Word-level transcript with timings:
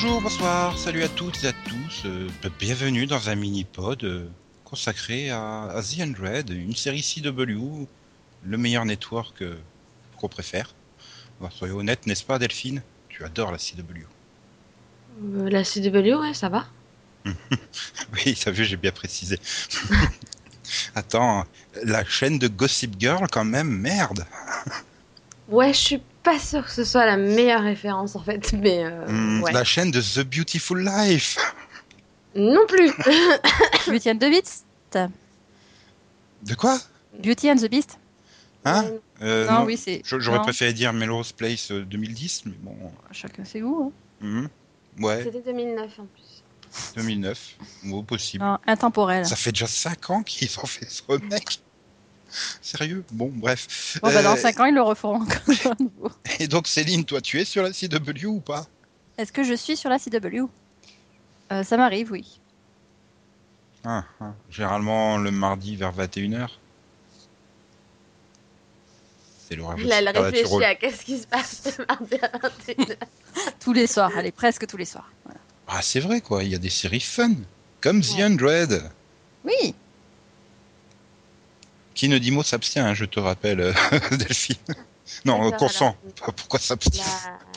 Bonjour, 0.00 0.22
bonsoir, 0.22 0.78
salut 0.78 1.02
à 1.02 1.08
toutes 1.08 1.42
et 1.42 1.48
à 1.48 1.52
tous. 1.52 2.02
euh, 2.04 2.28
bienvenue 2.60 3.06
dans 3.06 3.30
un 3.30 3.34
mini-pod 3.34 4.04
euh, 4.04 4.28
consacré 4.62 5.28
à, 5.30 5.64
à 5.64 5.82
The 5.82 6.02
Android, 6.02 6.48
une 6.50 6.76
série 6.76 7.02
CW, 7.02 7.88
le 8.44 8.56
meilleur 8.56 8.84
network 8.84 9.42
euh, 9.42 9.56
qu'on 10.16 10.28
préfère. 10.28 10.72
Bon, 11.40 11.50
soyons 11.50 11.78
honnêtes, 11.78 12.06
n'est-ce 12.06 12.22
pas 12.22 12.38
Delphine? 12.38 12.80
Tu 13.08 13.24
adores 13.24 13.50
la 13.50 13.58
CW. 13.58 14.06
Euh, 15.34 15.50
la 15.50 15.64
CW, 15.64 16.14
ouais, 16.20 16.32
ça 16.32 16.48
va. 16.48 16.66
Oui, 18.12 18.36
ça 18.36 18.52
vu, 18.52 18.64
j'ai 18.64 18.76
bien 18.76 18.92
précisé. 18.92 19.40
Attends, 20.94 21.44
la 21.82 22.04
chaîne 22.04 22.38
de 22.38 22.46
Gossip 22.46 22.94
Girl 23.00 23.26
quand 23.32 23.44
même, 23.44 23.68
merde 23.68 24.24
Ouais, 25.48 25.72
je 25.72 25.78
suis 25.78 26.02
pas 26.22 26.38
sûre 26.38 26.64
que 26.64 26.70
ce 26.70 26.84
soit 26.84 27.06
la 27.06 27.16
meilleure 27.16 27.62
référence 27.62 28.14
en 28.16 28.22
fait, 28.22 28.52
mais 28.52 28.84
euh, 28.84 29.06
Hmm, 29.06 29.42
ouais. 29.42 29.52
La 29.52 29.64
chaîne 29.64 29.90
de 29.90 30.00
The 30.00 30.20
Beautiful 30.24 30.84
Life 30.84 31.38
Non 32.34 32.66
plus. 32.68 32.92
Beauty 33.88 34.10
and 34.10 34.16
the 34.18 34.28
Beast 34.30 34.64
De 36.42 36.54
quoi? 36.54 36.78
Beauty 37.22 37.50
and 37.50 37.56
the 37.56 37.70
Beast 37.70 37.98
Hein? 38.64 38.84
Euh, 39.22 39.48
Non, 39.48 39.64
oui, 39.64 39.76
c'est. 39.76 40.02
J'aurais 40.04 40.40
préféré 40.40 40.72
dire 40.72 40.92
Melrose 40.92 41.32
Place 41.32 41.70
euh, 41.70 41.84
2010, 41.84 42.42
mais 42.46 42.52
bon. 42.60 42.76
Chacun 43.12 43.44
ses 43.44 43.60
goûts. 43.60 43.92
mhm. 44.20 44.48
Ouais, 45.00 45.22
C'était 45.24 45.40
2009 45.42 45.98
en 46.00 46.06
plus. 46.06 46.42
2009. 46.96 47.54
Ou 47.86 48.02
possible. 48.02 48.42
hein. 48.44 48.58
Non, 48.66 48.72
intemporel. 48.72 49.24
Ça 49.24 49.36
fait 49.36 49.52
déjà 49.52 49.66
5 49.68 50.10
ans 50.10 50.22
qu'ils 50.22 50.58
ont 50.58 50.66
fait 50.66 50.90
ce 50.90 51.02
remake. 51.08 51.60
Sérieux? 52.62 53.04
Bon, 53.12 53.30
bref. 53.34 53.98
Bon, 54.02 54.12
bah, 54.12 54.22
dans 54.22 54.34
Euh, 54.34 54.36
5 54.36 54.60
ans, 54.60 54.64
ils 54.66 54.74
le 54.74 54.82
referont 54.82 55.22
encore. 55.22 55.74
Et 56.40 56.46
donc, 56.48 56.66
Céline, 56.68 57.04
toi, 57.04 57.20
tu 57.20 57.40
es 57.40 57.44
sur 57.44 57.62
la 57.62 57.70
CW 57.72 58.26
ou 58.26 58.40
pas? 58.40 58.66
Est-ce 59.16 59.32
que 59.32 59.42
je 59.44 59.54
suis 59.54 59.76
sur 59.76 59.88
la 59.90 59.98
CW 59.98 60.48
Euh, 61.52 61.62
Ça 61.64 61.76
m'arrive, 61.76 62.12
oui. 62.12 62.40
Ah, 63.84 64.04
ah. 64.20 64.34
Généralement 64.50 65.16
le 65.18 65.30
mardi 65.30 65.76
vers 65.76 65.92
21h. 65.92 66.48
C'est 69.48 69.56
l'horaire 69.56 69.78
Là, 69.78 69.98
elle 69.98 70.04
de 70.06 70.08
Supernatural. 70.10 70.32
réfléchit 70.34 70.64
à 70.64 70.74
qu'est-ce 70.74 71.04
qui 71.04 71.18
se 71.18 71.26
passe 71.26 71.78
le 71.78 71.86
mardi 71.86 72.14
à 72.20 72.28
21h. 72.38 72.96
Tous 73.60 73.72
les 73.72 73.86
soirs, 73.86 74.12
allez, 74.16 74.32
presque 74.32 74.66
tous 74.66 74.76
les 74.76 74.84
soirs. 74.84 75.10
Voilà. 75.24 75.40
Ah, 75.68 75.80
c'est 75.82 76.00
vrai, 76.00 76.20
quoi. 76.20 76.44
Il 76.44 76.50
y 76.50 76.54
a 76.54 76.58
des 76.58 76.68
séries 76.70 77.00
fun. 77.00 77.32
Comme 77.80 78.02
The. 78.02 78.18
Hundred. 78.20 78.90
Oui, 79.44 79.74
Qui 81.98 82.08
ne 82.08 82.18
dit 82.18 82.30
mot 82.30 82.44
s'abstient, 82.44 82.78
hein, 82.86 82.94
je 82.94 83.04
te 83.04 83.18
rappelle, 83.18 83.58
euh, 83.58 83.72
Delphine. 84.12 84.54
Non, 85.24 85.50
consent. 85.50 85.96
Pourquoi 86.36 86.60
s'abstient 86.60 87.02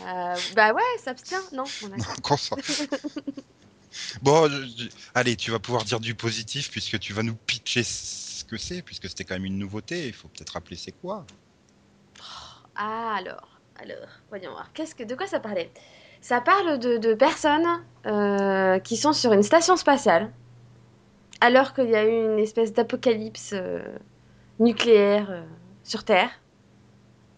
La- 0.03 0.33
euh, 0.33 0.35
Bah 0.55 0.73
ouais, 0.73 0.81
s'abstient, 1.03 1.37
non 1.53 1.63
on 1.83 1.91
a- 1.91 1.97
Non, 1.97 2.03
consent. 2.23 2.55
bon, 4.23 4.49
je- 4.49 4.65
je- 4.85 4.89
allez, 5.13 5.35
tu 5.35 5.51
vas 5.51 5.59
pouvoir 5.59 5.83
dire 5.83 5.99
du 5.99 6.15
positif 6.15 6.71
puisque 6.71 6.97
tu 6.99 7.13
vas 7.13 7.21
nous 7.21 7.35
pitcher 7.45 7.83
ce 7.83 8.43
que 8.43 8.57
c'est, 8.57 8.81
puisque 8.81 9.07
c'était 9.09 9.25
quand 9.25 9.35
même 9.35 9.45
une 9.45 9.59
nouveauté. 9.59 10.07
Il 10.07 10.13
faut 10.13 10.27
peut-être 10.29 10.53
rappeler 10.53 10.75
c'est 10.75 10.93
quoi. 10.93 11.23
Ah 12.75 13.13
alors, 13.17 13.59
alors, 13.79 14.07
voyons 14.29 14.49
voir. 14.53 14.73
Qu'est-ce 14.73 14.95
que, 14.95 15.03
de 15.03 15.13
quoi 15.13 15.27
ça 15.27 15.39
parlait? 15.39 15.69
Ça 16.19 16.41
parle 16.41 16.79
de, 16.79 16.97
de 16.97 17.13
personnes 17.13 17.67
euh, 18.07 18.79
qui 18.79 18.97
sont 18.97 19.13
sur 19.13 19.33
une 19.33 19.43
station 19.43 19.77
spatiale, 19.77 20.31
alors 21.41 21.75
qu'il 21.75 21.91
y 21.91 21.95
a 21.95 22.05
eu 22.05 22.09
une 22.33 22.39
espèce 22.39 22.73
d'apocalypse 22.73 23.51
euh, 23.53 23.83
nucléaire 24.61 25.27
euh, 25.31 25.43
sur 25.83 26.03
Terre. 26.03 26.29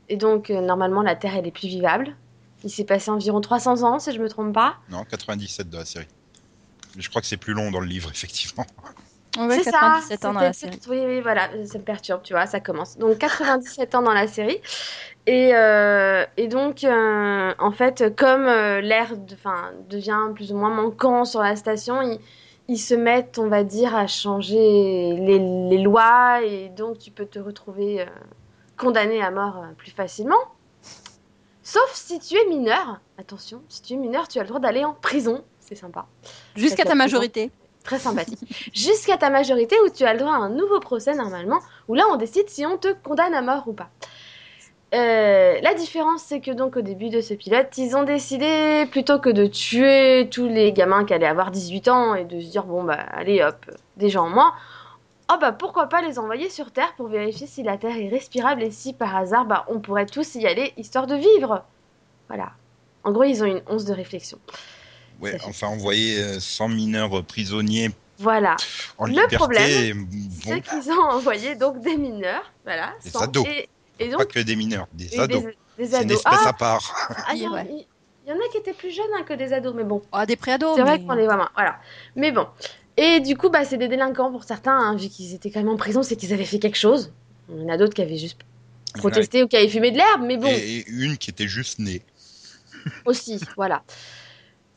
Et 0.10 0.18
donc, 0.18 0.50
euh, 0.50 0.62
normalement, 0.62 1.02
la 1.02 1.16
Terre, 1.16 1.36
elle 1.36 1.48
est 1.48 1.52
plus 1.52 1.68
vivable. 1.68 2.16
Il 2.64 2.70
s'est 2.70 2.86
passé 2.86 3.10
environ 3.12 3.42
300 3.42 3.84
ans, 3.84 4.00
si 4.00 4.12
je 4.12 4.22
me 4.22 4.30
trompe 4.30 4.54
pas. 4.54 4.76
Non, 4.90 5.04
97 5.04 5.70
de 5.70 5.78
la 5.78 5.86
série. 5.86 6.08
Je 6.98 7.10
crois 7.10 7.22
que 7.22 7.28
c'est 7.28 7.38
plus 7.38 7.54
long 7.54 7.72
dans 7.72 7.80
le 7.80 7.88
livre, 7.88 8.10
effectivement. 8.14 8.66
on 9.38 9.48
va 9.48 9.56
C'est 9.56 9.64
97 9.64 10.22
ça. 10.22 10.30
ans 10.30 10.34
dans 10.34 10.42
la 10.42 10.54
série. 10.54 10.80
Oui, 10.90 11.02
oui, 11.06 11.22
voilà, 11.22 11.50
ça 11.66 11.80
me 11.80 11.84
perturbe, 11.84 12.22
tu 12.24 12.34
vois, 12.34 12.46
ça 12.46 12.60
commence. 12.60 12.98
Donc 12.98 13.18
97 13.18 13.96
ans 13.96 14.02
dans 14.02 14.14
la 14.14 14.28
série. 14.28 14.60
Et, 15.26 15.56
euh, 15.56 16.26
et 16.38 16.48
donc, 16.48 16.84
euh, 16.84 17.54
en 17.60 17.72
fait, 17.72 18.16
comme 18.16 18.46
euh, 18.46 18.82
l'air 18.82 19.18
de- 19.18 19.36
devient 19.90 20.34
plus 20.36 20.52
ou 20.52 20.58
moins 20.58 20.70
manquant 20.70 21.26
sur 21.26 21.42
la 21.42 21.56
station, 21.56 22.02
ils, 22.02 22.20
ils 22.68 22.78
se 22.78 22.94
mettent, 22.94 23.40
on 23.40 23.48
va 23.48 23.64
dire, 23.64 23.96
à 23.96 24.08
changer 24.08 24.56
les, 25.16 25.40
les 25.70 25.78
lois. 25.82 26.42
Et 26.44 26.70
donc, 26.70 27.00
tu 27.00 27.12
peux 27.12 27.26
te 27.26 27.40
retrouver 27.40 28.02
euh, 28.02 28.06
condamné 28.78 29.22
à 29.22 29.32
mort 29.32 29.58
euh, 29.58 29.74
plus 29.78 29.92
facilement. 29.92 30.40
Sauf 31.64 31.94
si 31.94 32.20
tu 32.20 32.36
es 32.36 32.46
mineur. 32.48 33.00
Attention, 33.18 33.62
si 33.70 33.82
tu 33.82 33.94
es 33.94 33.98
mineur, 33.98 34.28
tu 34.28 34.40
as 34.40 34.44
le 34.44 34.48
droit 34.48 34.60
d'aller 34.60 34.84
en 34.84 34.94
prison. 34.94 35.44
C'est 35.60 35.76
sympa. 35.76 36.06
Jusqu'à 36.56 36.84
ta 36.84 36.96
majorité. 36.96 37.52
Très 37.84 38.00
sympathique. 38.00 38.72
Jusqu'à 38.74 39.18
ta 39.18 39.30
majorité 39.30 39.76
où 39.86 39.90
tu 39.90 40.04
as 40.04 40.14
le 40.14 40.20
droit 40.20 40.34
à 40.34 40.38
un 40.38 40.50
nouveau 40.50 40.80
procès 40.80 41.16
normalement, 41.16 41.60
où 41.88 41.96
là 41.96 42.04
on 42.12 42.16
décide 42.16 42.50
si 42.50 42.66
on 42.66 42.78
te 42.78 42.94
condamne 42.94 43.34
à 43.34 43.42
mort 43.42 43.68
ou 43.68 43.74
pas. 43.74 43.90
Euh, 44.94 45.60
la 45.62 45.74
différence, 45.74 46.22
c'est 46.24 46.40
que 46.40 46.52
donc 46.52 46.78
au 46.78 46.82
début 46.82 47.10
de 47.10 47.20
ce 47.20 47.34
pilote, 47.34 47.76
ils 47.78 47.96
ont 47.96 48.04
décidé 48.04 48.86
plutôt 48.92 49.18
que 49.18 49.30
de 49.30 49.48
tuer 49.48 50.28
tous 50.30 50.48
les 50.48 50.72
gamins 50.72 51.04
qui 51.04 51.14
allaient 51.16 51.26
avoir 51.26 51.50
18 51.50 51.88
ans 51.88 52.14
et 52.16 52.26
de 52.26 52.40
se 52.40 52.46
dire 52.46 52.64
bon 52.66 52.84
bah 52.84 53.00
allez 53.12 53.42
hop, 53.42 53.66
des 53.98 54.10
gens 54.10 54.26
en 54.26 54.30
moins, 54.30 54.54
oh 55.32 55.36
bah 55.42 55.52
pourquoi 55.52 55.88
pas 55.88 56.02
les 56.04 56.20
envoyer 56.20 56.50
sur 56.52 56.70
Terre 56.72 56.94
pour 56.96 57.08
vérifier 57.08 57.48
si 57.48 57.64
la 57.64 57.78
Terre 57.78 57.98
est 57.98 58.10
respirable 58.10 58.62
et 58.62 58.70
si 58.70 58.94
par 58.94 59.16
hasard 59.16 59.46
bah 59.46 59.66
on 59.68 59.80
pourrait 59.80 60.06
tous 60.06 60.36
y 60.36 60.46
aller 60.46 60.74
histoire 60.78 61.08
de 61.08 61.16
vivre. 61.16 61.64
Voilà. 62.28 62.52
En 63.04 63.12
gros, 63.12 63.24
ils 63.24 63.42
ont 63.42 63.48
une 63.48 63.62
once 63.68 63.86
de 63.86 63.94
réflexion. 63.94 64.38
Ouais, 65.20 65.38
enfin, 65.46 65.68
envoyer 65.68 66.20
euh, 66.20 66.40
100 66.40 66.68
mineurs 66.70 67.18
euh, 67.18 67.24
prisonniers 67.24 67.90
Voilà. 68.20 68.56
en 69.00 69.06
Le 69.06 69.12
liberté. 69.12 69.36
problème, 69.38 70.06
bon, 70.06 70.30
C'est 70.44 70.62
qu'ils 70.62 70.92
ont 70.92 71.02
envoyé 71.12 71.56
donc 71.56 71.82
des 71.82 71.98
mineurs, 71.98 72.52
voilà, 72.64 72.94
Des 73.04 73.10
sans- 73.10 73.22
ados. 73.24 73.46
Et, 74.00 74.10
pas 74.10 74.26
que 74.26 74.40
des 74.40 74.56
mineurs, 74.56 74.88
des 74.94 75.20
ados. 75.20 75.44
des, 75.44 75.48
des 75.78 75.86
C'est 75.92 76.04
une 76.04 76.12
ados. 76.12 76.18
espèce 76.18 76.40
Ah, 76.46 76.50
à 76.50 76.54
part. 76.54 77.16
ah, 77.28 77.34
il 77.36 77.42
y, 77.44 77.48
en- 77.48 77.54
Ouais. 77.54 77.68
il- 77.70 77.88
il 78.26 78.30
y 78.30 78.32
en 78.32 78.36
a 78.38 78.48
qui 78.52 78.58
étaient 78.58 78.74
plus 78.74 78.92
jeunes 78.92 79.06
hein, 79.20 79.24
que 79.24 79.34
des 79.34 79.52
ados, 79.54 79.74
mais 79.76 79.84
bon, 79.84 80.02
Oh, 80.14 80.26
des 80.26 80.36
préados. 80.36 80.76
c'est 80.76 80.82
vrai 80.82 81.00
qu'on 81.02 81.14
les 81.14 81.26
voit 81.26 81.36
moins, 81.36 81.50
voilà. 81.56 81.80
Mais 82.16 82.32
bon, 82.32 82.48
et 82.96 83.20
du 83.20 83.36
coup, 83.36 83.50
bah, 83.50 83.66
c'est 83.66 83.78
des 83.78 83.88
délinquants 83.90 84.32
pour 84.32 84.44
certains, 84.46 84.78
hein, 84.78 84.96
vu 84.96 85.10
qu'ils 85.10 85.34
étaient 85.34 85.52
quand 85.52 85.60
même 85.60 85.70
en 85.70 85.78
prison, 85.78 86.04
c'est 86.04 86.16
qu'ils 86.16 86.32
avaient 86.34 86.46
fait 86.46 86.60
quelque 86.60 86.78
chose. 86.78 87.12
Il 87.50 87.62
y 87.62 87.64
en 87.66 87.70
a 87.70 87.78
d'autres 87.78 87.94
qui 87.94 88.02
avaient 88.02 88.18
juste 88.18 88.40
protesté 88.96 89.44
ou 89.44 89.48
qui 89.48 89.58
avaient 89.58 89.68
fumé 89.68 89.92
de 89.92 89.98
l'herbe, 89.98 90.22
mais 90.24 90.38
bon, 90.38 90.48
Et, 90.48 90.80
et 90.80 90.90
une 90.90 91.18
qui 91.18 91.30
était 91.32 91.48
juste 91.48 91.80
née. 91.80 92.02
aussi, 93.06 93.40
voilà. 93.58 93.84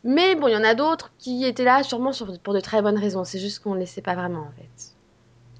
Mais 0.04 0.34
bon, 0.34 0.48
il 0.48 0.52
y 0.52 0.56
en 0.56 0.64
a 0.64 0.74
d'autres 0.74 1.12
qui 1.18 1.44
étaient 1.44 1.64
là 1.64 1.82
sûrement 1.82 2.12
sur- 2.12 2.38
pour 2.40 2.54
de 2.54 2.60
très 2.60 2.80
bonnes 2.82 2.98
raisons, 2.98 3.24
c'est 3.24 3.38
juste 3.40 3.60
qu'on 3.60 3.74
ne 3.74 3.80
les 3.80 3.86
sait 3.86 4.02
pas 4.02 4.14
vraiment 4.14 4.40
en 4.42 4.52
fait. 4.56 4.95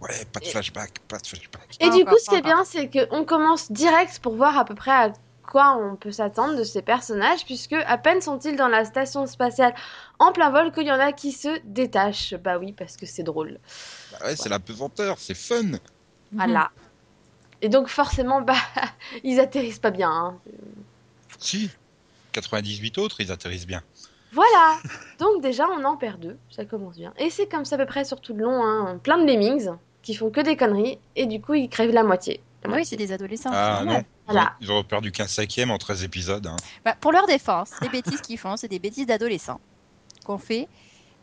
Ouais, 0.01 0.25
pas 0.33 0.41
de 0.41 0.45
Et- 0.47 0.49
flashback, 0.51 0.99
pas 1.09 1.19
de 1.19 1.27
flashback. 1.27 1.77
Et 1.81 1.91
du 1.91 2.05
coup, 2.05 2.17
ce 2.23 2.29
qui 2.31 2.37
est 2.37 2.43
bien, 2.43 2.65
c'est 2.65 2.89
qu'on 2.91 3.25
commence 3.25 3.73
direct 3.73 4.19
pour 4.21 4.35
voir 4.37 4.59
à 4.59 4.65
peu 4.65 4.75
près 4.75 4.91
à 4.91 5.13
quoi 5.49 5.77
on 5.81 5.97
peut 5.97 6.11
s'attendre 6.13 6.57
de 6.57 6.65
ces 6.65 6.83
personnages, 6.83 7.45
puisque 7.45 7.73
à 7.73 7.97
peine 7.99 8.21
sont-ils 8.21 8.57
dans 8.57 8.69
la 8.69 8.85
station 8.85 9.27
spatiale 9.27 9.75
en 10.19 10.33
plein 10.33 10.51
vol 10.51 10.73
qu'il 10.73 10.87
y 10.87 10.93
en 10.93 10.99
a 11.01 11.13
qui 11.13 11.33
se 11.33 11.61
détachent. 11.65 12.35
Bah 12.35 12.59
oui, 12.59 12.73
parce 12.73 12.97
que 12.97 13.07
c'est 13.07 13.23
drôle. 13.23 13.59
Bah 14.13 14.27
ouais, 14.27 14.37
c'est 14.37 14.49
la 14.49 14.59
pesanteur, 14.59 15.19
c'est 15.19 15.35
fun. 15.35 15.63
Mhm. 15.63 15.79
Voilà. 16.33 16.71
Et 17.63 17.69
donc 17.71 17.89
forcément, 17.89 18.43
bah, 18.43 18.55
ils 19.25 19.41
atterrissent 19.41 19.79
pas 19.79 19.91
bien. 19.93 20.11
hein. 20.11 20.39
Si. 21.39 21.71
98 22.33 22.99
autres, 22.99 23.21
ils 23.21 23.33
atterrissent 23.33 23.67
bien. 23.67 23.83
Voilà. 24.33 24.77
Donc 25.19 25.41
déjà, 25.41 25.67
on 25.71 25.83
en 25.85 25.97
perd 25.97 26.21
deux. 26.21 26.37
Ça 26.51 26.67
commence 26.67 26.97
bien. 26.97 27.15
Et 27.19 27.31
c'est 27.31 27.47
comme 27.49 27.65
ça 27.65 27.77
à 27.77 27.79
peu 27.79 27.87
près 27.87 28.05
sur 28.05 28.21
tout 28.21 28.35
le 28.35 28.43
long, 28.45 28.63
hein, 28.63 28.99
plein 29.03 29.17
de 29.17 29.25
lemmings 29.27 29.71
qui 30.07 30.15
font 30.15 30.31
que 30.31 30.41
des 30.41 30.57
conneries, 30.57 30.99
et 31.17 31.27
du 31.27 31.41
coup, 31.41 31.55
ils 31.55 31.69
crèvent 31.69 31.91
la 31.93 32.05
moitié. 32.05 32.41
La 32.63 32.69
Oui, 32.69 32.77
moitié. 32.77 32.85
c'est 32.91 32.97
des 32.97 33.11
adolescents. 33.13 33.51
Ah 33.53 33.83
non. 33.85 34.05
Voilà. 34.27 34.55
Ils 34.61 34.71
ont 34.71 34.85
perdu 34.85 35.11
qu'un 35.11 35.27
cinquième 35.27 35.73
en 35.73 35.79
13 35.79 36.05
épisodes. 36.05 36.47
hein. 36.47 36.55
Bah, 36.85 36.95
pour 37.01 37.11
leur 37.11 37.27
défense, 37.27 37.71
les 37.83 37.89
bêtises 37.89 38.21
qu'ils 38.21 38.39
font, 38.39 38.57
c'est 38.57 38.69
des 38.69 38.79
bêtises 38.79 39.07
d'adolescents 39.07 39.61
qu'on 40.25 40.39
fait 40.39 40.69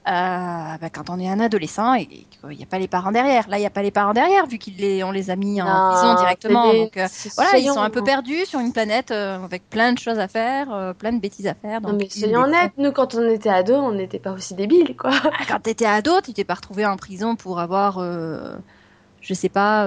euh, 0.05 0.77
bah, 0.81 0.89
quand 0.91 1.09
on 1.09 1.19
est 1.19 1.29
un 1.29 1.39
adolescent 1.39 1.93
et 1.93 2.05
qu'il 2.07 2.49
n'y 2.57 2.63
a 2.63 2.65
pas 2.65 2.79
les 2.79 2.87
parents 2.89 3.11
derrière. 3.11 3.47
Là, 3.47 3.57
il 3.57 3.61
n'y 3.61 3.65
a 3.65 3.69
pas 3.69 3.81
les 3.83 3.91
parents 3.91 4.13
derrière, 4.13 4.45
vu 4.47 4.59
qu'on 4.59 5.11
les, 5.11 5.29
a 5.29 5.35
mis 5.35 5.61
en 5.61 5.65
prison 5.65 6.15
directement. 6.15 6.71
des- 6.71 6.83
Donc, 6.83 6.97
euh, 6.97 7.07
voilà, 7.35 7.57
ils 7.57 7.69
sont 7.69 7.79
un 7.81 7.89
peu 7.89 8.01
perdus 8.01 8.45
sur 8.45 8.59
une 8.59 8.73
planète 8.73 9.11
euh, 9.11 9.43
avec 9.43 9.69
plein 9.69 9.93
de 9.93 9.99
choses 9.99 10.19
à 10.19 10.27
faire, 10.27 10.93
plein 10.99 11.13
de 11.13 11.19
bêtises 11.19 11.47
à 11.47 11.53
faire. 11.53 11.81
Non 11.81 11.93
mais 11.93 12.09
soyons 12.09 12.43
honnêtes, 12.43 12.73
nous 12.77 12.91
quand 12.91 13.15
on 13.15 13.29
était 13.29 13.49
ados, 13.49 13.77
on 13.77 13.93
n'était 13.93 14.19
pas 14.19 14.31
aussi 14.31 14.55
débiles 14.55 14.95
quoi. 14.97 15.11
Ah, 15.23 15.45
quand 15.47 15.59
t'étais 15.59 15.85
ado, 15.85 16.19
tu 16.21 16.33
t'es 16.33 16.43
pas 16.43 16.55
retrouvé 16.55 16.85
en 16.85 16.97
prison 16.97 17.35
pour 17.35 17.59
avoir, 17.59 17.99
je 17.99 19.33
sais 19.33 19.49
pas, 19.49 19.85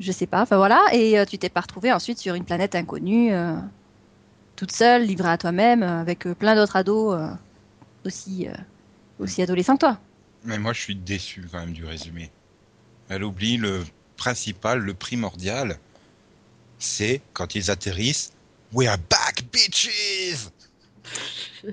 je 0.00 0.12
sais 0.12 0.26
pas, 0.26 0.42
enfin 0.42 0.56
voilà, 0.56 0.80
et 0.92 1.18
euh, 1.18 1.24
tu 1.24 1.38
t'es 1.38 1.48
pas 1.48 1.60
retrouvé 1.60 1.92
ensuite 1.92 2.18
sur 2.18 2.34
une 2.34 2.44
planète 2.44 2.74
inconnue, 2.74 3.32
euh, 3.32 3.54
toute 4.56 4.72
seule, 4.72 5.02
livrée 5.04 5.30
à 5.30 5.38
toi-même, 5.38 5.82
avec 5.82 6.26
euh, 6.26 6.34
plein 6.34 6.54
d'autres 6.54 6.76
ados 6.76 7.16
aussi, 8.04 8.48
euh, 8.48 8.52
aussi 9.18 9.42
adolescents 9.42 9.74
que 9.74 9.80
toi. 9.80 9.98
Mais 10.44 10.58
moi, 10.58 10.72
je 10.72 10.80
suis 10.80 10.96
déçu 10.96 11.46
quand 11.50 11.60
même 11.60 11.72
du 11.72 11.84
résumé. 11.84 12.30
Elle 13.08 13.24
oublie 13.24 13.56
le 13.56 13.84
principal, 14.16 14.78
le 14.80 14.94
primordial. 14.94 15.78
C'est 16.78 17.20
quand 17.32 17.54
ils 17.54 17.70
atterrissent. 17.70 18.32
We 18.72 18.88
are 18.88 18.98
back, 18.98 19.44
bitches! 19.52 20.48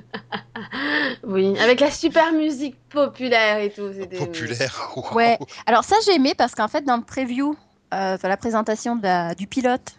Oui, 1.24 1.58
avec 1.60 1.80
la 1.80 1.92
super 1.92 2.32
musique 2.34 2.76
populaire 2.90 3.60
et 3.60 3.72
tout. 3.72 3.92
Populaire. 4.18 4.92
Ouais. 5.14 5.38
Alors 5.66 5.84
ça 5.84 5.96
j'ai 6.06 6.16
aimé 6.16 6.34
parce 6.36 6.54
qu'en 6.56 6.68
fait 6.68 6.82
dans 6.84 6.98
le 6.98 7.04
preview, 7.04 7.56
euh, 7.94 8.18
la 8.22 8.38
présentation 8.38 8.96
de 8.96 9.04
la- 9.04 9.36
du 9.36 9.48
pilote, 9.48 9.94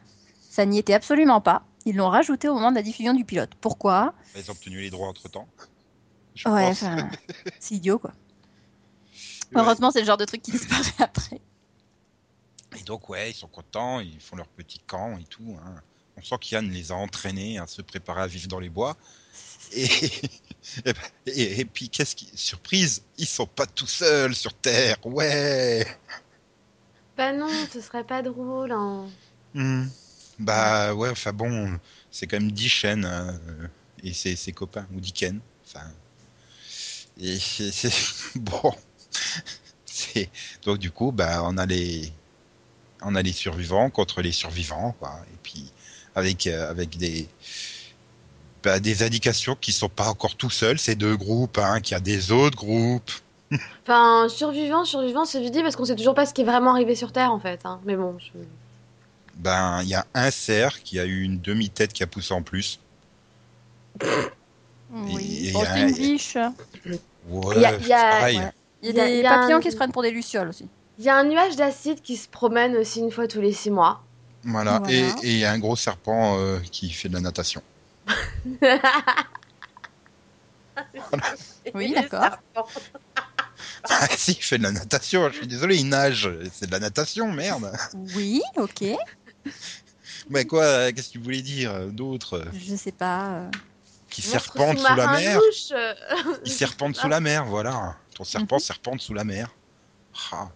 ça 0.51 0.65
n'y 0.67 0.79
était 0.79 0.95
absolument 0.95 1.41
pas. 1.41 1.63
Ils 1.87 1.97
l'ont 1.97 2.09
rajouté 2.09 2.49
au 2.49 2.55
moment 2.55 2.71
de 2.71 2.77
la 2.77 2.83
diffusion 2.83 3.15
du 3.15 3.25
pilote. 3.25 3.51
Pourquoi? 3.61 4.13
Ils 4.37 4.49
ont 4.51 4.53
obtenu 4.53 4.81
les 4.81 4.91
droits 4.91 5.09
entre 5.09 5.29
temps. 5.29 5.49
Je 6.35 6.49
Ouais, 6.49 6.73
c'est 7.61 7.75
idiot 7.75 7.99
quoi. 7.99 8.13
Ouais. 9.53 9.61
Heureusement 9.63 9.91
c'est 9.91 10.01
le 10.01 10.07
genre 10.07 10.17
de 10.17 10.25
truc 10.25 10.43
qui 10.43 10.53
disparaît 10.53 10.83
après. 10.99 11.41
Et 12.79 12.83
donc, 12.85 13.09
ouais, 13.09 13.31
ils 13.31 13.35
sont 13.35 13.49
contents, 13.49 13.99
ils 13.99 14.21
font 14.21 14.37
leur 14.37 14.47
petit 14.47 14.79
camp 14.87 15.19
et 15.19 15.25
tout. 15.25 15.59
hein. 15.67 15.75
On 16.17 16.23
sent 16.23 16.37
qu'Yann 16.41 16.71
les 16.71 16.93
a 16.93 16.95
entraînés 16.95 17.59
à 17.59 17.67
se 17.67 17.83
préparer 17.83 18.23
à 18.23 18.27
vivre 18.29 18.47
dans 18.47 18.61
les 18.61 18.69
bois. 18.69 18.97
Et, 19.73 19.87
et, 20.85 20.93
et- 21.27 21.61
et 21.61 21.65
puis, 21.65 21.89
qu'est-ce 21.89 22.15
qui. 22.15 22.31
Surprise, 22.37 23.03
ils 23.19 23.27
sont 23.27 23.47
pas 23.47 23.67
tout 23.67 23.89
seuls 23.89 24.37
sur 24.37 24.55
Terre, 24.55 24.97
ouais! 25.05 25.85
Bah 27.17 27.33
non, 27.33 27.49
ce 27.73 27.81
serait 27.81 28.05
pas 28.05 28.23
drôle. 28.23 28.71
hein. 28.73 29.09
Hmm. 29.55 29.87
Bah, 30.39 30.95
ouais, 30.95 31.11
enfin 31.11 31.33
bon, 31.33 31.77
c'est 32.11 32.27
quand 32.29 32.39
même 32.41 32.53
Dishen 32.53 33.05
hein, 33.05 33.39
euh, 33.49 33.67
et 34.05 34.13
ses, 34.15 34.37
ses 34.37 34.53
copains, 34.53 34.87
ou 34.95 35.01
Diken. 35.01 35.41
Enfin. 35.67 35.91
Et 37.21 37.39
c'est. 37.39 37.91
Bon. 38.37 38.73
Donc, 40.65 40.79
du 40.79 40.91
coup, 40.91 41.13
bah, 41.13 41.43
on 41.45 41.57
a 41.59 41.67
les. 41.67 42.13
On 43.03 43.15
a 43.15 43.23
les 43.23 43.33
survivants 43.33 43.89
contre 43.91 44.21
les 44.23 44.33
survivants, 44.33 44.95
quoi. 44.99 45.21
Et 45.33 45.37
puis, 45.43 45.71
avec, 46.15 46.47
euh, 46.47 46.71
avec 46.71 46.97
des. 46.99 47.29
Bah, 48.63 48.79
des 48.79 49.03
indications 49.03 49.57
qui 49.59 49.73
sont 49.73 49.89
pas 49.89 50.09
encore 50.09 50.37
tout 50.37 50.51
seuls, 50.51 50.79
ces 50.79 50.95
deux 50.95 51.17
groupes, 51.17 51.57
hein, 51.59 51.81
qu'il 51.81 51.93
y 51.93 51.97
a 51.97 52.01
des 52.01 52.31
autres 52.33 52.57
groupes. 52.57 53.11
Enfin, 53.83 54.29
survivant, 54.29 54.85
survivant, 54.85 55.25
c'est 55.25 55.41
vite 55.41 55.53
dit 55.55 55.63
parce 55.63 55.75
qu'on 55.75 55.85
sait 55.85 55.97
toujours 55.97 56.15
pas 56.15 56.25
ce 56.25 56.33
qui 56.35 56.43
est 56.43 56.45
vraiment 56.45 56.71
arrivé 56.73 56.95
sur 56.95 57.11
Terre 57.13 57.33
en 57.33 57.41
fait. 57.41 57.61
hein. 57.65 57.81
Mais 57.85 57.97
bon, 57.97 58.17
je- 58.21 58.39
Ben, 59.37 59.83
il 59.83 59.89
y 59.89 59.95
a 59.95 60.07
un 60.15 60.31
cerf 60.31 60.81
qui 60.85 61.01
a 61.01 61.05
eu 61.05 61.23
une 61.23 61.41
demi-tête 61.41 61.93
qui 61.93 62.03
a 62.05 62.07
poussé 62.07 62.33
en 62.33 62.43
plus. 62.43 62.79
Oui. 64.93 65.49
et 65.49 65.57
a 65.57 65.65
c'est 65.75 65.81
une 65.81 65.89
un- 65.89 65.93
biche. 65.93 66.37
Ouais, 67.29 67.57
Il 67.57 67.63
y 67.63 67.65
a- 67.67 67.77
il 67.77 67.87
y 67.87 67.93
a- 67.93 67.99
c'est 67.99 68.17
pareil. 68.19 68.39
ouais. 68.39 68.51
Il 68.83 68.89
y 68.89 68.93
Il 68.93 68.97
y 68.97 69.01
a 69.01 69.05
a- 69.05 69.07
des 69.09 69.15
il 69.17 69.21
y 69.23 69.27
a 69.27 69.31
papillons 69.31 69.57
un- 69.59 69.61
qui 69.61 69.71
se 69.71 69.77
prennent 69.77 69.93
pour 69.93 70.03
des 70.03 70.11
lucioles 70.11 70.49
aussi. 70.49 70.67
il 70.99 71.05
y 71.05 71.09
a 71.09 71.17
un 71.17 71.25
nuage 71.25 71.57
d'acide 71.57 72.01
qui 72.03 72.17
se 72.17 72.29
promène 72.29 72.77
aussi 72.77 73.01
une 73.01 73.11
fois 73.11 73.29
tous 73.29 73.41
les 73.41 73.53
six 73.53 73.71
mois. 73.71 74.03
Voilà, 74.43 74.79
Voilà. 74.79 74.95
et 75.23 75.31
il 75.33 75.39
y 75.39 75.45
a 75.45 75.53
un 75.53 75.59
gros 75.59 75.77
serpent 75.77 76.39
euh, 76.39 76.59
qui 76.73 76.91
fait 76.91 77.09
de 77.11 77.15
la 77.15 77.21
natation. 77.21 77.63
Oui, 81.75 81.93
d'accord. 81.93 82.39
Ah 83.89 84.07
si, 84.17 84.33
il 84.33 84.43
fait 84.43 84.59
de 84.59 84.63
la 84.63 84.73
natation, 84.73 85.29
je 85.31 85.37
suis 85.39 85.47
désolé, 85.47 85.77
il 85.77 85.89
nage, 85.89 86.31
c'est 86.53 86.67
de 86.67 86.73
la 86.73 86.79
natation, 86.81 87.31
merde. 87.33 87.71
Oui, 87.95 88.41
ok. 88.57 88.85
Mais 90.29 90.45
quoi, 90.45 90.65
euh, 90.65 90.93
qu'est-ce 90.93 91.09
que 91.09 91.13
tu 91.13 91.19
voulais 91.19 91.43
dire 91.43 91.73
euh, 91.73 91.87
d'autre? 91.89 92.45
Je 92.53 92.77
sais 92.77 92.93
pas. 92.93 93.51
Qui 94.11 94.23
serpente 94.23 94.79
sous 94.79 94.95
la 94.97 95.07
mer 95.13 95.41
Il 96.45 96.53
serpente 96.53 96.97
sous 96.97 97.09
la 97.09 97.21
mer, 97.21 97.45
voilà. 97.47 97.97
Ton 98.15 98.25
serpent 98.25 98.57
Mhm. 98.57 98.61
serpente 98.61 99.01
sous 99.01 99.15
la 99.15 99.25
mer. 99.25 99.49
Ah. 100.33 100.49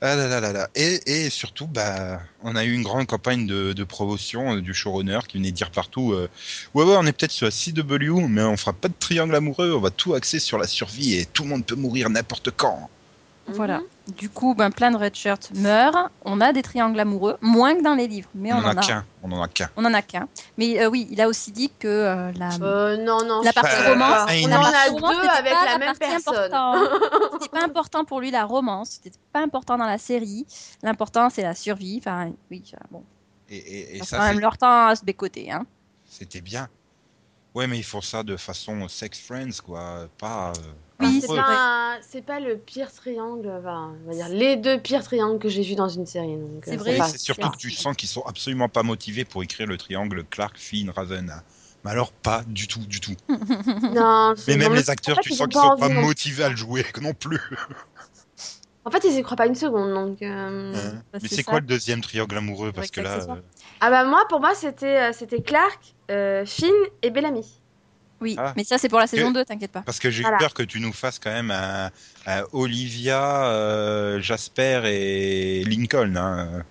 Ah 0.00 0.16
là 0.16 0.28
là 0.28 0.40
là 0.40 0.52
là. 0.52 0.68
Et, 0.74 1.00
et 1.24 1.30
surtout, 1.30 1.66
bah, 1.66 2.20
on 2.42 2.56
a 2.56 2.64
eu 2.64 2.72
une 2.74 2.82
grande 2.82 3.06
campagne 3.06 3.46
de, 3.46 3.72
de 3.72 3.84
promotion 3.84 4.56
euh, 4.56 4.60
du 4.60 4.74
showrunner 4.74 5.20
qui 5.26 5.38
venait 5.38 5.50
dire 5.52 5.70
partout 5.70 6.12
euh, 6.12 6.28
Ouais, 6.74 6.84
ouais, 6.84 6.94
on 6.98 7.06
est 7.06 7.12
peut-être 7.12 7.32
sur 7.32 7.46
la 7.46 7.52
CW, 7.52 8.26
mais 8.28 8.42
on 8.42 8.56
fera 8.56 8.72
pas 8.74 8.88
de 8.88 8.94
triangle 8.98 9.34
amoureux, 9.34 9.72
on 9.74 9.80
va 9.80 9.90
tout 9.90 10.14
axer 10.14 10.40
sur 10.40 10.58
la 10.58 10.66
survie 10.66 11.14
et 11.14 11.24
tout 11.26 11.44
le 11.44 11.48
monde 11.48 11.64
peut 11.64 11.74
mourir 11.76 12.10
n'importe 12.10 12.50
quand. 12.50 12.90
Voilà. 13.48 13.78
Mhm. 13.78 13.84
Du 14.16 14.28
coup, 14.30 14.54
ben, 14.54 14.70
plein 14.70 14.90
de 14.90 14.96
red 14.96 15.14
shirts 15.14 15.50
meurent. 15.54 16.10
On 16.24 16.40
a 16.40 16.52
des 16.52 16.62
triangles 16.62 16.98
amoureux, 17.00 17.36
moins 17.40 17.74
que 17.74 17.82
dans 17.82 17.94
les 17.94 18.06
livres, 18.06 18.28
mais 18.34 18.52
on, 18.52 18.56
on 18.56 18.60
en 18.60 18.64
en 18.64 18.76
a 18.76 18.80
a. 18.80 18.86
qu'un. 18.86 19.04
On 19.22 19.32
en 19.32 19.42
a 19.42 19.48
qu'un. 19.48 19.70
On 19.76 19.84
en 19.84 19.94
a 19.94 20.02
qu'un. 20.02 20.28
Mais 20.58 20.80
euh, 20.82 20.88
oui, 20.88 21.06
il 21.10 21.20
a 21.20 21.28
aussi 21.28 21.52
dit 21.52 21.70
que 21.78 21.88
euh, 21.88 22.32
la, 22.32 22.50
Euh, 22.60 22.96
non, 22.98 23.24
non. 23.24 23.42
la 23.42 23.52
partie 23.52 23.74
pas 23.76 23.90
romance, 23.90 24.30
On 24.44 24.52
en 24.52 24.62
a 24.62 24.90
deux 24.90 25.20
c'était 25.22 25.28
avec 25.38 25.52
pas 25.52 25.64
la 25.64 25.72
la 25.72 25.78
même 25.78 25.96
personne. 25.96 26.52
c'était 27.40 27.48
pas 27.58 27.64
important 27.64 28.04
pour 28.04 28.20
lui 28.20 28.30
la 28.30 28.44
romance, 28.44 28.98
c'était 29.02 29.16
pas 29.32 29.40
important 29.40 29.76
dans 29.78 29.86
la 29.86 29.98
série. 29.98 30.46
L'important 30.82 31.30
c'est 31.30 31.42
la 31.42 31.54
survie. 31.54 31.98
Enfin, 31.98 32.30
oui, 32.50 32.62
bon, 32.90 33.04
Et, 33.48 33.56
et, 33.56 33.96
et 33.96 33.98
ça 34.00 34.04
ça, 34.04 34.16
quand 34.18 34.24
même 34.26 34.40
leur 34.40 34.58
temps 34.58 34.86
à 34.88 34.96
se 34.96 35.04
bécoter. 35.04 35.50
Hein. 35.50 35.64
c'était 36.08 36.40
bien. 36.40 36.68
Ouais, 37.54 37.66
mais 37.68 37.78
ils 37.78 37.84
font 37.84 38.00
ça 38.00 38.22
de 38.24 38.36
façon 38.36 38.88
sex 38.88 39.20
friends, 39.20 39.60
quoi. 39.64 40.08
Pas. 40.18 40.52
euh, 40.52 40.72
Oui, 41.00 41.20
C'est 41.20 41.28
pas, 41.28 41.98
c'est 42.02 42.22
pas 42.22 42.40
le 42.40 42.58
pire 42.58 42.92
triangle, 42.92 43.48
enfin, 43.48 43.94
on 44.04 44.08
va 44.08 44.14
dire 44.14 44.28
les 44.28 44.56
deux 44.56 44.80
pires 44.80 45.04
triangles 45.04 45.38
que 45.38 45.48
j'ai 45.48 45.62
vus 45.62 45.76
dans 45.76 45.88
une 45.88 46.06
série. 46.06 46.36
donc, 46.36 46.64
C'est 46.64 46.74
euh, 46.74 46.76
vrai. 46.78 47.00
C'est 47.08 47.18
surtout 47.18 47.50
que 47.50 47.56
tu 47.56 47.70
sens 47.70 47.96
qu'ils 47.96 48.08
sont 48.08 48.22
absolument 48.22 48.68
pas 48.68 48.82
motivés 48.82 49.24
pour 49.24 49.42
écrire 49.42 49.66
le 49.68 49.76
triangle 49.76 50.24
Clark, 50.30 50.58
Finn, 50.58 50.90
Raven. 50.90 51.30
hein. 51.30 51.42
Mais 51.84 51.90
alors, 51.90 52.12
pas 52.12 52.42
du 52.46 52.66
tout, 52.66 52.80
du 52.86 52.98
tout. 52.98 53.14
Non, 53.28 54.34
c'est- 54.36 54.52
Mais 54.52 54.56
même 54.56 54.74
les 54.74 54.88
acteurs, 54.90 55.18
en 55.18 55.22
fait, 55.22 55.28
tu 55.30 55.36
sens 55.36 55.46
qu'ils 55.48 55.60
sont 55.60 55.76
pas 55.76 55.88
motivés 55.90 56.44
à 56.44 56.48
le 56.48 56.56
jouer 56.56 56.84
non 57.02 57.12
plus. 57.14 57.38
En 58.86 58.90
fait, 58.90 59.02
ils 59.04 59.16
y 59.18 59.22
croient 59.22 59.36
pas 59.36 59.46
une 59.46 59.54
seconde, 59.54 59.94
donc. 59.94 60.20
euh. 60.22 60.72
Bah, 61.12 61.18
Mais 61.22 61.28
c'est 61.28 61.42
quoi 61.42 61.60
le 61.60 61.66
deuxième 61.66 62.00
triangle 62.02 62.36
amoureux? 62.36 62.70
Parce 62.72 62.90
que 62.90 63.00
là, 63.00 63.14
euh, 63.18 63.34
Ah 63.80 63.90
bah 63.90 64.04
moi, 64.04 64.24
pour 64.28 64.40
moi, 64.40 64.54
c'était 64.54 65.08
euh, 65.08 65.12
c'était 65.12 65.40
Clark, 65.40 65.94
euh, 66.10 66.44
Finn 66.44 66.72
et 67.02 67.10
Bellamy. 67.10 67.60
Oui, 68.20 68.36
Ah. 68.38 68.52
mais 68.56 68.64
ça 68.64 68.78
c'est 68.78 68.88
pour 68.88 68.98
la 69.00 69.06
saison 69.06 69.28
Que- 69.32 69.38
2, 69.38 69.44
t'inquiète 69.44 69.72
pas. 69.72 69.82
parce 69.82 69.98
que 69.98 70.10
j'ai 70.10 70.20
eu 70.20 70.22
Voilà. 70.22 70.38
peur 70.38 70.54
que 70.54 70.62
tu 70.62 70.80
nous 70.80 70.92
fasses 70.92 71.18
quand 71.18 71.32
même 71.32 71.50
un, 71.50 71.90
un 72.26 72.44
Olivia, 72.52 73.46
euh, 73.46 74.20
Jasper 74.20 74.82
et 74.86 75.64
Lincoln. 75.64 76.14
Hein. 76.16 76.62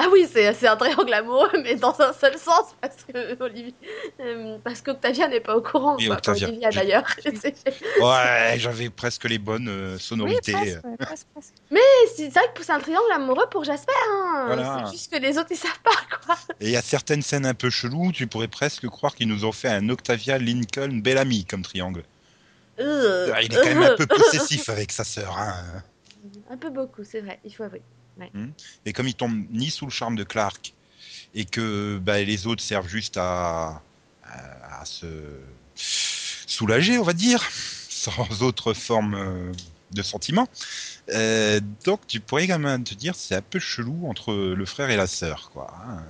Ah 0.00 0.06
oui, 0.12 0.28
c'est 0.32 0.54
c'est 0.54 0.68
un 0.68 0.76
triangle 0.76 1.12
amoureux, 1.12 1.50
mais 1.64 1.74
dans 1.74 2.00
un 2.00 2.12
seul 2.12 2.38
sens, 2.38 2.66
parce 2.80 2.98
que 3.02 3.42
Olivier, 3.42 3.74
euh, 4.20 4.56
parce 4.62 4.80
qu'Octavia 4.80 5.26
n'est 5.26 5.40
pas 5.40 5.56
au 5.56 5.60
courant. 5.60 5.96
Oui, 5.98 6.08
Octavia. 6.08 6.46
Olivia 6.48 6.70
d'ailleurs. 6.70 7.04
Ouais, 8.00 8.54
j'avais 8.58 8.90
presque 8.90 9.24
les 9.24 9.38
bonnes 9.38 9.68
euh, 9.68 9.94
Oui, 9.94 10.00
sonorités. 10.00 10.52
presque, 10.52 10.80
presque, 11.00 11.26
presque. 11.34 11.54
c'est 12.16 12.28
vrai 12.28 12.42
que 12.54 12.64
c'est 12.64 12.72
un 12.72 12.78
triangle 12.78 13.10
amoureux 13.12 13.46
pour 13.50 13.64
Jasper. 13.64 13.92
Hein. 14.08 14.44
Voilà. 14.46 14.84
C'est 14.86 14.92
juste 14.92 15.12
que 15.12 15.18
les 15.18 15.36
autres 15.36 15.50
ils 15.50 15.56
savent 15.56 15.80
pas 15.82 15.90
quoi. 16.24 16.36
Et 16.60 16.66
il 16.66 16.70
y 16.70 16.76
a 16.76 16.82
certaines 16.82 17.22
scènes 17.22 17.46
un 17.46 17.54
peu 17.54 17.68
cheloues, 17.68 18.12
tu 18.12 18.28
pourrais 18.28 18.46
presque 18.48 18.86
croire 18.86 19.16
qu'ils 19.16 19.28
nous 19.28 19.44
ont 19.44 19.52
fait 19.52 19.68
un 19.68 19.88
Octavia, 19.88 20.38
Lincoln, 20.38 21.00
Bellamy 21.02 21.44
comme 21.44 21.62
triangle. 21.62 22.04
Euh, 22.78 23.32
Ah, 23.34 23.42
Il 23.42 23.52
est 23.52 23.56
quand 23.56 23.64
même 23.66 23.82
un 23.82 23.96
peu 23.96 24.06
possessif 24.06 24.68
avec 24.68 24.92
sa 24.92 25.02
sœur. 25.02 25.36
Hein. 25.36 25.82
Un 26.50 26.56
peu 26.56 26.70
beaucoup, 26.70 27.02
c'est 27.02 27.20
vrai. 27.20 27.40
Il 27.44 27.52
faut 27.52 27.64
avouer. 27.64 27.82
Et 28.86 28.92
comme 28.92 29.08
il 29.08 29.14
tombe 29.14 29.44
ni 29.50 29.70
sous 29.70 29.84
le 29.86 29.90
charme 29.92 30.16
de 30.16 30.24
Clark 30.24 30.72
et 31.34 31.44
que 31.44 31.98
bah, 32.02 32.20
les 32.22 32.46
autres 32.46 32.62
servent 32.62 32.88
juste 32.88 33.16
à, 33.16 33.82
à, 34.24 34.80
à 34.80 34.84
se 34.84 35.06
soulager, 36.46 36.98
on 36.98 37.02
va 37.04 37.12
dire, 37.12 37.42
sans 37.88 38.42
autre 38.42 38.72
forme 38.74 39.14
euh, 39.14 39.52
de 39.92 40.02
sentiment. 40.02 40.48
euh, 41.10 41.60
donc 41.84 42.00
tu 42.06 42.20
pourrais 42.20 42.46
quand 42.46 42.58
même 42.58 42.84
te 42.84 42.94
dire 42.94 43.14
c'est 43.14 43.34
un 43.36 43.42
peu 43.42 43.58
chelou 43.58 44.08
entre 44.08 44.34
le 44.34 44.66
frère 44.66 44.90
et 44.90 44.96
la 44.96 45.06
sœur, 45.06 45.50
quoi. 45.52 45.72
hein. 45.86 46.02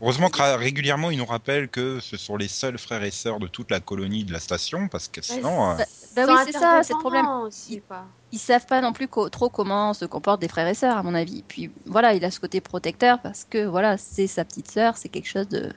Heureusement 0.00 0.28
que 0.28 0.56
régulièrement 0.56 1.10
ils 1.10 1.18
nous 1.18 1.24
rappellent 1.24 1.68
que 1.68 2.00
ce 2.00 2.16
sont 2.16 2.36
les 2.36 2.48
seuls 2.48 2.78
frères 2.78 3.04
et 3.04 3.10
sœurs 3.12 3.38
de 3.38 3.46
toute 3.46 3.70
la 3.70 3.80
colonie 3.80 4.24
de 4.24 4.32
la 4.32 4.40
station, 4.40 4.88
parce 4.88 5.08
que 5.08 5.22
sinon, 5.22 5.70
euh, 5.70 5.76
Bah, 6.16 6.22
Ils 6.28 6.28
oui, 6.28 6.34
c'est 6.44 6.52
ça, 6.52 6.82
c'est 6.82 6.94
le 6.94 6.98
problème. 6.98 7.26
Aussi, 7.44 7.80
quoi. 7.82 8.04
Ils 8.32 8.38
savent 8.38 8.66
pas 8.66 8.80
non 8.80 8.92
plus 8.92 9.06
co- 9.06 9.28
trop 9.28 9.48
comment 9.48 9.94
se 9.94 10.04
comportent 10.04 10.40
des 10.40 10.48
frères 10.48 10.66
et 10.66 10.74
sœurs, 10.74 10.96
à 10.96 11.02
mon 11.02 11.14
avis. 11.14 11.42
Puis 11.46 11.70
voilà, 11.86 12.14
il 12.14 12.24
a 12.24 12.30
ce 12.30 12.40
côté 12.40 12.60
protecteur 12.60 13.20
parce 13.22 13.44
que 13.44 13.64
voilà, 13.64 13.96
c'est 13.96 14.26
sa 14.26 14.44
petite 14.44 14.70
sœur, 14.70 14.96
c'est 14.96 15.08
quelque 15.08 15.28
chose 15.28 15.48
de 15.48 15.70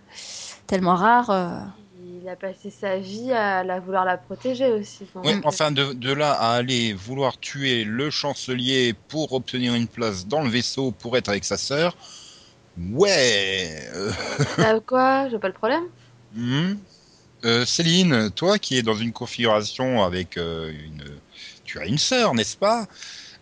tellement 0.66 0.96
rare. 0.96 1.30
euh. 1.30 1.60
Il 2.22 2.28
a 2.30 2.36
passé 2.36 2.70
sa 2.72 2.98
vie 2.98 3.32
à 3.32 3.64
la 3.64 3.80
vouloir 3.80 4.06
la 4.06 4.18
protéger 4.18 4.72
aussi. 4.72 5.06
donc, 5.16 5.26
Ouais, 5.26 5.36
euh, 5.36 5.42
enfin, 5.46 5.72
de, 5.72 5.94
de 5.94 6.12
là 6.12 6.34
à 6.34 6.56
aller 6.56 6.94
vouloir 6.94 7.40
tuer 7.40 7.84
le 7.84 8.10
chancelier 8.10 8.94
pour 9.08 9.34
obtenir 9.34 9.76
une 9.76 9.88
place 9.88 10.26
dans 10.28 10.42
le 10.42 10.50
vaisseau 10.50 10.92
pour 10.92 11.16
être 11.18 11.30
avec 11.30 11.46
sa 11.46 11.58
sœur, 11.58 11.96
ouais. 12.94 13.88
euh, 13.94 14.12
bah, 14.58 14.80
quoi 14.82 15.26
Je 15.28 15.32
vois 15.32 15.40
pas 15.40 15.48
le 15.48 15.54
problème. 15.54 15.84
hmm. 16.32 16.76
Euh, 17.46 17.66
Céline, 17.66 18.32
toi 18.32 18.58
qui 18.58 18.78
es 18.78 18.82
dans 18.82 18.96
une 18.96 19.14
configuration 19.14 20.04
avec 20.04 20.38
euh, 20.38 20.72
une, 20.72 21.04
tu 21.64 21.80
as 21.80 21.86
une 21.86 21.98
sœur, 21.98 22.34
n'est-ce 22.34 22.58
pas? 22.58 22.88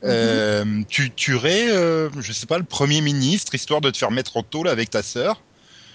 Euh, 0.03 0.83
Tu 0.89 1.11
tuerais, 1.11 1.67
je 2.19 2.31
sais 2.31 2.45
pas, 2.45 2.57
le 2.57 2.63
premier 2.63 3.01
ministre 3.01 3.55
histoire 3.55 3.81
de 3.81 3.89
te 3.89 3.97
faire 3.97 4.11
mettre 4.11 4.37
en 4.37 4.43
tôle 4.43 4.67
avec 4.67 4.89
ta 4.89 5.01
sœur? 5.01 5.41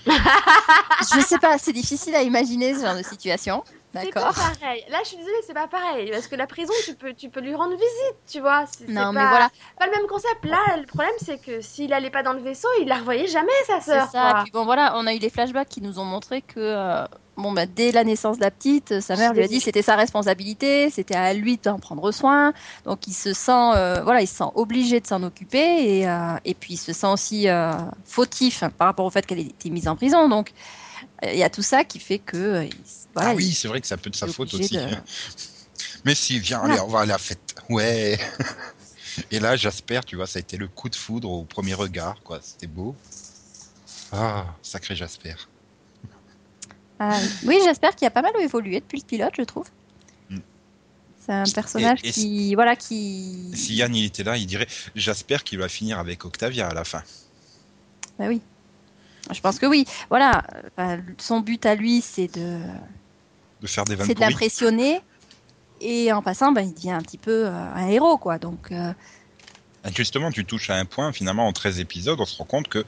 Je 0.06 1.20
sais 1.20 1.38
pas, 1.38 1.58
c'est 1.58 1.72
difficile 1.72 2.14
à 2.14 2.22
imaginer 2.22 2.74
ce 2.74 2.80
genre 2.80 2.96
de 2.96 3.02
situation. 3.02 3.62
C'est 3.92 4.12
pas 4.12 4.32
pareil. 4.32 4.84
Là, 4.88 4.98
je 5.02 5.08
suis 5.08 5.16
désolée, 5.16 5.34
c'est 5.46 5.54
pas 5.54 5.66
pareil. 5.66 6.10
Parce 6.12 6.28
que 6.28 6.36
la 6.36 6.46
prison, 6.46 6.72
tu 6.84 6.94
peux, 6.94 7.12
tu 7.12 7.28
peux 7.28 7.40
lui 7.40 7.54
rendre 7.54 7.72
visite, 7.72 8.16
tu 8.30 8.40
vois. 8.40 8.64
C'est- 8.66 8.86
c'est 8.86 8.92
Non, 8.92 9.12
mais 9.12 9.20
pas- 9.20 9.28
voilà, 9.28 9.50
pas 9.78 9.86
le 9.86 9.92
même 9.92 10.06
concept. 10.06 10.44
Là, 10.44 10.76
le 10.78 10.86
problème, 10.86 11.10
c'est 11.18 11.38
que 11.38 11.60
s'il 11.60 11.92
allait 11.92 12.10
pas 12.10 12.22
dans 12.22 12.32
le 12.32 12.40
vaisseau, 12.40 12.68
il 12.80 12.86
la 12.88 12.98
revoyait 12.98 13.26
jamais, 13.26 13.50
sa 13.66 13.80
c'est 13.80 13.90
sœur. 13.92 14.08
ça. 14.10 14.30
quoi. 14.32 14.42
Puis 14.44 14.52
bon, 14.52 14.64
voilà, 14.64 14.92
on 14.96 15.06
a 15.06 15.14
eu 15.14 15.18
les 15.18 15.30
flashbacks 15.30 15.68
qui 15.68 15.80
nous 15.82 15.98
ont 15.98 16.04
montré 16.04 16.40
que, 16.40 16.60
euh, 16.60 17.04
bon, 17.36 17.50
bah, 17.50 17.66
dès 17.66 17.90
la 17.90 18.04
naissance 18.04 18.36
de 18.38 18.42
la 18.44 18.52
petite, 18.52 19.00
sa 19.00 19.16
mère 19.16 19.32
lui 19.32 19.42
a 19.42 19.48
dit 19.48 19.58
que 19.58 19.64
c'était 19.64 19.82
sa 19.82 19.96
responsabilité, 19.96 20.88
c'était 20.90 21.16
à 21.16 21.34
lui 21.34 21.56
d'en 21.56 21.80
prendre 21.80 22.12
soin. 22.12 22.52
Donc, 22.84 23.08
il 23.08 23.12
se 23.14 23.32
sent, 23.32 23.50
euh, 23.74 24.02
voilà, 24.04 24.20
il 24.22 24.28
se 24.28 24.36
sent 24.36 24.44
obligé 24.54 25.00
de 25.00 25.06
s'en 25.08 25.22
occuper 25.24 25.98
et, 25.98 26.08
euh, 26.08 26.36
et 26.44 26.54
puis 26.54 26.74
il 26.74 26.78
se 26.78 26.92
sent 26.92 27.08
aussi 27.08 27.48
fautif 28.04 28.62
par 28.78 28.86
rapport 28.86 29.06
au 29.06 29.10
fait 29.10 29.26
qu'elle 29.26 29.40
ait 29.40 29.42
été 29.42 29.70
mise 29.70 29.88
en 29.88 29.96
prison. 29.96 30.28
Donc, 30.28 30.52
il 31.22 31.36
y 31.36 31.42
a 31.42 31.50
tout 31.50 31.62
ça 31.62 31.84
qui 31.84 31.98
fait 31.98 32.18
que, 32.18 32.68
voilà, 33.14 33.30
ah 33.30 33.34
oui, 33.34 33.52
c'est 33.52 33.68
vrai 33.68 33.80
que 33.80 33.86
c'est 33.86 33.94
un 33.94 33.98
peu 33.98 34.10
de 34.10 34.16
sa 34.16 34.26
faute 34.26 34.52
aussi. 34.54 34.76
de- 34.76 34.86
Mais 36.04 36.14
si, 36.14 36.38
viens, 36.38 36.60
allez, 36.62 36.80
on 36.80 36.88
va 36.88 37.00
à 37.00 37.06
la 37.06 37.18
fête. 37.18 37.54
Ouais. 37.68 38.18
Et 39.30 39.40
là, 39.40 39.56
Jasper, 39.56 40.00
tu 40.06 40.16
vois, 40.16 40.26
ça 40.26 40.38
a 40.38 40.40
été 40.40 40.56
le 40.56 40.68
coup 40.68 40.88
de 40.88 40.94
foudre 40.94 41.30
au 41.30 41.44
premier 41.44 41.74
regard, 41.74 42.22
quoi. 42.22 42.38
C'était 42.42 42.66
beau. 42.68 42.94
Ah, 44.12 44.46
sacré 44.62 44.94
Jasper. 44.96 45.34
Ah, 46.98 47.18
oui, 47.44 47.58
j'espère 47.64 47.94
qu'il 47.96 48.06
a 48.06 48.10
pas 48.10 48.22
mal 48.22 48.32
évolué 48.40 48.80
depuis 48.80 48.98
le 49.00 49.04
pilote, 49.04 49.32
je 49.36 49.42
trouve. 49.42 49.66
Mm. 50.28 50.38
C'est 51.26 51.32
un 51.32 51.44
personnage 51.44 52.00
et 52.04 52.12
qui, 52.12 52.54
voilà, 52.54 52.76
qui. 52.76 53.50
Si 53.54 53.74
Yann 53.74 53.94
il 53.94 54.04
était 54.04 54.22
là, 54.22 54.36
il 54.36 54.46
dirait 54.46 54.68
Jasper 54.94 55.38
qui 55.44 55.56
va 55.56 55.68
finir 55.68 55.98
avec 55.98 56.24
Octavia 56.24 56.68
à 56.68 56.74
la 56.74 56.84
fin. 56.84 57.02
Bah 58.18 58.26
oui. 58.28 58.40
Je 59.32 59.40
pense 59.40 59.58
que 59.58 59.66
oui. 59.66 59.84
Voilà, 60.08 60.42
Enfin, 60.76 61.00
son 61.18 61.40
but 61.40 61.64
à 61.66 61.74
lui, 61.74 62.00
c'est 62.02 62.26
de, 62.36 62.60
De 63.62 63.66
faire 63.66 63.84
des 63.84 63.94
vannes 63.94 64.06
c'est 64.06 64.14
de 64.14 64.18
pourries. 64.18 64.30
l'impressionner. 64.30 65.00
Et 65.80 66.12
en 66.12 66.22
passant, 66.22 66.52
ben, 66.52 66.62
il 66.62 66.74
devient 66.74 66.90
un 66.90 67.00
petit 67.02 67.18
peu 67.18 67.46
euh, 67.46 67.50
un 67.50 67.88
héros, 67.88 68.18
quoi. 68.18 68.38
Donc, 68.38 68.70
euh, 68.70 68.92
Et 69.86 69.92
Justement, 69.94 70.30
tu 70.30 70.44
touches 70.44 70.70
à 70.70 70.76
un 70.76 70.84
point, 70.84 71.12
finalement, 71.12 71.46
en 71.46 71.52
13 71.52 71.80
épisodes, 71.80 72.20
on 72.20 72.26
se 72.26 72.36
rend 72.36 72.44
compte 72.44 72.68
que 72.68 72.84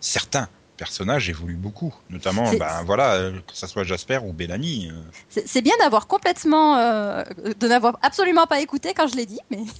certains 0.00 0.48
personnages 0.76 1.28
évoluent 1.30 1.56
beaucoup. 1.56 1.94
Notamment, 2.10 2.52
ben 2.54 2.82
voilà, 2.84 3.14
euh, 3.14 3.32
que 3.32 3.54
ce 3.54 3.66
soit 3.66 3.84
Jasper 3.84 4.18
ou 4.24 4.32
Bellamy. 4.32 4.90
c'est 5.28 5.62
bien 5.62 5.74
d'avoir 5.78 6.06
complètement, 6.06 6.76
euh, 6.76 7.22
de 7.58 7.68
n'avoir 7.68 7.98
absolument 8.02 8.46
pas 8.46 8.60
écouté 8.60 8.92
quand 8.94 9.06
je 9.06 9.16
l'ai 9.16 9.26
dit, 9.26 9.40
mais. 9.50 9.58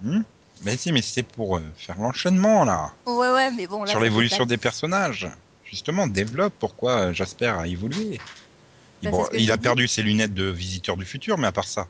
Hmm 0.00 0.22
mais 0.62 0.76
si, 0.76 0.92
mais 0.92 1.02
c'était 1.02 1.22
pour 1.22 1.56
euh, 1.56 1.62
faire 1.76 1.98
l'enchaînement, 1.98 2.64
là. 2.64 2.92
Ouais, 3.06 3.30
ouais, 3.30 3.50
mais 3.50 3.66
bon. 3.66 3.84
Là, 3.84 3.90
sur 3.90 4.00
l'évolution 4.00 4.46
des 4.46 4.56
personnages. 4.56 5.28
Justement, 5.64 6.06
développe 6.06 6.54
pourquoi 6.58 7.12
Jasper 7.12 7.54
a 7.58 7.66
évolué. 7.66 8.20
Bah, 9.02 9.10
Bon, 9.10 9.26
il 9.32 9.50
a 9.52 9.56
dit. 9.56 9.62
perdu 9.62 9.88
ses 9.88 10.02
lunettes 10.02 10.34
de 10.34 10.44
visiteur 10.44 10.96
du 10.96 11.04
futur, 11.04 11.38
mais 11.38 11.46
à 11.46 11.52
part 11.52 11.66
ça. 11.68 11.88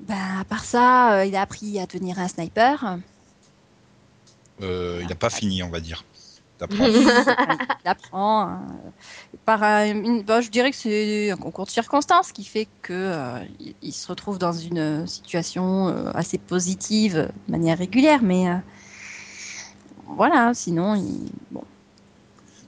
Ben, 0.00 0.40
à 0.40 0.44
part 0.44 0.64
ça, 0.64 1.18
euh, 1.18 1.24
il 1.26 1.36
a 1.36 1.42
appris 1.42 1.78
à 1.78 1.86
devenir 1.86 2.18
un 2.18 2.28
sniper. 2.28 2.98
Euh, 4.62 5.00
il 5.02 5.08
n'a 5.08 5.14
pas 5.14 5.30
fini, 5.30 5.62
on 5.62 5.68
va 5.70 5.80
dire. 5.80 6.04
d'apprendre. 6.58 6.90
il 7.84 7.88
apprend 7.88 8.42
hein, 8.48 8.62
par 9.44 9.62
un- 9.62 9.86
une, 9.86 10.22
bah, 10.22 10.40
je 10.40 10.48
dirais 10.50 10.70
que 10.70 10.76
c'est 10.76 11.30
un 11.30 11.36
concours 11.36 11.66
de 11.66 11.70
circonstances 11.70 12.32
qui 12.32 12.44
fait 12.44 12.68
que 12.82 12.92
euh, 12.94 13.44
il, 13.60 13.74
il 13.82 13.92
se 13.92 14.08
retrouve 14.08 14.38
dans 14.38 14.52
une 14.52 15.06
situation 15.06 15.88
euh, 15.88 16.10
assez 16.14 16.38
positive 16.38 17.30
de 17.46 17.52
manière 17.52 17.78
régulière, 17.78 18.22
mais 18.22 18.48
euh, 18.48 18.56
voilà, 20.06 20.52
sinon 20.54 20.94
il, 20.94 21.30
bon, 21.50 21.62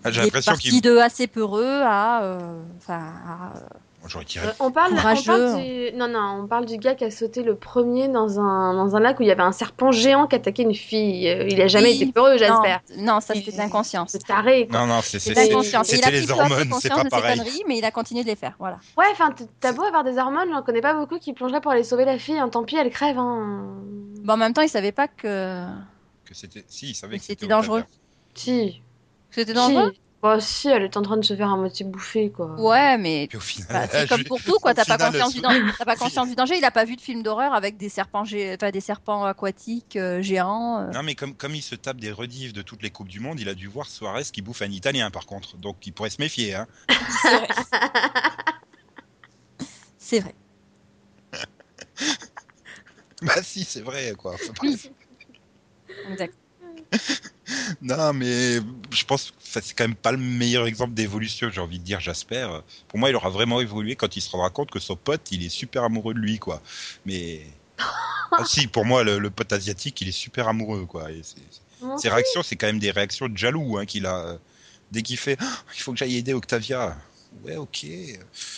Ah, 0.05 0.11
J'ai 0.11 0.23
l'impression 0.23 0.53
parti 0.53 0.71
qu'il. 0.71 0.81
de 0.81 0.97
assez 0.99 1.27
peureux 1.27 1.81
à, 1.83 2.23
euh, 2.23 2.39
à, 2.89 3.53
euh, 3.57 3.61
on 4.61 4.71
parle, 4.71 4.93
on 4.95 5.03
parle 5.03 5.17
du... 5.57 5.93
Non, 5.97 6.09
non, 6.09 6.41
on 6.45 6.47
parle 6.47 6.65
du 6.67 6.79
gars 6.79 6.95
qui 6.95 7.05
a 7.05 7.11
sauté 7.11 7.43
le 7.43 7.57
premier 7.57 8.09
dans 8.09 8.39
un, 8.41 8.73
dans 8.75 8.95
un 8.97 9.01
lac 9.01 9.19
où 9.19 9.23
il 9.23 9.29
y 9.29 9.31
avait 9.33 9.43
un 9.43 9.53
serpent 9.53 9.91
géant 9.91 10.27
qui 10.29 10.37
attaquait 10.37 10.63
une 10.63 10.75
fille. 10.75 11.29
Euh, 11.29 11.47
Il 11.49 11.61
a 11.61 11.67
jamais 11.67 11.91
Oui. 11.91 12.03
été 12.05 12.13
peureux, 12.13 12.39
Jasper. 12.39 12.77
non, 12.97 13.15
non, 13.15 13.21
ça 13.21 13.35
c'était 13.35 13.51
de 13.53 13.57
l'inconscience. 13.59 14.11
C'est 14.13 14.25
taré, 14.25 14.69
quoi. 14.69 14.79
Non, 14.81 14.87
non, 14.87 15.01
c'est- 15.03 15.19
c'était 15.19 15.45
les 15.45 16.31
hormones, 16.31 16.73
c'est 16.81 16.89
pas 16.89 16.99
de 17.03 17.03
ses 17.05 17.09
pareil. 17.11 17.39
conneries, 17.39 17.63
mais 17.67 17.79
il 17.79 17.85
a 17.85 17.91
continué 17.91 18.23
de 18.23 18.29
les 18.29 18.37
faire. 18.37 18.55
Voilà. 18.61 18.79
Ouais, 18.97 19.05
enfin, 19.13 19.35
t'as 19.61 19.73
beau 19.73 19.83
avoir 19.83 20.05
des 20.05 20.17
hormones, 20.17 20.49
j'en 20.53 20.63
connais 20.63 20.81
pas 20.81 20.95
beaucoup 20.95 21.19
qui 21.19 21.33
plongeraient 21.33 21.61
pour 21.61 21.73
aller 21.73 21.85
sauver 21.85 22.05
la 22.05 22.19
fille. 22.19 22.39
hein, 22.39 22.49
Tant 22.49 22.63
pis, 22.63 22.77
elle 22.77 22.91
crève. 22.91 23.19
Hein. 23.19 23.67
Bon, 24.23 24.35
en 24.35 24.37
même 24.39 24.53
temps, 24.55 24.63
il 24.63 24.69
savait 24.71 24.93
pas 24.93 25.09
que 25.09 25.67
Que 26.25 26.35
c'était. 26.35 26.65
Si, 26.69 26.91
il 26.91 26.95
savait 26.95 27.19
que 27.19 27.25
C'était 27.25 27.47
dangereux. 27.49 27.83
Si. 28.35 28.81
C'était 29.31 29.53
dangereux. 29.55 29.93
Si. 29.95 30.01
Bah, 30.21 30.41
si, 30.41 30.67
elle 30.69 30.83
est 30.83 30.97
en 30.97 31.03
train 31.03 31.17
de 31.17 31.23
se 31.25 31.37
faire 31.37 31.49
à 31.53 31.57
moitié 31.57 31.87
bouffer, 31.87 32.33
quoi. 32.33 32.53
Ouais, 32.59 32.99
mais 32.99 33.27
Puis 33.29 33.39
au 33.39 33.41
final, 33.41 33.69
Bah, 33.71 33.87
c'est 33.89 34.09
comme 34.09 34.25
pour 34.25 34.43
tout, 34.43 34.59
quoi. 34.59 34.75
T'as 34.75 34.85
pas 34.85 34.99
conscience 34.99 35.33
du 35.33 35.41
danger. 35.41 35.63
T'as 35.79 35.85
pas 35.85 35.95
conscience 35.95 36.29
du 36.29 36.35
danger. 36.35 36.57
Il 36.59 36.65
a 36.65 36.73
pas 36.73 36.85
vu 36.85 36.97
de 36.97 37.01
film 37.01 37.23
d'horreur 37.23 37.55
avec 37.55 37.77
des 37.77 37.89
serpents, 37.89 38.25
gé- 38.25 38.57
enfin, 38.57 38.73
des 38.73 38.81
serpents 38.81 39.25
aquatiques 39.25 39.95
euh, 39.95 40.21
géants. 40.21 40.81
euh. 40.81 40.91
Non, 40.91 41.05
mais 41.05 41.15
comme, 41.15 41.35
comme 41.37 41.55
il 41.55 41.63
se 41.63 41.77
tape 41.77 41.99
des 42.01 42.11
rediffs 42.11 42.53
de 42.53 42.63
toutes 42.63 42.83
les 42.83 42.91
Coupes 42.91 43.07
du 43.07 43.21
Monde, 43.21 43.39
il 43.39 43.49
a 43.49 43.55
dû 43.55 43.69
voir 43.69 43.87
Suarez 43.87 44.25
qui 44.25 44.43
bouffe 44.43 44.63
un 44.63 44.71
Italien, 44.73 45.09
par 45.13 45.25
contre. 45.25 45.57
Donc 45.57 45.87
il 45.87 45.93
pourrait 45.93 46.11
se 46.11 46.21
méfier. 46.21 46.53
Hein. 46.57 46.67
C'est 47.23 47.37
vrai. 47.37 47.49
C'est 49.99 50.21
vrai. 50.21 50.35
Bah 53.23 53.43
si, 53.43 53.65
c'est 53.65 53.81
vrai, 53.81 54.15
quoi. 54.17 54.37
Exact. 56.09 56.35
Non, 57.83 58.13
mais 58.13 58.57
je 58.91 59.05
pense 59.05 59.31
que 59.31 59.37
c'est 59.43 59.75
quand 59.75 59.85
même 59.85 59.95
pas 59.97 60.13
le 60.13 60.19
meilleur 60.19 60.67
exemple 60.67 60.95
d'évolution, 60.95 61.51
j'ai 61.51 61.61
envie 61.61 61.79
de 61.79 61.85
dire, 61.85 62.01
Jasper. 62.01 62.49
Pour 62.89 62.99
moi, 62.99 63.11
il 63.11 63.17
aura 63.17 63.31
vraiment 63.31 63.61
évolué 63.61 63.97
quand 63.97 64.17
il 64.17 64.21
se 64.21 64.31
rendra 64.31 64.51
compte 64.51 64.71
que 64.71 64.79
son 64.79 64.97
pote, 64.97 65.31
il 65.31 65.45
est 65.45 65.49
super 65.49 65.85
amoureux 65.85 66.15
de 66.15 66.19
lui, 66.21 66.39
quoi. 66.39 66.63
Mais. 67.07 67.47
Ah, 68.31 68.45
si, 68.45 68.67
pour 68.67 68.85
moi, 68.85 69.05
le, 69.05 69.19
le 69.19 69.31
pote 69.31 69.51
asiatique, 69.55 69.99
il 70.03 70.09
est 70.09 70.13
super 70.13 70.49
amoureux, 70.49 70.85
quoi. 70.85 71.11
Et 71.11 71.23
c'est- 71.23 71.37
c'est- 71.51 71.63
Mon 71.85 71.97
ses 71.97 72.11
réactions, 72.11 72.43
c'est 72.43 72.57
quand 72.57 72.67
même 72.67 72.79
des 72.79 72.91
réactions 72.91 73.27
de 73.27 73.37
jaloux 73.39 73.79
hein, 73.79 73.87
qu'il 73.87 74.05
a. 74.05 74.37
Dès 74.93 75.01
qu'il 75.03 75.17
fait 75.17 75.39
Ah, 75.41 75.47
Il 75.75 75.81
faut 75.81 75.93
que 75.93 75.99
j'aille 75.99 76.17
aider 76.17 76.35
Octavia. 76.35 76.95
Ouais, 77.45 77.57
ok. 77.57 77.87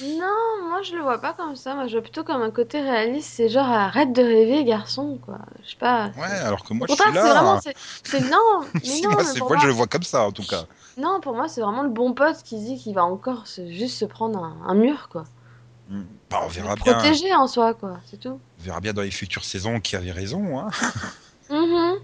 Non, 0.03 0.69
moi 0.69 0.83
je 0.83 0.95
le 0.95 1.03
vois 1.03 1.19
pas 1.21 1.33
comme 1.35 1.57
ça. 1.57 1.75
Moi 1.75 1.87
je 1.87 1.93
vois 1.93 2.03
plutôt 2.03 2.25
comme 2.25 2.43
un 2.43 2.51
côté 2.51 2.81
réaliste. 2.81 3.31
C'est 3.35 3.49
genre 3.49 3.67
arrête 3.69 4.13
de 4.13 4.23
rêver, 4.23 4.65
garçon, 4.65 5.19
quoi. 5.25 5.39
Je 5.65 5.71
sais 5.71 5.77
pas. 5.77 6.11
Ouais, 6.17 6.25
alors 6.25 6.65
que 6.65 6.73
moi, 6.73 6.87
je 6.89 6.95
suis 6.95 7.03
contraire, 7.05 7.23
c'est 7.23 7.29
là. 7.35 7.43
vraiment. 7.43 7.61
c'est- 7.61 8.21
non, 8.21 8.61
mais 8.85 9.01
non, 9.03 9.11
moi, 9.11 9.17
mais 9.19 9.25
c'est- 9.25 9.39
pour 9.39 9.49
moi, 9.49 9.57
moi, 9.57 9.63
je 9.63 9.67
le 9.67 9.73
vois 9.75 9.87
comme 9.87 10.03
ça, 10.03 10.23
en 10.23 10.33
tout 10.33 10.47
cas. 10.47 10.65
non, 10.97 11.21
pour 11.21 11.35
moi, 11.35 11.49
c'est 11.49 11.61
vraiment 11.61 11.83
le 11.83 11.91
bon 11.91 12.15
pote 12.15 12.43
qui 12.43 12.59
dit 12.59 12.79
qu'il 12.79 12.95
va 12.95 13.05
encore 13.05 13.47
se- 13.47 13.71
juste 13.71 13.99
se 13.99 14.05
prendre 14.07 14.43
un, 14.43 14.57
un 14.67 14.75
mur, 14.75 15.09
quoi. 15.11 15.25
Hmm. 15.89 16.03
Bah, 16.31 16.41
on 16.45 16.49
verra 16.49 16.77
bien. 16.77 16.95
Protéger 16.95 17.35
en 17.35 17.47
soi, 17.47 17.75
quoi. 17.75 17.99
C'est 18.07 18.19
tout. 18.21 18.41
On 18.61 18.63
verra 18.63 18.81
bien 18.81 18.93
dans 18.93 19.03
les 19.03 19.11
futures 19.11 19.45
saisons 19.45 19.81
qui 19.81 19.97
avait 19.97 20.13
raison. 20.13 20.59
Hein. 20.61 20.71
Mhm. 21.51 21.97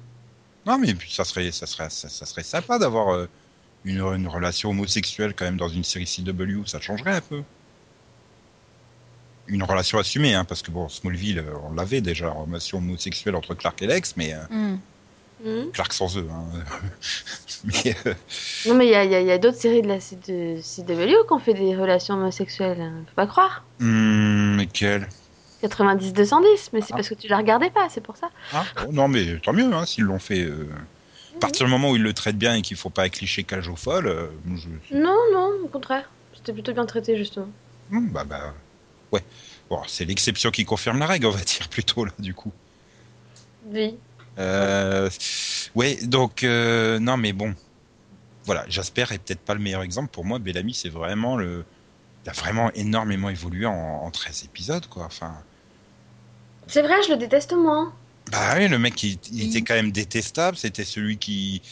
Non, 0.66 0.78
mais 0.78 0.95
ça 1.09 1.25
serait, 1.25 1.52
ça 1.52 1.66
serait, 1.66 1.88
ça, 1.90 2.09
ça 2.09 2.26
serait 2.26 2.42
sympa 2.42 2.78
d'avoir 2.78 3.14
euh, 3.14 3.28
une, 3.87 4.00
une 4.00 4.28
relation 4.28 4.71
homosexuelle 4.71 5.33
quand 5.35 5.45
même 5.47 5.57
dans 5.57 5.69
une 5.69 5.85
série 5.85 6.07
CW. 6.07 6.66
Ça 6.66 6.81
changerait 6.81 7.14
un 7.16 7.21
peu. 7.23 7.43
Une 9.49 9.62
relation 9.62 9.99
assumée, 9.99 10.35
hein, 10.35 10.45
parce 10.45 10.61
que 10.61 10.73
bon, 10.73 10.88
Smallville, 10.88 11.38
euh, 11.38 11.55
on 11.69 11.73
l'avait 11.75 12.00
déjà, 12.00 12.31
relation 12.31 12.78
homosexuelle 12.78 13.37
entre 13.37 13.55
Clark 13.55 13.81
et 13.83 13.87
Lex, 13.87 14.14
mais 14.16 14.35
euh, 14.35 14.38
Hmm. 14.50 14.78
Mhm. 15.45 15.71
Clark 15.73 15.93
sans 15.93 16.16
eux. 16.19 16.26
Hein. 16.33 16.47
mais 17.64 17.95
euh, 18.07 18.14
Non, 18.66 18.75
mais 18.75 18.87
il 18.87 18.90
y 18.90 18.95
a, 18.95 19.00
a- 19.00 19.05
il 19.21 19.26
y 19.26 19.31
a 19.31 19.38
d'autres 19.38 19.59
séries 19.59 19.83
de 19.83 19.87
la 19.88 20.00
C- 20.00 20.16
de 20.26 20.57
CW 20.61 21.26
qui 21.26 21.33
ont 21.33 21.38
fait 21.38 21.55
des 21.55 21.76
relations 21.76 22.14
homosexuelles. 22.14 22.81
hein. 22.81 23.05
Faut 23.07 23.14
pas 23.14 23.26
croire. 23.26 23.64
hum, 23.81 24.57
mais 24.57 24.66
quel? 24.66 25.07
90-210, 25.62 26.71
mais 26.73 26.81
c'est 26.81 26.88
Ah. 26.93 26.97
parce 26.97 27.09
que 27.09 27.14
tu 27.14 27.28
la 27.28 27.37
regardais 27.38 27.71
pas, 27.71 27.87
c'est 27.90 28.00
pour 28.00 28.16
ça. 28.16 28.31
Ah, 28.52 28.64
oh, 28.87 28.93
Non, 28.93 29.09
mais 29.09 29.38
tant 29.40 29.52
mieux 29.52 29.73
hein, 29.73 29.87
s'ils 29.87 30.05
l'ont 30.05 30.19
fait. 30.19 30.40
euh. 30.43 30.69
À 31.37 31.38
partir 31.40 31.66
du 31.66 31.71
moment 31.73 31.90
où 31.90 31.97
ils 31.97 32.02
le 32.02 32.12
traitent 32.14 32.38
bien 32.38 32.55
et 32.55 32.62
qu'il 32.62 32.76
faut 32.76 32.90
pas 32.90 33.09
cliché 33.09 33.45
cage 33.45 33.69
aux 33.69 33.76
folles, 33.76 34.07
euh, 34.07 34.28
je- 34.55 34.97
Non, 34.97 35.16
non, 35.33 35.50
au 35.64 35.69
contraire. 35.69 36.09
C'était 36.35 36.52
plutôt 36.52 36.73
bien 36.73 36.87
traité, 36.87 37.16
justement. 37.16 37.49
hum, 37.93 38.09
bah, 38.09 38.25
bah, 38.25 38.55
ouais. 39.12 39.23
Bon, 39.69 39.81
c'est 39.87 40.05
l'exception 40.05 40.50
qui 40.50 40.64
confirme 40.64 40.99
la 40.99 41.07
règle, 41.07 41.26
on 41.26 41.31
va 41.31 41.40
dire 41.43 41.69
plutôt 41.71 42.05
là, 42.05 42.12
du 42.19 42.35
coup. 42.35 42.52
Oui. 43.66 43.97
Euh, 44.38 45.11
ouais, 45.75 45.99
donc 46.05 46.43
euh, 46.43 46.99
non, 46.99 47.16
mais 47.16 47.33
bon, 47.33 47.55
voilà, 48.45 48.64
Jasper 48.69 49.07
est 49.11 49.19
peut-être 49.19 49.40
pas 49.40 49.55
le 49.55 49.61
meilleur 49.61 49.83
exemple 49.83 50.09
pour 50.09 50.25
moi. 50.25 50.38
Bellamy, 50.38 50.73
c'est 50.75 50.88
vraiment 50.88 51.37
le, 51.37 51.64
il 52.25 52.31
a 52.31 52.33
vraiment 52.33 52.71
énormément 52.75 53.28
évolué 53.28 53.66
en, 53.66 53.73
en 53.73 54.11
13 54.11 54.45
épisodes, 54.45 54.87
quoi. 54.88 55.05
Enfin, 55.05 55.35
C'est 56.69 56.83
vrai, 56.83 57.02
je 57.05 57.11
le 57.12 57.16
déteste 57.16 57.52
moins. 57.55 57.93
Bah 58.30 58.54
oui, 58.56 58.68
le 58.68 58.78
mec, 58.78 59.02
il, 59.02 59.18
était 59.40 59.62
quand 59.62 59.75
même 59.75 59.92
détestable. 59.92 60.56
C'était 60.56 60.85
celui 60.85 61.16
qui, 61.18 61.62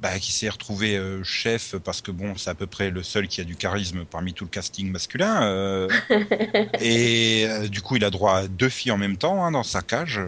bah, 0.00 0.18
qui 0.18 0.32
s'est 0.32 0.48
retrouvé 0.48 0.96
euh, 0.96 1.22
chef 1.24 1.76
parce 1.76 2.00
que 2.00 2.10
bon, 2.10 2.36
c'est 2.36 2.50
à 2.50 2.54
peu 2.54 2.66
près 2.66 2.90
le 2.90 3.02
seul 3.02 3.28
qui 3.28 3.40
a 3.40 3.44
du 3.44 3.56
charisme 3.56 4.04
parmi 4.04 4.32
tout 4.34 4.44
le 4.44 4.50
casting 4.50 4.90
masculin. 4.90 5.42
euh, 5.44 5.88
et 6.80 7.44
euh, 7.46 7.68
du 7.68 7.82
coup, 7.82 7.96
il 7.96 8.04
a 8.04 8.10
droit 8.10 8.36
à 8.36 8.48
deux 8.48 8.68
filles 8.68 8.92
en 8.92 8.98
même 8.98 9.16
temps 9.16 9.44
hein, 9.44 9.50
dans 9.52 9.64
sa 9.64 9.82
cage. 9.82 10.20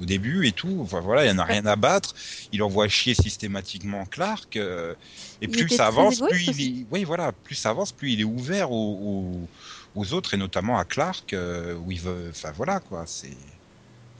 au 0.00 0.04
début 0.04 0.46
et 0.46 0.52
tout. 0.52 0.78
Enfin, 0.82 1.00
voilà, 1.00 1.24
il 1.24 1.32
n'y 1.32 1.34
en 1.34 1.38
a 1.38 1.44
rien 1.44 1.66
à 1.66 1.76
battre. 1.76 2.14
Il 2.52 2.62
envoie 2.62 2.88
chier 2.88 3.14
systématiquement 3.14 4.06
Clark. 4.06 4.56
euh, 4.56 4.94
et 5.42 5.46
Il 5.46 5.50
plus 5.50 5.68
ça 5.68 5.86
avance, 5.88 6.20
plus 6.20 6.48
il 6.48 6.60
est, 6.82 6.86
oui, 6.90 7.04
voilà, 7.04 7.32
plus 7.32 7.54
ça 7.54 7.70
avance, 7.70 7.92
plus 7.92 8.12
il 8.12 8.20
est 8.20 8.24
ouvert 8.24 8.70
aux, 8.72 9.46
aux, 9.94 10.00
aux 10.00 10.12
autres 10.14 10.34
et 10.34 10.36
notamment 10.38 10.78
à 10.78 10.84
Clark, 10.84 11.32
euh, 11.32 11.74
où 11.76 11.92
il 11.92 12.00
veut. 12.00 12.28
Enfin 12.30 12.52
voilà 12.52 12.80
quoi, 12.80 13.04
c'est 13.06 13.36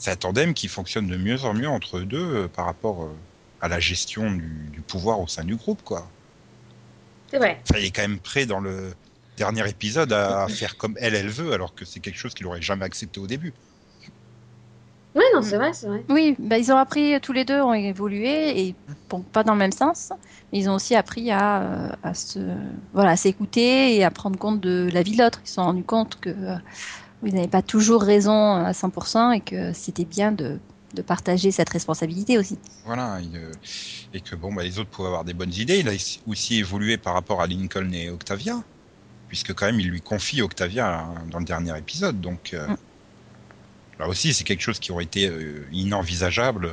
c'est 0.01 0.11
un 0.11 0.17
tandem 0.17 0.55
qui 0.55 0.67
fonctionne 0.67 1.07
de 1.07 1.17
mieux 1.17 1.45
en 1.45 1.55
mieux 1.55 1.69
entre 1.69 1.99
eux 1.99 2.05
deux 2.05 2.19
euh, 2.19 2.49
par 2.49 2.65
rapport 2.65 3.05
euh, 3.05 3.15
à 3.61 3.69
la 3.69 3.79
gestion 3.79 4.31
du, 4.33 4.71
du 4.73 4.81
pouvoir 4.81 5.21
au 5.21 5.29
sein 5.29 5.45
du 5.45 5.55
groupe 5.55 5.83
quoi. 5.85 6.09
C'est 7.31 7.39
vrai. 7.39 7.61
Enfin, 7.63 7.79
il 7.79 7.85
est 7.85 7.91
quand 7.91 8.03
même 8.03 8.19
prêt 8.19 8.47
dans 8.47 8.59
le 8.59 8.93
dernier 9.37 9.69
épisode 9.69 10.13
à 10.13 10.49
faire 10.49 10.77
comme 10.77 10.97
elle 10.99 11.15
elle 11.15 11.29
veut, 11.29 11.53
alors 11.53 11.75
que 11.75 11.85
c'est 11.85 12.01
quelque 12.01 12.19
chose 12.19 12.35
qu'il 12.35 12.47
aurait 12.47 12.63
jamais 12.63 12.85
accepté 12.85 13.21
au 13.21 13.27
début. 13.27 13.53
Oui, 15.15 15.25
non, 15.35 15.43
c'est 15.43 15.57
vrai, 15.57 15.73
c'est 15.73 15.87
vrai. 15.87 16.05
Oui, 16.09 16.37
bah, 16.39 16.57
ils 16.59 16.71
ont 16.73 16.77
appris, 16.77 17.21
tous 17.21 17.33
les 17.33 17.45
deux 17.45 17.61
ont 17.61 17.75
évolué, 17.75 18.61
et 18.61 18.75
bon, 19.09 19.23
pas 19.23 19.43
dans 19.43 19.55
le 19.55 19.59
même 19.59 19.73
sens, 19.73 20.13
mais 20.53 20.61
ils 20.61 20.69
ont 20.71 20.75
aussi 20.75 20.95
appris 20.95 21.31
à, 21.31 21.63
euh, 21.63 21.89
à 22.03 22.15
se, 22.15 22.39
voilà, 22.93 23.11
à 23.11 23.17
s'écouter 23.17 23.97
et 23.97 24.05
à 24.05 24.11
prendre 24.11 24.39
compte 24.39 24.61
de 24.61 24.89
la 24.93 25.03
vie 25.03 25.17
de 25.17 25.23
l'autre. 25.23 25.41
Ils 25.45 25.49
se 25.49 25.55
sont 25.55 25.65
rendus 25.65 25.83
compte 25.83 26.19
que 26.21 26.35
ils 27.25 27.35
n'avaient 27.35 27.49
pas 27.49 27.63
toujours 27.63 28.03
raison 28.03 28.55
à 28.55 28.73
100% 28.73 29.33
et 29.33 29.41
que 29.41 29.73
c'était 29.73 30.05
bien 30.05 30.33
de, 30.33 30.59
de 30.95 31.03
partager 31.03 31.51
cette 31.51 31.69
responsabilité 31.71 32.39
aussi. 32.39 32.59
Voilà, 32.85 33.19
il, 33.21 33.37
euh, 33.37 33.53
et 34.15 34.21
que 34.21 34.35
bon, 34.37 34.53
bah, 34.53 34.63
les 34.63 34.79
autres 34.79 34.91
pouvaient 34.91 35.09
avoir 35.09 35.25
des 35.25 35.35
bonnes 35.35 35.53
idées. 35.55 35.79
Il 35.81 35.89
a 35.89 35.93
aussi 36.27 36.57
évolué 36.59 36.97
par 36.97 37.15
rapport 37.15 37.41
à 37.43 37.47
Lincoln 37.47 37.91
et 37.93 38.11
Octavia, 38.11 38.57
puisque 39.29 39.53
quand 39.55 39.67
même 39.67 39.81
il 39.81 39.89
lui 39.89 40.01
confie 40.01 40.43
Octavia 40.43 41.01
hein, 41.01 41.15
dans 41.31 41.39
le 41.39 41.45
dernier 41.45 41.77
épisode. 41.79 42.21
Donc 42.21 42.53
euh, 42.55 42.67
Mm. 42.67 42.77
là 43.99 44.09
aussi, 44.09 44.33
c'est 44.35 44.45
quelque 44.45 44.63
chose 44.63 44.79
qui 44.79 44.93
aurait 44.93 45.05
été 45.05 45.29
euh, 45.29 45.67
inenvisageable. 45.73 46.71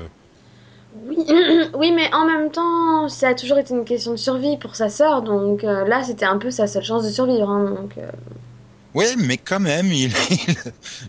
Oui, 1.08 1.18
oui, 1.76 1.92
mais 1.92 2.12
en 2.14 2.26
même 2.26 2.50
temps, 2.52 3.10
ça 3.10 3.30
a 3.30 3.34
toujours 3.36 3.58
été 3.58 3.74
une 3.74 3.86
question 3.86 4.12
de 4.12 4.16
survie 4.18 4.58
pour 4.58 4.76
sa 4.76 4.90
sœur, 4.90 5.22
donc 5.22 5.64
euh, 5.64 5.86
là, 5.86 6.04
c'était 6.04 6.26
un 6.26 6.38
peu 6.38 6.50
sa 6.52 6.66
seule 6.68 6.84
chance 6.84 7.04
de 7.04 7.10
survivre. 7.10 7.50
hein, 7.50 7.70
donc, 7.70 7.98
euh, 7.98 8.10
Ouais, 8.94 9.16
mais 9.18 9.38
quand 9.38 9.60
même, 9.60 9.92
il, 9.92 10.12
il- 10.30 10.56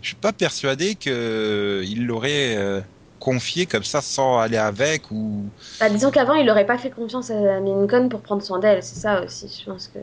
je 0.01 0.07
suis 0.07 0.15
pas 0.15 0.33
persuadé 0.33 0.95
que 0.95 1.81
il 1.85 2.05
l'aurait 2.05 2.55
euh, 2.57 2.81
confié 3.19 3.65
comme 3.65 3.83
ça 3.83 4.01
sans 4.01 4.37
aller 4.39 4.57
avec 4.57 5.09
ou. 5.11 5.51
bah, 5.79 5.89
disons 5.89 6.11
qu'avant, 6.11 6.33
il 6.35 6.45
n'aurait 6.45 6.65
pas 6.65 6.77
fait 6.77 6.89
confiance 6.91 7.31
à 7.31 7.59
Lincoln 7.59 8.09
pour 8.09 8.21
prendre 8.21 8.41
soin 8.41 8.59
d'elle, 8.59 8.83
c'est 8.83 8.95
ça 8.95 9.23
aussi. 9.23 9.47
Je 9.63 9.69
pense 9.69 9.87
que 9.87 9.99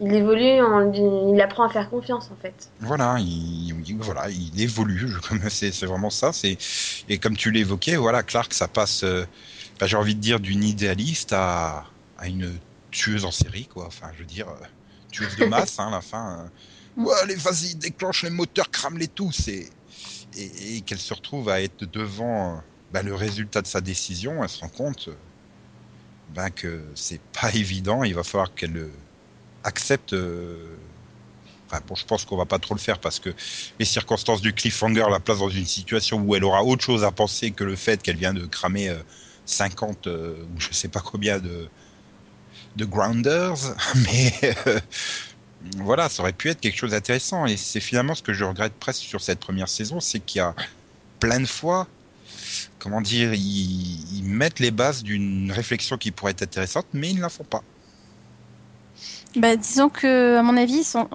il 0.00 0.14
évolue, 0.14 0.60
en 0.62 0.92
il 0.92 1.40
apprend 1.40 1.64
à 1.64 1.70
faire 1.70 1.90
confiance 1.90 2.30
en 2.30 2.36
fait. 2.36 2.70
Voilà, 2.80 3.16
il, 3.18 3.68
il- 3.88 3.96
voilà, 3.98 4.30
il 4.30 4.60
évolue. 4.60 5.08
C'est 5.50 5.84
vraiment 5.84 6.10
ça. 6.10 6.32
C'est 6.32 6.56
et 7.08 7.18
comme 7.18 7.36
tu 7.36 7.50
l'évoquais, 7.50 7.96
voilà, 7.96 8.22
Clark, 8.22 8.54
ça 8.54 8.68
passe. 8.68 9.02
euh, 9.02 9.26
bah, 9.80 9.86
J'ai 9.86 9.96
envie 9.96 10.14
de 10.14 10.20
dire 10.20 10.38
d'une 10.40 10.62
idéaliste 10.64 11.32
à, 11.32 11.86
à 12.16 12.28
une 12.28 12.60
tueuse 12.92 13.24
en 13.24 13.32
série, 13.32 13.66
quoi. 13.66 13.86
Enfin, 13.86 14.10
je 14.14 14.20
veux 14.20 14.26
dire, 14.26 14.48
euh, 14.48 14.60
tueuse 15.10 15.34
de 15.36 15.44
masse, 15.44 15.78
hein, 15.80 15.90
la 15.90 16.00
fin. 16.00 16.50
Ouais, 16.98 17.14
allez, 17.22 17.34
vas-y, 17.36 17.74
déclenche 17.76 18.22
les 18.24 18.30
moteurs, 18.30 18.70
crame-les 18.70 19.08
tous, 19.08 19.48
et 20.34 20.82
qu'elle 20.82 20.98
se 21.00 21.14
retrouve 21.14 21.48
à 21.48 21.62
être 21.62 21.84
devant 21.84 22.62
bah, 22.90 23.02
le 23.02 23.14
résultat 23.14 23.62
de 23.62 23.66
sa 23.66 23.80
décision, 23.80 24.42
elle 24.42 24.48
se 24.50 24.60
rend 24.60 24.68
compte 24.70 25.08
bah, 26.28 26.50
que 26.50 26.92
c'est 26.94 27.22
pas 27.32 27.52
évident. 27.54 28.04
Il 28.04 28.14
va 28.14 28.24
falloir 28.24 28.54
qu'elle 28.54 28.76
euh, 28.76 28.92
accepte. 29.64 30.12
euh, 30.14 30.78
Enfin, 31.70 31.82
bon, 31.86 31.96
je 31.96 32.04
pense 32.06 32.24
qu'on 32.26 32.36
va 32.36 32.46
pas 32.46 32.60
trop 32.60 32.74
le 32.74 32.80
faire 32.80 33.00
parce 33.00 33.20
que 33.20 33.34
les 33.78 33.86
circonstances 33.86 34.40
du 34.42 34.54
cliffhanger 34.54 35.06
la 35.10 35.20
place 35.20 35.38
dans 35.40 35.50
une 35.50 35.66
situation 35.66 36.18
où 36.20 36.34
elle 36.36 36.44
aura 36.44 36.64
autre 36.64 36.84
chose 36.84 37.04
à 37.04 37.12
penser 37.12 37.52
que 37.52 37.64
le 37.64 37.76
fait 37.76 38.02
qu'elle 38.02 38.16
vient 38.18 38.34
de 38.34 38.46
cramer 38.46 38.88
euh, 38.90 39.02
50 39.46 40.06
euh, 40.08 40.44
ou 40.46 40.60
je 40.60 40.72
sais 40.72 40.88
pas 40.90 41.00
combien 41.02 41.40
de 41.40 41.72
de 42.76 42.84
grounders, 42.84 43.58
mais 43.96 44.32
voilà, 45.78 46.08
ça 46.08 46.22
aurait 46.22 46.32
pu 46.32 46.48
être 46.48 46.60
quelque 46.60 46.76
chose 46.76 46.92
d'intéressant 46.92 47.46
et 47.46 47.56
c'est 47.56 47.80
finalement 47.80 48.14
ce 48.14 48.22
que 48.22 48.32
je 48.32 48.44
regrette 48.44 48.74
presque 48.74 49.02
sur 49.02 49.20
cette 49.20 49.40
première 49.40 49.68
saison, 49.68 50.00
c'est 50.00 50.20
qu'il 50.20 50.38
y 50.38 50.42
a 50.42 50.54
plein 51.20 51.40
de 51.40 51.46
fois, 51.46 51.86
comment 52.78 53.00
dire, 53.00 53.34
ils, 53.34 54.18
ils 54.18 54.24
mettent 54.24 54.60
les 54.60 54.70
bases 54.70 55.02
d'une 55.02 55.50
réflexion 55.50 55.98
qui 55.98 56.10
pourrait 56.10 56.32
être 56.32 56.42
intéressante, 56.42 56.86
mais 56.92 57.10
ils 57.10 57.16
ne 57.16 57.22
la 57.22 57.28
font 57.28 57.44
pas. 57.44 57.62
Bah, 59.36 59.56
disons 59.56 59.88
que, 59.88 60.36
à 60.36 60.42
mon 60.42 60.56
avis, 60.56 60.78
ils, 60.78 60.84
sont, 60.84 61.08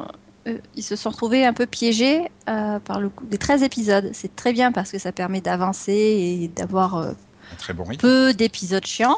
euh, 0.47 0.58
ils 0.75 0.84
se 0.84 0.95
sont 0.95 1.10
retrouvés 1.10 1.45
un 1.45 1.53
peu 1.53 1.65
piégés 1.65 2.29
euh, 2.47 2.79
par 2.79 2.99
le 2.99 3.10
coup 3.10 3.25
des 3.25 3.38
13 3.38 3.63
épisodes. 3.63 4.10
C'est 4.13 4.36
très 4.36 4.53
bien 4.53 4.71
parce 4.71 4.91
que 4.91 4.99
ça 4.99 5.12
permet 5.12 5.41
d'avancer 5.41 5.91
et 5.93 6.47
d'avoir 6.47 6.95
euh, 6.97 7.13
bon 7.73 7.86
peu 7.97 8.34
d'épisodes 8.34 8.86
chiants. 8.86 9.17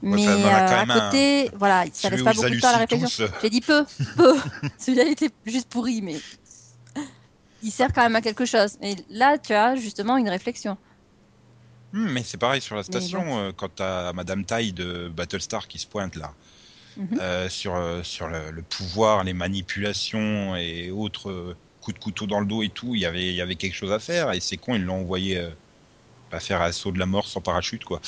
Mais 0.00 0.26
euh, 0.26 0.48
à 0.48 0.82
un. 0.82 0.86
côté, 0.86 1.50
voilà, 1.56 1.84
ça 1.92 2.08
laisse 2.08 2.22
pas 2.22 2.32
beaucoup 2.32 2.48
de 2.50 2.60
temps 2.60 2.68
à 2.68 2.72
la 2.72 2.78
réflexion. 2.78 3.26
tous. 3.26 3.32
J'ai 3.42 3.50
dit 3.50 3.60
peu, 3.60 3.84
peu. 4.16 4.36
Celui-là 4.78 5.04
il 5.04 5.12
était 5.12 5.30
juste 5.44 5.68
pourri, 5.68 6.02
mais 6.02 6.16
il 7.62 7.70
sert 7.72 7.92
quand 7.92 8.02
même 8.02 8.16
à 8.16 8.20
quelque 8.20 8.44
chose. 8.44 8.76
Et 8.82 8.94
là, 9.10 9.38
tu 9.38 9.52
as 9.52 9.74
justement 9.76 10.16
une 10.16 10.28
réflexion. 10.28 10.76
Hmm, 11.92 12.10
mais 12.10 12.22
c'est 12.22 12.36
pareil 12.36 12.60
sur 12.60 12.76
la 12.76 12.82
station, 12.82 13.38
euh, 13.38 13.50
quand 13.56 13.70
t'as 13.74 14.12
Madame 14.12 14.44
Taille 14.44 14.72
de 14.72 15.08
Battlestar 15.08 15.66
qui 15.68 15.78
se 15.78 15.86
pointe 15.86 16.16
là, 16.16 16.32
Mhm. 16.96 17.18
euh, 17.20 17.48
sur, 17.48 18.00
sur 18.04 18.28
le, 18.28 18.50
le 18.50 18.62
pouvoir, 18.62 19.24
les 19.24 19.32
manipulations 19.32 20.56
et 20.56 20.90
autres 20.90 21.56
coups 21.80 21.94
de 21.94 22.00
couteau 22.02 22.26
dans 22.26 22.40
le 22.40 22.46
dos 22.46 22.62
et 22.62 22.68
tout, 22.68 22.94
il 22.94 23.00
y 23.00 23.06
avait, 23.06 23.28
il 23.28 23.34
y 23.34 23.40
avait 23.40 23.54
quelque 23.56 23.74
chose 23.74 23.92
à 23.92 23.98
faire 24.00 24.32
et 24.32 24.40
c'est 24.40 24.56
con, 24.56 24.74
ils 24.74 24.82
l'ont 24.82 25.00
envoyé 25.00 25.48
pas 26.30 26.40
faire 26.40 26.62
un 26.62 26.72
saut 26.72 26.92
de 26.92 26.98
la 26.98 27.06
mort 27.06 27.26
sans 27.26 27.40
parachute 27.40 27.84
quoi. 27.84 28.00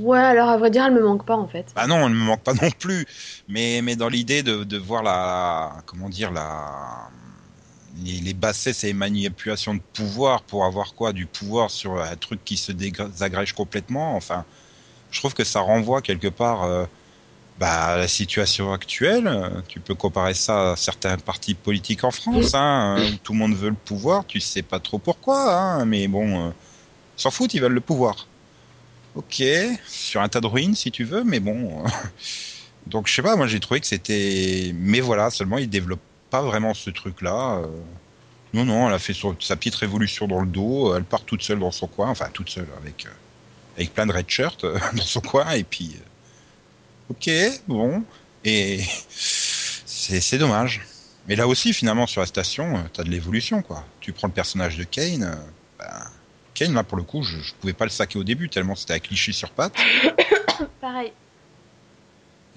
Ouais, 0.00 0.18
alors 0.18 0.48
à 0.48 0.58
vrai 0.58 0.70
dire, 0.70 0.84
elle 0.86 0.94
me 0.94 1.02
manque 1.02 1.24
pas 1.24 1.36
en 1.36 1.48
fait. 1.48 1.66
Bah 1.74 1.86
non, 1.86 2.06
elle 2.06 2.14
me 2.14 2.24
manque 2.24 2.42
pas 2.42 2.54
non 2.54 2.70
plus, 2.70 3.06
mais, 3.48 3.80
mais 3.82 3.96
dans 3.96 4.08
l'idée 4.08 4.42
de, 4.42 4.64
de 4.64 4.78
voir 4.78 5.02
la, 5.02 5.82
comment 5.86 6.08
dire, 6.08 6.30
la, 6.30 7.08
les, 8.04 8.20
les 8.20 8.34
bassesses 8.34 8.84
et 8.84 8.88
les 8.88 8.92
manipulations 8.92 9.74
de 9.74 9.80
pouvoir 9.94 10.42
pour 10.42 10.64
avoir 10.64 10.94
quoi 10.94 11.12
Du 11.12 11.26
pouvoir 11.26 11.70
sur 11.70 12.00
un 12.00 12.16
truc 12.16 12.44
qui 12.44 12.56
se 12.56 12.72
désagrège 12.72 13.52
complètement. 13.52 14.16
Enfin, 14.16 14.44
je 15.10 15.18
trouve 15.18 15.34
que 15.34 15.44
ça 15.44 15.60
renvoie 15.60 16.02
quelque 16.02 16.28
part 16.28 16.64
euh, 16.64 16.84
bah, 17.58 17.84
à 17.86 17.96
la 17.96 18.08
situation 18.08 18.72
actuelle. 18.72 19.28
Tu 19.68 19.80
peux 19.80 19.94
comparer 19.94 20.34
ça 20.34 20.72
à 20.72 20.76
certains 20.76 21.16
partis 21.16 21.54
politiques 21.54 22.04
en 22.04 22.10
France, 22.10 22.54
hein, 22.54 22.98
où 23.00 23.16
tout 23.22 23.32
le 23.32 23.38
monde 23.38 23.54
veut 23.54 23.70
le 23.70 23.76
pouvoir. 23.76 24.26
Tu 24.26 24.40
sais 24.40 24.62
pas 24.62 24.78
trop 24.80 24.98
pourquoi, 24.98 25.54
hein, 25.54 25.84
mais 25.86 26.06
bon, 26.08 26.48
euh, 26.48 26.50
s'en 27.16 27.30
foutent, 27.30 27.54
ils 27.54 27.60
veulent 27.60 27.72
le 27.72 27.80
pouvoir. 27.80 28.26
Ok, 29.14 29.42
sur 29.88 30.20
un 30.20 30.28
tas 30.28 30.40
de 30.40 30.46
ruines 30.46 30.74
si 30.74 30.90
tu 30.90 31.04
veux, 31.04 31.24
mais 31.24 31.40
bon. 31.40 31.84
Donc 32.86 33.08
je 33.08 33.14
sais 33.14 33.22
pas, 33.22 33.36
moi 33.36 33.46
j'ai 33.46 33.60
trouvé 33.60 33.80
que 33.80 33.86
c'était. 33.86 34.72
Mais 34.74 35.00
voilà, 35.00 35.30
seulement 35.30 35.58
il 35.58 35.68
développe 35.68 36.00
pas 36.30 36.42
vraiment 36.42 36.74
ce 36.74 36.90
truc-là. 36.90 37.58
euh. 37.64 37.66
Non, 38.54 38.64
non, 38.64 38.88
elle 38.88 38.94
a 38.94 38.98
fait 38.98 39.14
sa 39.40 39.56
petite 39.56 39.74
révolution 39.74 40.26
dans 40.28 40.40
le 40.40 40.46
dos, 40.46 40.94
elle 40.96 41.04
part 41.04 41.24
toute 41.24 41.42
seule 41.42 41.58
dans 41.58 41.72
son 41.72 41.88
coin, 41.88 42.08
enfin 42.10 42.28
toute 42.32 42.48
seule 42.48 42.68
avec, 42.80 43.06
euh, 43.06 43.10
avec 43.76 43.92
plein 43.92 44.06
de 44.06 44.12
red 44.12 44.28
shirts 44.30 44.64
euh, 44.64 44.78
dans 44.94 45.02
son 45.04 45.20
coin, 45.20 45.50
et 45.52 45.64
puis. 45.64 45.96
Ok, 47.10 47.30
bon. 47.68 48.04
Et 48.44 48.82
c'est 49.16 50.38
dommage. 50.38 50.86
Mais 51.28 51.36
là 51.36 51.48
aussi, 51.48 51.72
finalement, 51.72 52.06
sur 52.06 52.20
la 52.20 52.26
station, 52.26 52.84
t'as 52.92 53.02
de 53.02 53.10
l'évolution, 53.10 53.62
quoi. 53.62 53.84
Tu 54.00 54.12
prends 54.12 54.28
le 54.28 54.32
personnage 54.32 54.76
de 54.76 54.84
Kane. 54.84 55.36
ben, 55.78 56.10
Kane, 56.56 56.74
là, 56.74 56.82
pour 56.82 56.96
le 56.96 57.04
coup, 57.04 57.22
je, 57.22 57.38
je 57.38 57.54
pouvais 57.54 57.74
pas 57.74 57.84
le 57.84 57.90
saquer 57.90 58.18
au 58.18 58.24
début, 58.24 58.48
tellement 58.48 58.74
c'était 58.74 58.94
un 58.94 58.98
cliché 58.98 59.32
sur 59.32 59.50
pattes. 59.50 59.76
Pareil. 60.80 61.12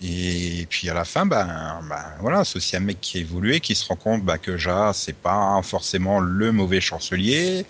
Et 0.02 0.66
puis 0.70 0.90
à 0.90 0.94
la 0.94 1.04
fin, 1.04 1.26
ben, 1.26 1.82
ben 1.90 2.06
voilà, 2.22 2.46
c'est 2.46 2.56
aussi 2.56 2.76
un 2.78 2.80
mec 2.80 3.02
qui 3.02 3.18
a 3.18 3.22
évolué, 3.22 3.60
qui 3.60 3.76
se 3.76 3.86
rend 3.86 3.98
compte 3.98 4.24
bah, 4.24 4.38
que 4.38 4.56
Ja, 4.58 4.92
c'est 4.94 5.16
pas 5.16 5.60
forcément 5.62 6.20
le 6.22 6.54
mauvais 6.54 6.80
chancelier, 6.80 7.66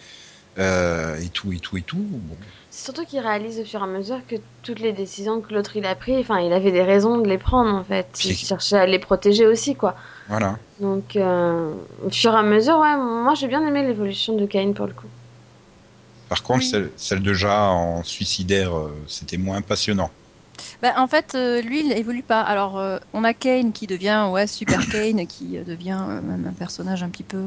euh, 0.60 1.20
et 1.20 1.30
tout, 1.30 1.52
et 1.52 1.58
tout, 1.58 1.78
et 1.78 1.82
tout. 1.82 1.98
Bon. 1.98 2.36
C'est 2.70 2.86
surtout 2.86 3.04
qu'il 3.04 3.20
réalise 3.20 3.60
au 3.60 3.66
fur 3.66 3.80
et 3.80 3.84
à 3.84 3.88
mesure 3.88 4.20
que 4.28 4.36
toutes 4.62 4.80
les 4.80 4.94
décisions 4.94 5.42
que 5.42 5.54
l'autre 5.54 5.76
il 5.76 5.86
a 5.86 5.96
prises, 5.96 6.20
enfin, 6.20 6.40
il 6.40 6.54
avait 6.54 6.72
des 6.72 6.84
raisons 6.84 7.18
de 7.18 7.28
les 7.28 7.40
prendre 7.40 7.74
en 7.74 7.84
fait. 7.84 8.08
Il 8.24 8.36
cherchait 8.36 8.78
à 8.78 8.86
les 8.86 9.00
protéger 9.00 9.48
aussi, 9.48 9.76
quoi. 9.76 9.96
Voilà. 10.28 10.58
Donc, 10.80 11.16
euh, 11.16 11.74
au 12.06 12.12
fur 12.12 12.32
et 12.34 12.38
à 12.38 12.44
mesure, 12.44 12.78
ouais, 12.78 12.96
moi 12.96 13.34
j'ai 13.34 13.48
bien 13.48 13.66
aimé 13.66 13.82
l'évolution 13.82 14.36
de 14.36 14.46
Kane 14.46 14.76
pour 14.76 14.86
le 14.86 14.94
coup. 14.94 15.08
Par 16.30 16.44
contre, 16.44 16.60
Oui. 16.60 16.70
celle, 16.70 16.92
celle 16.96 17.22
de 17.22 17.34
Ja 17.34 17.70
en 17.72 18.04
suicidaire, 18.04 18.78
euh, 18.78 18.96
c'était 19.08 19.38
moins 19.38 19.62
passionnant. 19.62 20.12
Bah, 20.82 20.94
en 20.98 21.08
fait, 21.08 21.34
euh, 21.36 21.62
lui, 21.62 21.86
il 21.86 21.92
évolue 21.92 22.22
pas. 22.22 22.42
Alors, 22.42 22.78
euh, 22.78 22.98
on 23.14 23.24
a 23.24 23.34
Kane 23.34 23.74
qui 23.74 23.88
devient, 23.88 24.28
ouais, 24.32 24.46
Super 24.46 24.88
Kane, 24.92 25.26
qui 25.26 25.58
euh, 25.58 25.64
devient 25.64 26.00
euh, 26.08 26.22
même 26.22 26.46
un 26.48 26.54
personnage 26.54 27.02
un 27.02 27.10
petit 27.10 27.24
peu 27.24 27.42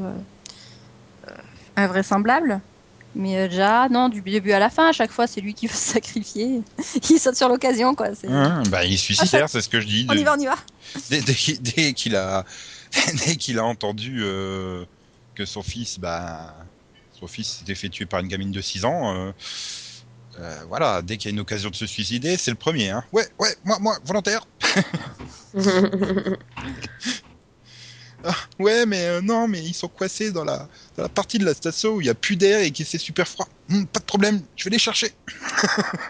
invraisemblable. 1.75 2.59
Mais 3.15 3.49
Ja, 3.51 3.87
non, 3.89 4.09
du 4.09 4.21
début 4.21 4.51
à 4.51 4.59
la 4.59 4.69
fin, 4.69 4.89
à 4.89 4.91
chaque 4.91 5.11
fois, 5.11 5.27
c'est 5.27 5.39
lui 5.41 5.53
qui 5.53 5.67
veut 5.67 5.73
se 5.73 5.93
sacrifier. 5.93 6.61
il 7.09 7.19
saute 7.19 7.35
sur 7.35 7.47
l'occasion, 7.47 7.95
quoi. 7.95 8.07
Hein, 8.27 8.63
bah, 8.69 8.83
il 8.85 8.93
est 8.93 8.97
suicidaire, 8.97 9.49
c'est 9.49 9.61
ce 9.61 9.69
que 9.69 9.79
je 9.79 9.87
dis. 9.87 10.07
On 10.09 10.13
y 10.13 10.23
va, 10.23 10.35
on 10.37 10.39
y 10.39 10.45
va. 10.45 10.55
dès, 11.09 11.21
dès 11.21 11.33
qu'il- 11.33 11.61
dès 11.61 11.93
qu'il 11.93 12.15
a, 12.15 12.43
dès 13.25 13.35
qu'il 13.37 13.59
a 13.59 13.65
entendu 13.65 14.19
que 15.35 15.45
son 15.45 15.61
fils, 15.63 15.99
bah, 15.99 16.53
fils 17.27 17.57
s'était 17.59 17.75
fait 17.75 17.89
tuer 17.89 18.05
par 18.05 18.19
une 18.19 18.27
gamine 18.27 18.51
de 18.51 18.61
6 18.61 18.85
ans. 18.85 19.15
euh, 19.15 19.31
euh, 20.39 20.63
voilà, 20.67 21.01
dès 21.03 21.17
qu'il 21.17 21.29
y 21.29 21.33
a 21.33 21.35
une 21.35 21.39
occasion 21.41 21.69
de 21.69 21.75
se 21.75 21.85
suicider, 21.85 22.37
c'est 22.37 22.51
le 22.51 22.57
premier. 22.57 22.89
Hein. 22.89 23.03
Ouais, 23.11 23.27
ouais, 23.39 23.55
moi, 23.63 23.77
moi, 23.79 23.97
volontaire. 24.03 24.45
Ah, 28.25 28.35
ouais, 28.59 28.85
mais 28.85 29.05
euh, 29.07 29.21
non, 29.21 29.47
mais 29.49 29.61
ils 29.63 29.73
sont 29.73 29.89
coincés 29.89 30.31
dans 30.31 30.45
la, 30.45 30.69
dans 30.95 31.03
la 31.03 31.09
partie 31.09 31.37
de 31.39 31.45
la 31.45 31.53
station 31.53 31.95
où 31.95 32.01
il 32.01 32.07
y 32.07 32.09
a 32.09 32.15
plus 32.15 32.37
d'air 32.37 32.59
et 32.61 32.71
qui 32.71 32.85
c'est 32.85 32.97
super 32.97 33.27
froid. 33.27 33.47
Hum, 33.69 33.85
pas 33.87 33.99
de 33.99 34.05
problème, 34.05 34.41
je 34.55 34.63
vais 34.65 34.69
les 34.71 34.79
chercher. 34.79 35.11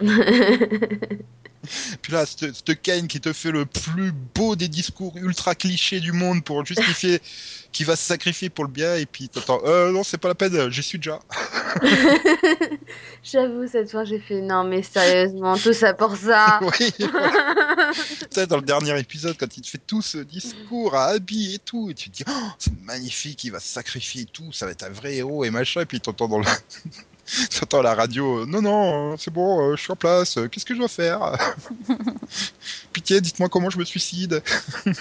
Puis 2.02 2.12
là, 2.12 2.24
cette 2.26 2.80
Kane 2.82 3.08
qui 3.08 3.20
te 3.20 3.32
fait 3.32 3.50
le 3.50 3.66
plus 3.66 4.12
beau 4.34 4.56
des 4.56 4.68
discours 4.68 5.16
ultra 5.16 5.54
clichés 5.54 6.00
du 6.00 6.12
monde 6.12 6.44
pour 6.44 6.64
justifier 6.64 7.20
qu'il 7.72 7.86
va 7.86 7.96
se 7.96 8.04
sacrifier 8.04 8.50
pour 8.50 8.64
le 8.64 8.70
bien, 8.70 8.94
et 8.94 9.04
puis 9.04 9.28
t'entends, 9.28 9.60
euh, 9.64 9.90
non, 9.90 10.04
c'est 10.04 10.16
pas 10.16 10.28
la 10.28 10.36
peine, 10.36 10.70
j'y 10.70 10.82
suis 10.82 10.98
déjà. 10.98 11.18
J'avoue, 13.24 13.66
cette 13.66 13.90
fois, 13.90 14.04
j'ai 14.04 14.20
fait 14.20 14.40
non, 14.40 14.62
mais 14.62 14.82
sérieusement, 14.82 15.58
tout 15.58 15.72
ça 15.72 15.92
pour 15.92 16.16
ça. 16.16 16.60
oui, 16.62 16.92
tu 16.92 17.04
sais, 18.30 18.46
dans 18.46 18.56
le 18.56 18.62
dernier 18.62 18.96
épisode, 18.98 19.36
quand 19.36 19.56
il 19.56 19.62
te 19.62 19.68
fait 19.68 19.80
tout 19.84 20.02
ce 20.02 20.18
discours 20.18 20.94
à 20.94 21.06
Abby 21.06 21.54
et 21.54 21.58
tout, 21.58 21.90
et 21.90 21.94
tu 21.94 22.10
te 22.10 22.18
dis, 22.18 22.24
oh, 22.28 22.48
c'est 22.58 22.80
magnifique, 22.82 23.42
il 23.42 23.50
va 23.50 23.58
se 23.58 23.68
sacrifier 23.68 24.22
et 24.22 24.26
tout, 24.26 24.52
ça 24.52 24.66
va 24.66 24.72
être 24.72 24.84
un 24.84 24.90
vrai 24.90 25.16
héros 25.16 25.44
et 25.44 25.50
machin, 25.50 25.80
et 25.80 25.86
puis 25.86 26.00
t'entends 26.00 26.28
dans 26.28 26.38
le. 26.38 26.46
T'entends 27.58 27.82
la 27.82 27.94
radio, 27.94 28.42
euh, 28.42 28.46
non, 28.46 28.62
non, 28.62 29.12
euh, 29.12 29.16
c'est 29.18 29.30
bon, 29.30 29.60
euh, 29.60 29.76
je 29.76 29.82
suis 29.82 29.92
en 29.92 29.96
place, 29.96 30.38
qu'est-ce 30.50 30.64
que 30.64 30.74
je 30.74 30.78
dois 30.78 30.88
faire 30.88 31.38
Pitié, 32.92 33.20
dites-moi 33.20 33.48
comment 33.48 33.70
je 33.70 33.78
me 33.78 33.84
suicide. 33.84 34.42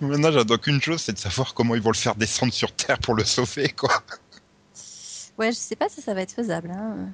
Maintenant, 0.00 0.32
j'attends 0.32 0.58
qu'une 0.58 0.82
chose, 0.82 1.00
c'est 1.00 1.12
de 1.12 1.18
savoir 1.18 1.54
comment 1.54 1.74
ils 1.74 1.82
vont 1.82 1.90
le 1.90 1.96
faire 1.96 2.14
descendre 2.14 2.52
sur 2.52 2.72
Terre 2.72 2.98
pour 2.98 3.14
le 3.14 3.24
sauver, 3.24 3.68
quoi. 3.68 4.02
Ouais, 5.38 5.52
je 5.52 5.56
sais 5.56 5.76
pas 5.76 5.88
si 5.88 6.02
ça 6.02 6.14
va 6.14 6.22
être 6.22 6.32
faisable. 6.32 6.70
Hein. 6.70 7.08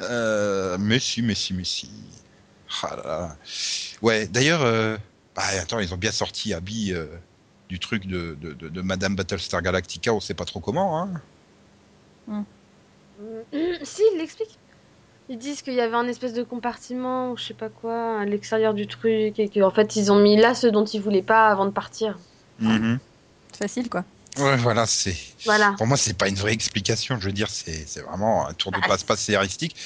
Euh, 0.00 0.76
mais 0.78 0.98
si, 0.98 1.22
mais 1.22 1.34
si, 1.34 1.54
mais 1.54 1.64
si. 1.64 1.90
Ah 2.82 2.96
là 2.96 3.02
là. 3.04 3.36
Ouais, 4.02 4.26
d'ailleurs, 4.26 4.62
euh, 4.62 4.96
bah, 5.34 5.42
attends, 5.60 5.78
ils 5.78 5.92
ont 5.94 5.98
bien 5.98 6.12
sorti 6.12 6.52
Abby 6.54 6.92
euh, 6.92 7.06
du 7.68 7.78
truc 7.78 8.06
de, 8.06 8.36
de, 8.40 8.52
de, 8.52 8.68
de 8.68 8.80
Madame 8.80 9.14
Battlestar 9.14 9.62
Galactica, 9.62 10.12
on 10.12 10.20
sait 10.20 10.34
pas 10.34 10.44
trop 10.44 10.60
comment, 10.60 11.00
hein. 11.00 11.20
si, 13.82 14.02
il 14.12 14.18
l'explique. 14.18 14.58
Ils 15.28 15.38
disent 15.38 15.62
qu'il 15.62 15.74
y 15.74 15.80
avait 15.80 15.96
un 15.96 16.06
espèce 16.06 16.34
de 16.34 16.42
compartiment 16.42 17.30
ou 17.30 17.36
je 17.38 17.44
sais 17.44 17.54
pas 17.54 17.70
quoi 17.70 18.20
à 18.20 18.24
l'extérieur 18.26 18.74
du 18.74 18.86
truc 18.86 19.38
et 19.38 19.48
qu'en 19.48 19.70
fait 19.70 19.96
ils 19.96 20.12
ont 20.12 20.20
mis 20.20 20.36
là 20.36 20.54
ce 20.54 20.66
dont 20.66 20.84
ils 20.84 21.00
voulaient 21.00 21.22
pas 21.22 21.48
avant 21.48 21.64
de 21.64 21.70
partir. 21.70 22.18
Mhm. 22.58 22.98
Facile, 23.56 23.88
quoi. 23.88 24.04
Ouais, 24.38 24.56
voilà, 24.56 24.84
c'est. 24.86 25.16
Voilà. 25.44 25.74
Pour 25.78 25.86
moi, 25.86 25.96
c'est 25.96 26.18
pas 26.18 26.28
une 26.28 26.34
vraie 26.34 26.52
explication. 26.52 27.18
Je 27.20 27.26
veux 27.26 27.32
dire, 27.32 27.48
c'est 27.48 27.86
c'est 27.86 28.00
vraiment 28.00 28.46
un 28.48 28.52
tour 28.52 28.72
de 28.72 28.78
Ah, 28.82 28.88
passe-passe 28.88 29.20
scénaristique. 29.20 29.76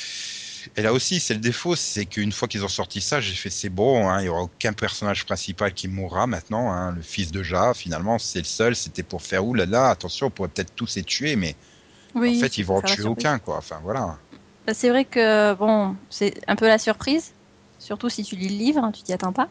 Et 0.77 0.83
là 0.83 0.93
aussi, 0.93 1.21
c'est 1.21 1.35
le 1.35 1.41
défaut, 1.41 1.77
c'est 1.77 2.07
qu'une 2.07 2.33
fois 2.33 2.49
qu'ils 2.49 2.65
ont 2.65 2.69
sorti 2.69 3.01
ça, 3.01 3.21
j'ai 3.21 3.35
fait 3.35 3.51
c'est 3.51 3.69
bon, 3.69 4.09
hein, 4.09 4.21
il 4.21 4.27
y 4.27 4.29
aura 4.29 4.43
aucun 4.43 4.73
personnage 4.73 5.25
principal 5.25 5.73
qui 5.73 5.89
mourra 5.89 6.27
maintenant. 6.27 6.73
Hein, 6.73 6.93
le 6.93 7.03
fils 7.03 7.31
de 7.31 7.43
Ja, 7.43 7.75
finalement, 7.75 8.19
c'est 8.19 8.41
le 8.41 8.45
seul. 8.45 8.75
C'était 8.75 9.03
pour 9.03 9.23
faire 9.23 9.45
ouh 9.47 9.55
là 9.55 9.67
là, 9.67 9.91
attention, 9.91 10.27
on 10.27 10.31
pourrait 10.31 10.49
peut-être 10.49 10.75
tous 10.75 10.97
les 10.97 11.05
tuer, 11.05 11.37
mais 11.37 11.55
Oui. 12.15 12.37
en 12.37 12.41
fait, 12.41 12.59
ils 12.59 12.65
vont 12.65 12.77
en 12.77 12.83
tuer 12.83 13.05
aucun, 13.05 13.39
quoi. 13.39 13.59
Enfin, 13.59 13.81
voilà. 13.83 14.17
Bah, 14.67 14.75
c'est 14.75 14.91
vrai 14.91 15.05
que 15.05 15.55
bon, 15.55 15.97
c'est 16.11 16.35
un 16.47 16.57
peu 16.57 16.67
la 16.67 16.79
surprise, 16.79 17.33
surtout 17.79 18.09
si 18.09 18.23
tu 18.23 18.37
lis 18.37 18.49
le 18.49 18.57
livre, 18.57 18.85
hein, 18.85 18.93
tu 18.93 19.03
t'y 19.03 19.13
attends 19.13 19.33
pas. 19.33 19.49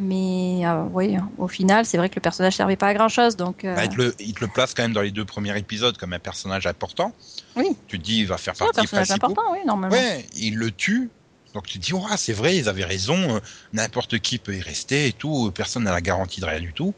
Mais 0.00 0.64
euh, 0.64 0.84
oui, 0.92 1.16
au 1.38 1.48
final, 1.48 1.84
c'est 1.84 1.98
vrai 1.98 2.08
que 2.08 2.14
le 2.14 2.20
personnage 2.20 2.54
servait 2.54 2.76
pas 2.76 2.86
à 2.86 2.94
grand 2.94 3.08
chose, 3.08 3.34
donc 3.34 3.64
euh, 3.64 3.74
Bah, 3.74 3.84
il, 3.84 3.90
te 3.90 3.96
le, 3.96 4.14
il 4.20 4.32
te 4.32 4.40
le 4.40 4.46
place 4.46 4.72
quand 4.72 4.84
même 4.84 4.92
dans 4.92 5.02
les 5.02 5.10
deux 5.10 5.24
premiers 5.24 5.58
épisodes 5.58 5.96
comme 5.96 6.12
un 6.12 6.20
personnage 6.20 6.68
important. 6.68 7.12
Oui. 7.56 7.76
Tu 7.88 7.98
te 7.98 8.04
dis, 8.04 8.20
il 8.20 8.28
va 8.28 8.38
faire 8.38 8.54
c'est 8.54 8.62
un 8.62 8.66
partie 8.66 8.82
personnage 8.82 9.10
important, 9.10 9.42
oui, 9.50 9.58
normalement. 9.66 9.96
Ouais, 9.96 10.24
il 10.36 10.56
le 10.56 10.70
tue. 10.70 11.10
Donc 11.54 11.66
tu 11.66 11.80
te 11.80 11.84
dis, 11.84 11.94
ouais, 11.94 12.16
c'est 12.16 12.32
vrai, 12.32 12.56
ils 12.56 12.68
avaient 12.68 12.84
raison. 12.84 13.40
N'importe 13.72 14.20
qui 14.20 14.38
peut 14.38 14.54
y 14.54 14.60
rester 14.60 15.08
et 15.08 15.12
tout. 15.12 15.50
Personne 15.52 15.82
n'a 15.82 15.92
la 15.92 16.00
garantie 16.00 16.40
de 16.40 16.46
rien 16.46 16.60
du 16.60 16.72
tout. 16.72 16.94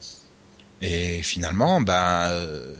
Et 0.83 1.22
finalement, 1.22 1.81
ben, 1.81 2.26
euh, 2.29 2.74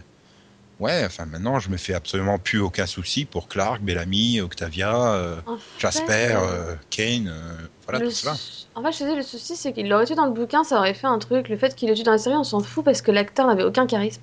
ouais, 0.81 1.05
enfin 1.05 1.27
maintenant, 1.27 1.61
je 1.61 1.71
me 1.71 1.77
fais 1.77 1.95
absolument 1.95 2.39
plus 2.39 2.59
aucun 2.59 2.87
souci 2.87 3.25
pour 3.25 3.49
Clark, 3.49 3.83
Bellamy, 3.83 4.41
Octavia, 4.41 5.13
euh, 5.13 5.37
En 5.47 5.59
Jasper, 5.79 6.07
fait, 6.07 6.35
euh, 6.35 6.75
Kane, 6.91 7.29
euh, 7.29 7.53
voilà 7.87 8.05
tout 8.05 8.11
cela. 8.11 8.35
En 8.75 8.83
fait, 8.83 8.93
je 8.93 8.99
te 8.99 9.05
dis, 9.05 9.17
le 9.17 9.23
souci, 9.23 9.57
c'est 9.57 9.73
qu'il 9.73 9.89
l'aurait 9.89 10.07
tué 10.07 10.15
dans 10.15 10.27
le 10.27 10.33
bouquin, 10.33 10.65
ça 10.65 10.79
aurait 10.79 10.95
fait 10.95 11.07
un 11.07 11.19
truc. 11.19 11.49
Le 11.49 11.57
fait 11.57 11.75
qu'il 11.75 11.89
le 11.89 11.95
tue 11.95 12.03
dans 12.03 12.13
la 12.13 12.19
série, 12.19 12.37
on 12.37 12.45
s'en 12.45 12.61
fout 12.61 12.85
parce 12.85 13.03
que 13.03 13.11
l'acteur 13.11 13.47
n'avait 13.47 13.65
aucun 13.65 13.87
charisme. 13.87 14.23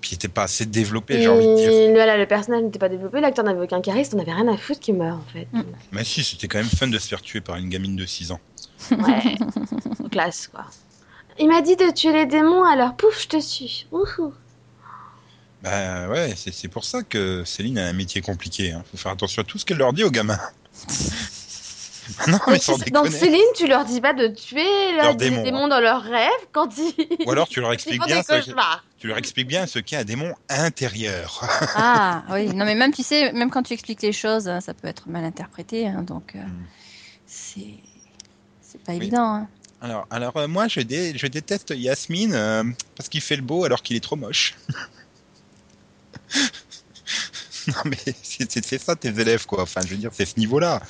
Puis 0.00 0.10
il 0.12 0.14
était 0.14 0.28
pas 0.28 0.44
assez 0.44 0.66
développé, 0.66 1.20
j'ai 1.22 1.28
envie 1.28 1.46
de 1.46 1.54
dire. 1.54 1.92
Voilà, 1.92 2.16
le 2.16 2.26
personnage 2.26 2.62
n'était 2.62 2.78
pas 2.78 2.88
développé, 2.88 3.20
l'acteur 3.20 3.44
n'avait 3.44 3.62
aucun 3.62 3.80
charisme, 3.80 4.16
on 4.16 4.20
avait 4.20 4.32
rien 4.32 4.48
à 4.48 4.56
foutre 4.56 4.80
qu'il 4.80 4.96
meure 4.96 5.16
en 5.16 5.32
fait. 5.32 5.46
Mm. 5.52 5.62
Mais 5.92 6.04
si, 6.04 6.24
c'était 6.24 6.48
quand 6.48 6.58
même 6.58 6.66
fun 6.66 6.88
de 6.88 6.98
se 6.98 7.06
faire 7.06 7.22
tuer 7.22 7.40
par 7.40 7.56
une 7.56 7.68
gamine 7.68 7.94
de 7.94 8.04
6 8.04 8.32
ans. 8.32 8.40
Ouais, 8.90 9.36
classe 10.10 10.48
quoi. 10.48 10.64
Il 11.38 11.48
m'a 11.48 11.62
dit 11.62 11.76
de 11.76 11.90
tuer 11.92 12.12
les 12.12 12.26
démons, 12.26 12.64
alors 12.64 12.96
pouf, 12.96 13.22
je 13.22 13.28
te 13.28 13.40
suis. 13.40 13.86
Wouhou. 13.92 14.34
Ben 15.62 16.08
ouais, 16.08 16.34
c'est 16.36 16.68
pour 16.68 16.84
ça 16.84 17.02
que 17.02 17.44
Céline 17.44 17.78
a 17.78 17.86
un 17.86 17.92
métier 17.92 18.20
compliqué. 18.20 18.72
Hein. 18.72 18.82
Faut 18.90 18.96
faire 18.96 19.12
attention 19.12 19.42
à 19.42 19.44
tout 19.44 19.58
ce 19.58 19.64
qu'elle 19.64 19.76
leur 19.78 19.92
dit 19.92 20.02
aux 20.02 20.10
gamins. 20.10 20.40
non, 22.26 22.38
mais 22.48 22.58
sans 22.58 22.78
Donc. 22.78 23.08
Céline, 23.12 23.40
tu 23.56 23.68
leur 23.68 23.84
dis 23.84 24.00
pas 24.00 24.12
de 24.12 24.26
tuer 24.26 24.92
là, 24.96 25.12
des 25.14 25.30
démons, 25.30 25.42
démons, 25.44 25.68
dans 25.68 25.78
leurs 25.80 26.02
rêves 26.02 26.30
quand 26.52 26.68
ils, 26.76 26.94
Ou 27.26 27.30
alors 27.30 27.48
tu 27.48 27.60
leur 27.60 27.72
expliques 27.74 28.04
bien 28.04 28.22
ce, 28.24 28.42
tu 28.98 29.06
leur 29.06 29.18
expliques 29.18 29.46
bien 29.46 29.66
ce 29.68 29.78
qu'est 29.78 29.96
un 29.98 30.04
démon 30.04 30.34
intérieur. 30.48 31.40
Ah 31.74 32.24
oui, 32.30 32.46
non 32.48 32.64
mais 32.64 32.74
même 32.74 32.92
tu 32.92 33.02
sais, 33.04 33.32
même 33.32 33.50
quand 33.50 33.62
tu 33.62 33.72
expliques 33.72 34.02
les 34.02 34.12
choses, 34.12 34.48
hein, 34.48 34.60
ça 34.60 34.74
peut 34.74 34.88
être 34.88 35.08
mal 35.08 35.24
interprété, 35.24 35.86
hein, 35.86 36.02
donc 36.02 36.34
euh, 36.34 36.40
Mm. 36.42 36.66
c'est 37.26 37.74
c'est 38.60 38.82
pas 38.82 38.92
Oui. 38.92 38.98
évident. 38.98 39.34
hein. 39.34 39.48
Alors, 39.80 40.06
alors 40.10 40.36
euh, 40.36 40.48
moi 40.48 40.66
je, 40.68 40.80
dé- 40.80 41.12
je 41.16 41.26
déteste 41.28 41.72
Yasmine 41.76 42.34
euh, 42.34 42.64
parce 42.96 43.08
qu'il 43.08 43.20
fait 43.20 43.36
le 43.36 43.42
beau 43.42 43.64
alors 43.64 43.82
qu'il 43.82 43.96
est 43.96 44.00
trop 44.00 44.16
moche. 44.16 44.54
non 47.68 47.82
mais 47.84 48.14
c'est 48.22 48.78
ça 48.78 48.96
tes 48.96 49.08
élèves 49.08 49.46
quoi. 49.46 49.62
Enfin 49.62 49.80
je 49.82 49.88
veux 49.88 49.96
dire 49.96 50.10
c'est 50.12 50.26
ce 50.26 50.38
niveau-là. 50.38 50.82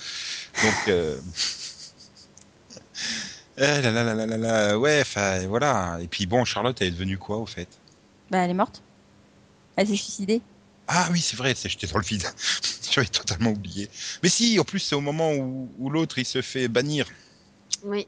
Donc 0.62 0.88
euh... 0.88 1.18
eh 3.58 3.60
là, 3.60 3.80
là, 3.80 4.04
là, 4.04 4.14
là, 4.14 4.26
là, 4.26 4.36
là, 4.36 4.78
ouais 4.78 5.00
enfin 5.00 5.46
voilà. 5.46 5.98
Et 6.00 6.08
puis 6.08 6.26
bon 6.26 6.44
Charlotte 6.44 6.76
elle 6.80 6.88
est 6.88 6.92
devenue 6.92 7.18
quoi 7.18 7.38
au 7.38 7.46
fait? 7.46 7.68
Bah 8.30 8.38
elle 8.38 8.50
est 8.50 8.54
morte. 8.54 8.82
Elle 9.76 9.88
s'est 9.88 9.96
suicidée. 9.96 10.40
Ah 10.88 11.08
oui 11.12 11.20
c'est 11.20 11.36
vrai 11.36 11.54
c'est 11.54 11.68
j'étais 11.68 11.86
dans 11.86 11.98
le 11.98 12.04
vide. 12.04 12.24
J'avais 12.90 13.06
totalement 13.06 13.50
oublié. 13.50 13.88
Mais 14.22 14.28
si 14.28 14.58
en 14.58 14.64
plus 14.64 14.80
c'est 14.80 14.94
au 14.94 15.00
moment 15.00 15.32
où, 15.32 15.70
où 15.78 15.90
l'autre 15.90 16.18
il 16.18 16.26
se 16.26 16.42
fait 16.42 16.68
bannir. 16.68 17.06
Oui, 17.84 18.06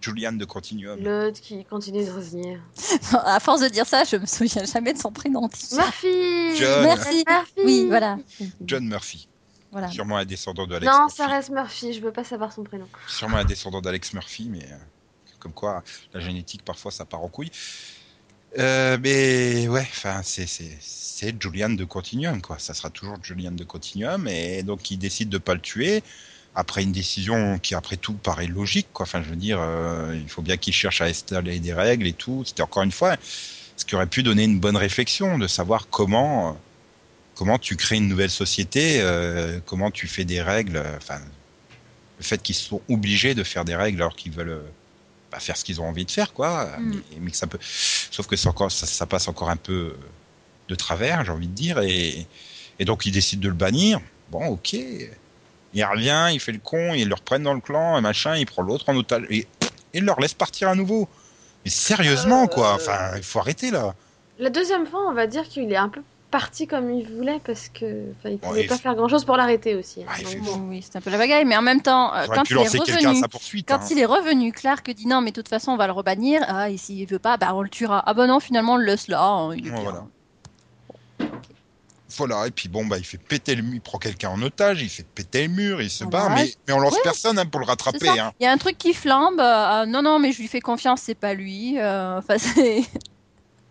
Julian 0.00 0.32
de 0.32 0.44
Continuum. 0.44 1.02
l'autre 1.02 1.40
qui 1.40 1.64
continue 1.64 2.04
de 2.04 2.10
revenir. 2.10 2.60
à 3.24 3.40
force 3.40 3.60
de 3.60 3.68
dire 3.68 3.86
ça, 3.86 4.04
je 4.04 4.16
me 4.16 4.26
souviens 4.26 4.64
jamais 4.64 4.92
de 4.92 4.98
son 4.98 5.10
prénom. 5.12 5.48
Murphy 5.72 6.56
John. 6.56 6.84
Merci. 6.84 7.24
Murphy 7.26 7.52
Oui, 7.64 7.86
voilà. 7.88 8.18
John 8.64 8.86
Murphy. 8.86 9.28
Voilà. 9.72 9.90
Sûrement 9.90 10.16
un 10.18 10.24
descendant 10.24 10.66
de 10.66 10.74
Alex 10.76 10.92
Non, 10.92 11.00
Murphy. 11.04 11.16
ça 11.16 11.26
reste 11.26 11.50
Murphy, 11.50 11.92
je 11.94 12.00
veux 12.00 12.12
pas 12.12 12.22
savoir 12.24 12.52
son 12.52 12.62
prénom. 12.62 12.86
Sûrement 13.08 13.38
un 13.38 13.44
descendant 13.44 13.80
d'Alex 13.80 14.12
Murphy, 14.12 14.48
mais 14.48 14.62
euh, 14.64 14.76
comme 15.40 15.52
quoi 15.52 15.82
la 16.12 16.20
génétique 16.20 16.64
parfois 16.64 16.90
ça 16.92 17.04
part 17.04 17.22
en 17.22 17.28
couille. 17.28 17.50
Euh, 18.56 18.98
mais 19.02 19.66
ouais, 19.66 19.80
enfin 19.90 20.20
c'est 20.22 20.46
c'est 20.46 20.76
c'est 20.80 21.34
Julian 21.42 21.70
de 21.70 21.84
Continuum 21.84 22.40
quoi. 22.40 22.58
Ça 22.60 22.72
sera 22.72 22.88
toujours 22.88 23.16
Julian 23.20 23.50
de 23.50 23.64
Continuum 23.64 24.28
et 24.28 24.62
donc 24.62 24.90
il 24.92 24.98
décide 24.98 25.28
de 25.28 25.38
pas 25.38 25.54
le 25.54 25.60
tuer 25.60 26.04
après 26.54 26.82
une 26.82 26.92
décision 26.92 27.58
qui 27.58 27.74
après 27.74 27.96
tout 27.96 28.14
paraît 28.14 28.46
logique 28.46 28.88
quoi. 28.92 29.04
Enfin 29.04 29.22
je 29.22 29.30
veux 29.30 29.36
dire, 29.36 29.58
euh, 29.60 30.18
il 30.20 30.28
faut 30.28 30.42
bien 30.42 30.56
qu'il 30.56 30.72
cherche 30.72 31.00
à 31.00 31.06
installer 31.06 31.58
des 31.60 31.72
règles 31.72 32.06
et 32.06 32.12
tout. 32.12 32.44
C'était 32.46 32.62
encore 32.62 32.82
une 32.82 32.92
fois 32.92 33.16
ce 33.76 33.84
qui 33.84 33.94
aurait 33.94 34.06
pu 34.06 34.22
donner 34.22 34.44
une 34.44 34.60
bonne 34.60 34.76
réflexion 34.76 35.38
de 35.38 35.46
savoir 35.46 35.88
comment 35.88 36.50
euh, 36.50 36.52
comment 37.34 37.58
tu 37.58 37.76
crées 37.76 37.96
une 37.96 38.08
nouvelle 38.08 38.30
société, 38.30 39.00
euh, 39.00 39.58
comment 39.66 39.90
tu 39.90 40.06
fais 40.06 40.24
des 40.24 40.40
règles. 40.40 40.82
Enfin 40.96 41.20
le 42.18 42.24
fait 42.24 42.42
qu'ils 42.42 42.54
sont 42.54 42.80
obligés 42.88 43.34
de 43.34 43.42
faire 43.42 43.64
des 43.64 43.74
règles 43.74 44.00
alors 44.00 44.16
qu'ils 44.16 44.32
veulent 44.32 44.48
euh, 44.50 44.70
bah, 45.32 45.40
faire 45.40 45.56
ce 45.56 45.64
qu'ils 45.64 45.80
ont 45.80 45.88
envie 45.88 46.04
de 46.04 46.10
faire, 46.10 46.32
quoi. 46.32 46.66
Mm. 46.78 46.90
Mais, 46.90 47.18
mais 47.22 47.30
que 47.30 47.36
ça 47.36 47.46
peut, 47.46 47.58
sauf 47.60 48.26
que 48.26 48.48
encore, 48.48 48.70
ça, 48.70 48.86
ça 48.86 49.06
passe 49.06 49.28
encore 49.28 49.50
un 49.50 49.56
peu 49.56 49.96
de 50.68 50.74
travers, 50.74 51.24
j'ai 51.24 51.32
envie 51.32 51.48
de 51.48 51.54
dire, 51.54 51.80
et, 51.80 52.26
et 52.78 52.84
donc 52.84 53.04
ils 53.06 53.12
décident 53.12 53.42
de 53.42 53.48
le 53.48 53.54
bannir. 53.54 54.00
Bon, 54.30 54.46
ok. 54.46 54.76
Il 55.74 55.84
revient, 55.84 56.28
il 56.32 56.40
fait 56.40 56.52
le 56.52 56.58
con, 56.60 56.94
ils 56.94 57.08
le 57.08 57.14
reprennent 57.14 57.42
dans 57.42 57.54
le 57.54 57.60
clan, 57.60 57.98
et 57.98 58.00
machin, 58.00 58.36
il 58.36 58.46
prend 58.46 58.62
l'autre 58.62 58.88
en 58.88 58.96
otage, 58.96 59.24
et 59.30 59.46
il 59.92 60.04
leur 60.04 60.20
laisse 60.20 60.34
partir 60.34 60.68
à 60.68 60.74
nouveau. 60.74 61.08
Mais 61.64 61.70
sérieusement, 61.70 62.46
quoi. 62.46 62.74
Enfin, 62.74 63.12
il 63.16 63.22
faut 63.22 63.38
arrêter 63.40 63.70
là. 63.70 63.94
La 64.38 64.50
deuxième 64.50 64.86
fois, 64.86 65.00
on 65.08 65.12
va 65.14 65.26
dire 65.26 65.44
qu'il 65.48 65.72
est 65.72 65.76
un 65.76 65.88
peu 65.88 66.02
parti 66.30 66.66
comme 66.66 66.90
il 66.90 67.06
voulait 67.06 67.40
parce 67.46 67.68
que 67.68 67.84
enfin, 68.18 68.30
il 68.30 68.38
pouvait 68.38 68.62
il 68.62 68.66
pas 68.66 68.74
fait- 68.76 68.82
faire 68.82 68.94
grand 68.96 69.06
chose 69.06 69.24
pour 69.24 69.36
l'arrêter 69.36 69.76
aussi. 69.76 70.00
il 70.00 70.06
Donc 70.24 70.32
fait 70.32 70.38
bon. 70.40 70.66
Oui, 70.68 70.82
c'est 70.82 70.96
un 70.98 71.00
peu 71.00 71.10
la 71.10 71.16
bagaille, 71.18 71.44
mais 71.44 71.56
en 71.56 71.62
même 71.62 71.80
temps, 71.80 72.12
euh, 72.12 72.26
quand 72.26 72.42
pu 72.42 72.54
il 72.54 72.56
est 72.56 72.64
lancer 72.64 72.78
quelqu'un 72.80 72.94
à 72.94 73.08
revenu, 73.10 73.20
sa 73.20 73.28
poursuite. 73.28 73.68
quand 73.68 73.76
hein. 73.76 73.86
il 73.92 73.98
est 74.00 74.04
revenu, 74.04 74.50
Clark 74.52 74.90
dit 74.90 75.06
non, 75.06 75.20
mais 75.20 75.30
de 75.30 75.36
toute 75.36 75.48
façon, 75.48 75.70
on 75.70 75.76
va 75.76 75.86
le 75.86 75.92
rebannir. 75.92 76.42
Ah, 76.48 76.70
et 76.70 76.76
s'il 76.76 77.06
veut 77.06 77.20
pas, 77.20 77.36
bah 77.36 77.54
on 77.54 77.62
le 77.62 77.68
tuera. 77.68 78.02
Ah 78.04 78.14
bah 78.14 78.26
non, 78.26 78.40
finalement, 78.40 78.72
on 78.74 78.76
le 78.78 78.84
laisse 78.84 79.06
là. 79.06 79.22
hein, 79.22 79.54
il 79.54 79.68
est 79.68 79.70
Ouais, 79.70 79.76
bien. 79.76 79.82
voilà. 79.84 80.04
Voilà, 82.16 82.46
et 82.46 82.50
puis 82.50 82.68
bon, 82.68 82.84
bah, 82.86 82.98
il 82.98 83.04
fait 83.04 83.18
péter 83.18 83.54
le 83.54 83.62
mur, 83.62 83.74
il 83.74 83.80
prend 83.80 83.98
quelqu'un 83.98 84.30
en 84.30 84.40
otage, 84.42 84.82
il 84.82 84.88
fait 84.88 85.02
péter 85.06 85.46
le 85.46 85.52
mur, 85.54 85.80
il 85.82 85.90
se 85.90 86.04
barre, 86.04 86.30
mais, 86.30 86.52
mais 86.66 86.72
on 86.74 86.78
lance 86.80 86.92
Ouais. 86.94 87.00
personne 87.02 87.38
hein, 87.38 87.46
pour 87.46 87.60
le 87.60 87.66
rattraper. 87.66 88.08
Hein. 88.18 88.32
Il 88.40 88.44
y 88.44 88.46
a 88.46 88.52
un 88.52 88.58
truc 88.58 88.78
qui 88.78 88.92
flambe. 88.94 89.40
euh, 89.40 89.86
non, 89.86 90.02
non, 90.02 90.18
mais 90.18 90.32
je 90.32 90.38
lui 90.40 90.48
fais 90.48 90.60
confiance, 90.60 91.02
c'est 91.02 91.14
pas 91.14 91.34
lui. 91.34 91.78
euh, 91.78 92.18
Enfin, 92.18 92.38
c'est- 92.38 92.82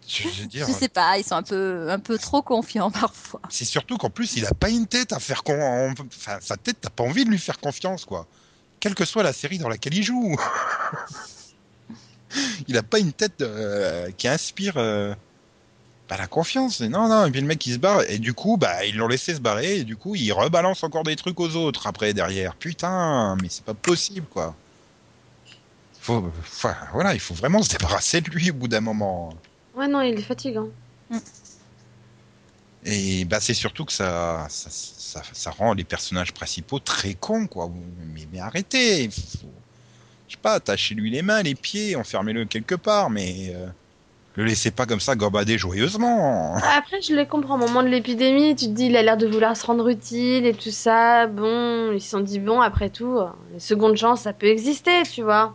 Je, 0.07 0.23
je 0.35 0.41
veux 0.41 0.47
dire, 0.47 0.65
je 0.67 0.73
sais 0.73 0.89
pas, 0.89 1.17
ils 1.17 1.23
sont 1.23 1.35
un 1.35 1.43
peu, 1.43 1.89
un 1.89 1.99
peu 1.99 2.17
trop 2.17 2.41
confiants 2.41 2.91
parfois. 3.01 3.41
c'est 3.49 3.65
surtout 3.65 3.97
qu'en 3.97 4.09
plus, 4.09 4.35
il 4.35 4.45
a 4.45 4.53
pas 4.53 4.69
une 4.69 4.87
tête 4.87 5.13
à 5.13 5.19
faire 5.19 5.43
con. 5.43 5.59
en- 5.61 5.93
Enfin, 6.07 6.37
sa 6.41 6.57
tête, 6.57 6.77
t'as 6.81 6.89
pas 6.89 7.03
envie 7.03 7.25
de 7.25 7.29
lui 7.29 7.39
faire 7.39 7.59
confiance, 7.59 8.05
quoi. 8.05 8.27
Quelle 8.79 8.95
que 8.95 9.05
soit 9.05 9.23
la 9.23 9.31
série 9.33 9.57
dans 9.59 9.69
laquelle 9.69 9.93
il 9.95 10.03
joue. 10.03 10.35
il 12.67 12.77
a 12.77 12.83
pas 12.83 12.99
une 12.99 13.13
tête 13.13 13.41
euh, 13.41 14.09
qui 14.17 14.27
inspire 14.27 14.73
euh, 14.77 15.13
bah, 16.09 16.17
la 16.17 16.27
confiance. 16.27 16.81
Non, 16.81 17.07
non, 17.07 17.25
et 17.25 17.31
puis 17.31 17.41
le 17.41 17.47
mec 17.47 17.65
il 17.65 17.73
se 17.73 17.79
barre, 17.79 18.03
et 18.09 18.19
du 18.19 18.33
coup, 18.33 18.57
bah, 18.57 18.85
ils 18.85 18.95
l'ont 18.95 19.07
laissé 19.07 19.33
se 19.35 19.39
barrer, 19.39 19.77
et 19.79 19.83
du 19.83 19.95
coup, 19.95 20.15
il 20.15 20.31
rebalance 20.31 20.83
encore 20.83 21.03
des 21.03 21.15
trucs 21.15 21.39
aux 21.39 21.55
autres 21.55 21.87
après, 21.87 22.13
derrière. 22.13 22.55
Putain, 22.55 23.35
mais 23.41 23.47
c'est 23.49 23.65
pas 23.65 23.73
possible, 23.73 24.27
quoi. 24.29 24.55
Faut, 26.01 26.29
enfin, 26.39 26.75
voilà, 26.91 27.13
il 27.13 27.19
faut 27.19 27.33
vraiment 27.33 27.63
se 27.63 27.69
débarrasser 27.69 28.21
de 28.21 28.29
lui 28.29 28.51
au 28.51 28.53
bout 28.53 28.67
d'un 28.67 28.81
moment. 28.81 29.33
Ouais, 29.75 29.87
non, 29.87 30.01
il 30.01 30.19
est 30.19 30.21
fatigant. 30.21 30.67
Et 32.85 33.23
bah, 33.25 33.39
c'est 33.39 33.53
surtout 33.53 33.85
que 33.85 33.93
ça, 33.93 34.45
ça, 34.49 34.69
ça, 34.69 35.21
ça 35.31 35.51
rend 35.51 35.73
les 35.73 35.85
personnages 35.85 36.33
principaux 36.33 36.79
très 36.79 37.13
cons, 37.13 37.47
quoi. 37.47 37.71
Mais, 38.13 38.27
mais 38.31 38.39
arrêtez 38.39 39.09
faut- 39.09 39.47
Je 40.27 40.33
sais 40.33 40.41
pas, 40.41 40.55
attachez-lui 40.55 41.09
les 41.09 41.21
mains, 41.21 41.43
les 41.43 41.55
pieds, 41.55 41.95
enfermez-le 41.95 42.45
quelque 42.45 42.75
part, 42.75 43.09
mais 43.09 43.53
euh, 43.55 43.67
le 44.35 44.45
laissez 44.45 44.71
pas 44.71 44.85
comme 44.85 44.99
ça 44.99 45.15
gambader 45.15 45.57
joyeusement. 45.57 46.55
Après, 46.55 47.01
je 47.01 47.13
les 47.13 47.27
comprends. 47.27 47.55
Au 47.55 47.57
moment 47.57 47.83
de 47.83 47.87
l'épidémie, 47.87 48.55
tu 48.55 48.65
te 48.65 48.71
dis, 48.71 48.87
il 48.87 48.97
a 48.97 49.03
l'air 49.03 49.17
de 49.17 49.27
vouloir 49.27 49.55
se 49.55 49.65
rendre 49.65 49.87
utile 49.89 50.45
et 50.45 50.53
tout 50.53 50.71
ça. 50.71 51.27
Bon, 51.27 51.91
ils 51.91 52.01
se 52.01 52.09
sont 52.09 52.19
dit, 52.19 52.39
bon, 52.39 52.59
après 52.61 52.89
tout, 52.89 53.19
les 53.53 53.59
secondes 53.59 53.95
chances, 53.95 54.21
ça 54.21 54.33
peut 54.33 54.47
exister, 54.47 55.03
tu 55.03 55.21
vois. 55.21 55.53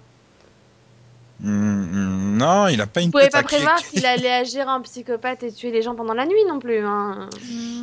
Hum, 1.44 1.88
hum, 1.92 2.36
non, 2.36 2.66
il 2.66 2.80
a 2.80 2.86
pas 2.86 3.00
une 3.00 3.06
Vous 3.06 3.12
pouvez 3.12 3.28
pas 3.28 3.44
prévoir 3.44 3.76
qu'il 3.76 4.04
allait 4.04 4.32
agir 4.32 4.66
en 4.66 4.82
psychopathe 4.82 5.44
et 5.44 5.52
tuer 5.52 5.70
les 5.70 5.82
gens 5.82 5.94
pendant 5.94 6.14
la 6.14 6.26
nuit 6.26 6.44
non 6.48 6.58
plus. 6.58 6.78
Hein. 6.84 7.28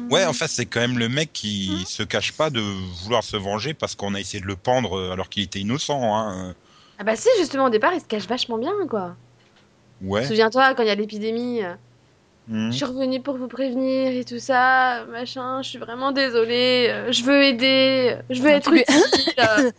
Ouais, 0.10 0.26
en 0.26 0.34
fait, 0.34 0.48
c'est 0.48 0.66
quand 0.66 0.82
même 0.82 1.00
le 1.00 1.08
mec 1.08 1.32
qui 1.32 1.86
se 1.88 2.04
cache 2.04 2.34
pas 2.34 2.50
de 2.50 2.62
vouloir 3.04 3.24
se 3.24 3.38
venger 3.38 3.74
parce 3.74 3.96
qu'on 3.96 4.14
a 4.14 4.20
essayé 4.20 4.42
de 4.42 4.48
le 4.48 4.58
pendre 4.58 4.98
euh, 4.98 5.12
alors 5.12 5.30
qu'il 5.30 5.44
était 5.44 5.60
innocent. 5.60 6.18
Hein. 6.18 6.54
Ah 7.00 7.04
bah 7.04 7.16
si, 7.16 7.30
justement, 7.38 7.66
au 7.66 7.70
départ, 7.70 7.94
il 7.94 8.02
se 8.02 8.06
cache 8.06 8.28
vachement 8.28 8.58
bien, 8.58 8.74
quoi. 8.90 9.16
Ouais. 10.02 10.24
Souviens-toi, 10.26 10.74
quand 10.76 10.84
il 10.84 10.88
y 10.88 10.92
a 10.92 10.96
l'épidémie, 10.96 11.64
euh, 11.64 11.74
Hum. 12.52 12.72
je 12.72 12.76
suis 12.78 12.86
revenue 12.86 13.22
pour 13.22 13.38
vous 13.38 13.48
prévenir 13.48 14.12
et 14.12 14.24
tout 14.24 14.38
ça, 14.38 15.04
machin, 15.12 15.64
je 15.64 15.70
suis 15.70 15.80
vraiment 15.80 16.12
désolée, 16.12 16.88
euh, 16.92 17.12
je 17.12 17.24
veux 17.24 17.44
aider, 17.44 18.18
je 18.30 18.40
veux 18.42 18.52
Ah, 18.52 18.58
être 18.58 18.72
utile. 18.72 19.34
euh, 19.40 19.72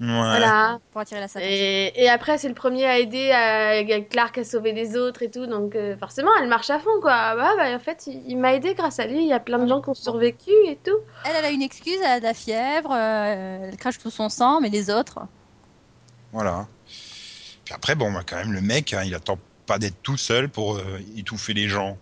Ouais. 0.00 0.08
voilà. 0.08 0.78
Pour 0.90 1.00
attirer 1.02 1.20
la 1.20 1.28
savate. 1.28 1.48
Et, 1.48 2.02
et 2.02 2.08
après, 2.08 2.36
c'est 2.38 2.48
le 2.48 2.54
premier 2.54 2.86
à 2.86 2.98
aider 2.98 3.30
à, 3.30 3.68
à 3.78 4.00
Clark 4.00 4.36
à 4.38 4.42
sauver 4.44 4.72
les 4.72 4.96
autres 4.96 5.22
et 5.22 5.30
tout, 5.30 5.46
donc 5.46 5.76
euh, 5.76 5.96
forcément, 5.96 6.30
elle 6.40 6.48
marche 6.48 6.70
à 6.70 6.78
fond, 6.80 7.00
quoi. 7.00 7.36
Bah, 7.36 7.52
bah 7.56 7.74
en 7.74 7.78
fait, 7.78 8.06
il, 8.08 8.22
il 8.26 8.36
m'a 8.38 8.54
aidé 8.54 8.74
grâce 8.74 8.98
à 8.98 9.06
lui, 9.06 9.20
il 9.22 9.28
y 9.28 9.32
a 9.32 9.38
plein 9.38 9.58
de 9.58 9.68
gens 9.68 9.80
qui 9.80 9.90
ont 9.90 9.94
survécu 9.94 10.50
et 10.66 10.76
tout. 10.82 10.96
Elle, 11.24 11.36
elle 11.38 11.44
a 11.44 11.50
une 11.50 11.62
excuse, 11.62 11.98
elle 12.02 12.10
a 12.10 12.18
de 12.18 12.24
la 12.24 12.34
fièvre, 12.34 12.90
euh, 12.92 13.68
elle 13.68 13.76
crache 13.76 13.98
tout 13.98 14.10
son 14.10 14.28
sang, 14.28 14.60
mais 14.60 14.70
les 14.70 14.90
autres. 14.90 15.20
Voilà. 16.32 16.66
Après, 17.74 17.94
bon, 17.94 18.12
bah, 18.12 18.22
quand 18.26 18.36
même, 18.36 18.52
le 18.52 18.60
mec, 18.60 18.92
hein, 18.92 19.02
il 19.04 19.14
attend 19.14 19.38
pas 19.66 19.78
d'être 19.78 20.00
tout 20.02 20.16
seul 20.16 20.48
pour 20.48 20.76
euh, 20.76 20.82
étouffer 21.16 21.54
les 21.54 21.68
gens. 21.68 21.96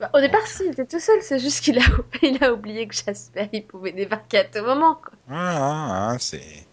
Bah, 0.00 0.10
au 0.14 0.20
départ, 0.20 0.46
si, 0.46 0.62
il 0.64 0.70
était 0.72 0.86
tout 0.86 1.00
seul, 1.00 1.18
c'est 1.22 1.38
juste 1.40 1.60
qu'il 1.62 1.78
a, 1.78 1.82
il 2.22 2.42
a 2.44 2.52
oublié 2.52 2.86
que 2.86 2.94
Jasper, 2.94 3.48
il 3.52 3.64
pouvait 3.66 3.92
débarquer 3.92 4.38
à 4.38 4.44
tout 4.44 4.62
moment, 4.64 4.94
quoi. 4.94 5.12
Voilà, 5.26 5.56
hein, 5.60 6.16
c'est. 6.20 6.66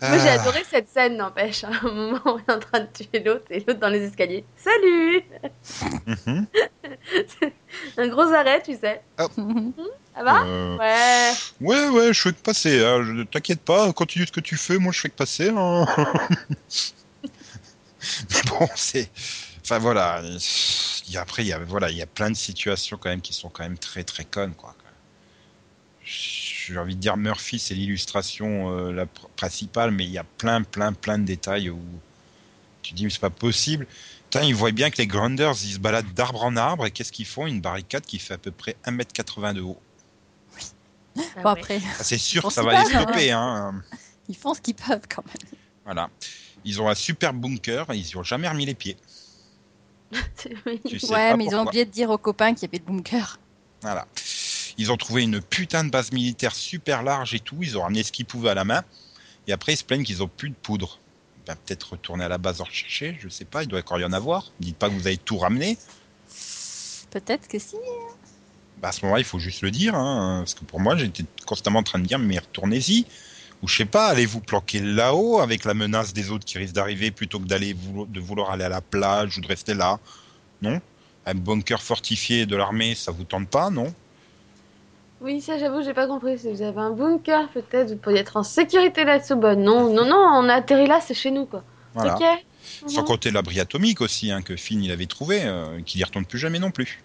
Moi, 0.00 0.18
j'ai 0.18 0.28
Ah. 0.30 0.40
adoré 0.40 0.62
cette 0.68 0.88
scène, 0.88 1.16
n'empêche. 1.18 1.62
À 1.62 1.68
un 1.68 1.92
moment 1.92 2.38
il 2.38 2.42
est 2.50 2.54
en 2.56 2.58
train 2.58 2.80
de 2.80 2.86
tuer 2.86 3.20
l'autre 3.22 3.44
et 3.50 3.60
l'autre 3.60 3.78
dans 3.78 3.90
les 3.90 4.02
escaliers. 4.02 4.44
Salut 4.56 5.22
Mhm. 6.06 6.46
Un 7.98 8.08
gros 8.08 8.32
arrêt, 8.32 8.62
tu 8.62 8.72
sais. 8.72 9.02
Ça 9.18 10.22
va 10.22 10.42
Euh, 10.44 10.76
Ouais. 10.78 11.32
Ouais, 11.60 11.88
ouais, 11.88 12.12
je 12.14 12.20
fais 12.22 12.32
que 12.32 12.40
passer. 12.40 12.82
Hein. 12.84 13.24
T'inquiète 13.30 13.60
pas, 13.60 13.92
continue 13.92 14.26
ce 14.26 14.32
que 14.32 14.40
tu 14.40 14.56
fais. 14.56 14.78
Moi, 14.78 14.90
je 14.92 15.00
fais 15.00 15.10
que 15.10 15.16
passer. 15.16 15.50
hein. 15.54 15.86
Mais 18.30 18.42
bon, 18.50 18.68
c'est. 18.76 19.10
Enfin 19.62 19.78
voilà. 19.78 20.22
Il 21.06 21.12
y 21.12 21.16
a- 21.16 21.22
Après, 21.22 21.42
il 21.44 21.48
y 21.48 21.52
a 21.52 21.58
voilà, 21.58 21.90
il 21.90 21.96
y 21.96 22.02
a 22.02 22.06
plein 22.06 22.30
de 22.30 22.36
situations 22.36 22.96
quand 22.98 23.08
même 23.08 23.20
qui 23.22 23.32
sont 23.32 23.48
quand 23.48 23.62
même 23.62 23.78
très 23.78 24.04
très 24.04 24.24
connes 24.24 24.54
quoi. 24.54 24.74
J'ai 26.06 26.76
envie 26.78 26.96
de 26.96 27.00
dire 27.00 27.16
Murphy, 27.16 27.58
c'est 27.58 27.74
l'illustration 27.74 28.70
euh, 28.76 28.92
la 28.92 29.04
pr- 29.04 29.28
principale, 29.36 29.90
mais 29.90 30.04
il 30.04 30.10
y 30.10 30.18
a 30.18 30.24
plein 30.24 30.62
plein 30.62 30.92
plein 30.92 31.18
de 31.18 31.24
détails 31.24 31.70
où 31.70 31.80
tu 32.82 32.92
dis 32.94 33.04
mais 33.04 33.10
c'est 33.10 33.20
pas 33.20 33.30
possible. 33.30 33.86
Putain, 34.24 34.42
ils 34.42 34.54
voient 34.54 34.72
bien 34.72 34.90
que 34.90 34.98
les 34.98 35.06
Grounders, 35.06 35.54
ils 35.64 35.74
se 35.74 35.78
baladent 35.78 36.12
d'arbre 36.12 36.42
en 36.44 36.56
arbre 36.56 36.84
et 36.86 36.90
qu'est-ce 36.90 37.12
qu'ils 37.12 37.26
font? 37.26 37.46
Une 37.46 37.60
barricade 37.60 38.04
qui 38.04 38.18
fait 38.18 38.34
à 38.34 38.38
peu 38.38 38.50
près 38.50 38.76
1m80 38.84 39.54
de 39.54 39.60
haut. 39.62 39.80
Ah 41.16 41.22
Bon, 41.42 41.48
après, 41.50 41.80
Ah, 41.98 42.02
c'est 42.02 42.18
sûr 42.18 42.42
que 42.42 42.52
ça 42.52 42.62
va 42.62 42.72
pas 42.72 42.82
les 42.84 42.90
stopper. 42.90 43.30
Hein. 43.30 43.82
ils 44.28 44.36
font 44.36 44.52
ce 44.52 44.60
qu'ils 44.60 44.74
peuvent 44.74 45.06
quand 45.08 45.24
même. 45.26 45.52
Voilà. 45.84 46.10
Ils 46.64 46.80
ont 46.80 46.88
un 46.88 46.94
super 46.94 47.32
bunker, 47.34 47.86
ils 47.92 48.08
y 48.08 48.16
ont 48.16 48.22
jamais 48.22 48.48
remis 48.48 48.66
les 48.66 48.74
pieds. 48.74 48.96
Tu 50.86 50.98
sais 50.98 51.12
Ouais, 51.12 51.36
mais 51.36 51.46
ils 51.46 51.54
ont 51.54 51.66
oublié 51.66 51.84
de 51.84 51.90
dire 51.90 52.10
aux 52.10 52.18
copains 52.18 52.54
qu'il 52.54 52.62
y 52.62 52.70
avait 52.70 52.78
le 52.78 52.84
bunker. 52.84 53.38
Voilà. 53.82 54.06
Ils 54.78 54.90
ont 54.90 54.96
trouvé 54.96 55.22
une 55.22 55.40
putain 55.40 55.84
de 55.84 55.90
base 55.90 56.12
militaire 56.12 56.54
super 56.54 57.02
large 57.02 57.34
et 57.34 57.40
tout. 57.40 57.56
Ils 57.60 57.76
ont 57.78 57.82
ramené 57.82 58.02
ce 58.02 58.12
qu'ils 58.12 58.26
pouvaient 58.26 58.50
à 58.50 58.54
la 58.54 58.64
main. 58.64 58.82
Et 59.46 59.52
après, 59.52 59.74
ils 59.74 59.76
se 59.76 59.84
plaignent 59.84 60.04
qu'ils 60.04 60.22
ont 60.22 60.28
plus 60.28 60.50
de 60.50 60.54
poudre. 60.54 60.98
Ben, 61.46 61.54
peut-être 61.56 61.92
retourner 61.92 62.24
à 62.24 62.28
la 62.28 62.38
base 62.38 62.62
en 62.62 62.64
rechercher, 62.64 63.18
je 63.20 63.28
sais 63.28 63.44
pas, 63.44 63.62
il 63.62 63.68
doit 63.68 63.80
encore 63.80 64.00
y 64.00 64.04
en 64.04 64.14
avoir. 64.14 64.50
Dites 64.60 64.78
pas 64.78 64.88
que 64.88 64.94
vous 64.94 65.06
avez 65.06 65.18
tout 65.18 65.36
ramené. 65.36 65.76
Peut-être 67.10 67.46
que 67.46 67.58
si. 67.58 67.76
Ben, 68.78 68.88
à 68.88 68.92
ce 68.92 69.04
moment-là, 69.04 69.20
il 69.20 69.26
faut 69.26 69.38
juste 69.38 69.60
le 69.60 69.70
dire. 69.70 69.94
Hein, 69.94 70.40
parce 70.40 70.54
que 70.54 70.64
pour 70.64 70.80
moi, 70.80 70.96
j'étais 70.96 71.24
constamment 71.46 71.80
en 71.80 71.82
train 71.82 71.98
de 71.98 72.06
dire, 72.06 72.18
mais 72.18 72.38
retournez-y. 72.38 73.06
Ou 73.62 73.68
je 73.68 73.76
sais 73.76 73.86
pas, 73.86 74.08
allez 74.08 74.26
vous 74.26 74.40
planquer 74.40 74.80
là-haut 74.80 75.40
avec 75.40 75.64
la 75.64 75.74
menace 75.74 76.12
des 76.12 76.30
autres 76.30 76.44
qui 76.44 76.58
risquent 76.58 76.74
d'arriver 76.74 77.10
plutôt 77.10 77.40
que 77.40 77.46
d'aller 77.46 77.72
voulo- 77.74 78.06
de 78.06 78.20
vouloir 78.20 78.50
aller 78.50 78.64
à 78.64 78.68
la 78.68 78.82
plage 78.82 79.38
ou 79.38 79.40
de 79.40 79.48
rester 79.48 79.74
là? 79.74 79.98
Non? 80.62 80.80
Un 81.26 81.34
bunker 81.34 81.82
fortifié 81.82 82.46
de 82.46 82.56
l'armée, 82.56 82.94
ça 82.94 83.12
vous 83.12 83.24
tente 83.24 83.48
pas, 83.50 83.70
non? 83.70 83.94
Oui, 85.20 85.40
ça, 85.40 85.58
j'avoue, 85.58 85.82
j'ai 85.82 85.94
pas 85.94 86.06
compris. 86.06 86.38
Si 86.38 86.50
vous 86.52 86.62
avez 86.62 86.78
un 86.80 86.90
bunker, 86.90 87.50
peut-être, 87.52 87.92
vous 87.92 87.98
pourriez 87.98 88.18
être 88.20 88.36
en 88.36 88.42
sécurité 88.42 89.04
là-dessous. 89.04 89.36
Bah 89.36 89.56
non, 89.56 89.92
non, 89.92 90.04
non, 90.04 90.16
on 90.16 90.48
a 90.48 90.54
atterri 90.54 90.86
là, 90.86 91.00
c'est 91.00 91.14
chez 91.14 91.30
nous, 91.30 91.46
quoi. 91.46 91.64
Voilà. 91.94 92.16
Ok. 92.16 92.22
Sans 92.86 93.02
Mhm. 93.02 93.04
compter 93.04 93.30
l'abri 93.30 93.60
atomique 93.60 94.00
aussi, 94.00 94.30
hein, 94.30 94.42
que 94.42 94.56
Finn 94.56 94.82
il 94.82 94.90
avait 94.92 95.06
trouvé, 95.06 95.42
euh, 95.44 95.80
qu'il 95.82 96.00
y 96.00 96.04
retourne 96.04 96.26
plus 96.26 96.38
jamais 96.38 96.58
non 96.58 96.70
plus. 96.70 97.04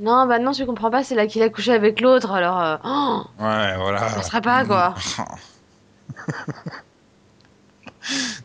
Non, 0.00 0.26
bah 0.26 0.38
non, 0.38 0.52
je 0.52 0.64
comprends 0.64 0.90
pas, 0.90 1.04
c'est 1.04 1.14
là 1.14 1.26
qu'il 1.26 1.42
a 1.42 1.48
couché 1.48 1.72
avec 1.72 2.00
l'autre, 2.00 2.32
alors... 2.32 2.60
euh, 2.60 2.76
oh, 2.84 3.22
Ouais, 3.38 3.76
voilà. 3.76 4.08
ça 4.10 4.22
sera 4.22 4.40
pas, 4.40 4.64
quoi. 4.64 4.94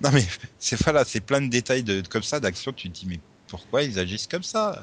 non 0.02 0.10
mais 0.14 0.24
c'est 0.58 0.78
c'est 1.06 1.20
plein 1.22 1.42
de 1.42 1.48
détails 1.50 1.84
de, 1.84 2.02
comme 2.10 2.24
ça 2.24 2.40
d'action. 2.40 2.72
Tu 2.72 2.90
te 2.90 2.94
dis 3.00 3.06
mais 3.08 3.20
pourquoi 3.48 3.84
ils 3.84 4.00
agissent 4.00 4.28
comme 4.28 4.44
ça? 4.44 4.82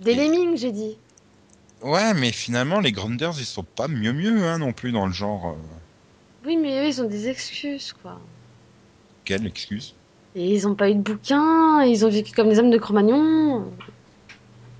Des 0.00 0.14
lemmings, 0.14 0.56
j'ai 0.56 0.72
dit. 0.72 0.96
Ouais, 1.82 2.14
mais 2.14 2.32
finalement 2.32 2.80
les 2.80 2.92
Grounders 2.92 3.34
ils 3.38 3.44
sont 3.46 3.64
pas 3.64 3.88
mieux 3.88 4.12
mieux 4.12 4.46
hein, 4.46 4.58
non 4.58 4.72
plus 4.72 4.92
dans 4.92 5.06
le 5.06 5.12
genre. 5.12 5.50
euh, 5.50 6.46
Oui, 6.46 6.56
mais 6.56 6.80
eux, 6.82 6.86
ils 6.88 7.00
ont 7.02 7.08
des 7.08 7.28
excuses, 7.28 7.94
quoi. 8.02 8.18
Quelle 9.24 9.46
excuse 9.46 9.94
Et 10.34 10.54
ils 10.54 10.66
ont 10.68 10.74
pas 10.74 10.90
eu 10.90 10.94
de 10.94 11.00
bouquin, 11.00 11.82
ils 11.84 12.04
ont 12.04 12.10
vécu 12.10 12.32
comme 12.32 12.48
des 12.48 12.58
hommes 12.58 12.70
de 12.70 12.78
Cro-Magnon. 12.78 13.64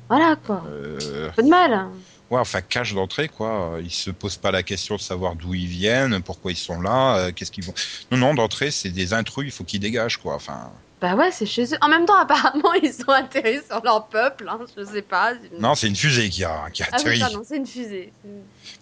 Voilà, 0.08 0.36
quoi. 0.36 0.62
euh... 0.68 1.30
Pas 1.30 1.42
de 1.42 1.48
mal. 1.48 1.86
Ouais, 2.30 2.40
enfin 2.40 2.62
cache 2.62 2.94
d'entrée 2.94 3.28
quoi. 3.28 3.76
Ils 3.82 3.90
se 3.90 4.10
posent 4.10 4.38
pas 4.38 4.50
la 4.50 4.62
question 4.62 4.96
de 4.96 5.00
savoir 5.00 5.36
d'où 5.36 5.54
ils 5.54 5.66
viennent, 5.66 6.22
pourquoi 6.22 6.52
ils 6.52 6.56
sont 6.56 6.80
là, 6.80 7.16
euh, 7.18 7.32
qu'est-ce 7.32 7.50
qu'ils 7.52 7.64
vont. 7.64 7.74
Non 8.10 8.16
non, 8.16 8.34
d'entrée 8.34 8.70
c'est 8.70 8.88
des 8.88 9.12
intrus, 9.12 9.46
il 9.46 9.50
faut 9.52 9.62
qu'ils 9.64 9.80
dégagent 9.80 10.16
quoi. 10.16 10.34
Enfin. 10.34 10.70
Bah 11.02 11.14
ouais, 11.16 11.30
c'est 11.30 11.44
chez 11.44 11.64
eux. 11.74 11.78
En 11.82 11.88
même 11.88 12.06
temps, 12.06 12.16
apparemment, 12.18 12.72
ils 12.82 12.92
sont 12.92 13.10
atterris 13.10 13.60
sur 13.68 13.82
leur 13.84 14.06
peuple, 14.08 14.48
hein, 14.48 14.58
je 14.76 14.84
sais 14.84 15.02
pas. 15.02 15.34
Non, 15.60 15.74
c'est 15.74 15.86
une 15.86 15.96
fusée 15.96 16.30
qui 16.30 16.44
a, 16.44 16.70
qui 16.72 16.82
a 16.82 16.86
Ah 16.92 16.96
atterri. 16.96 17.20
pardon, 17.20 17.42
c'est 17.46 17.58
une 17.58 17.66
fusée. 17.66 18.10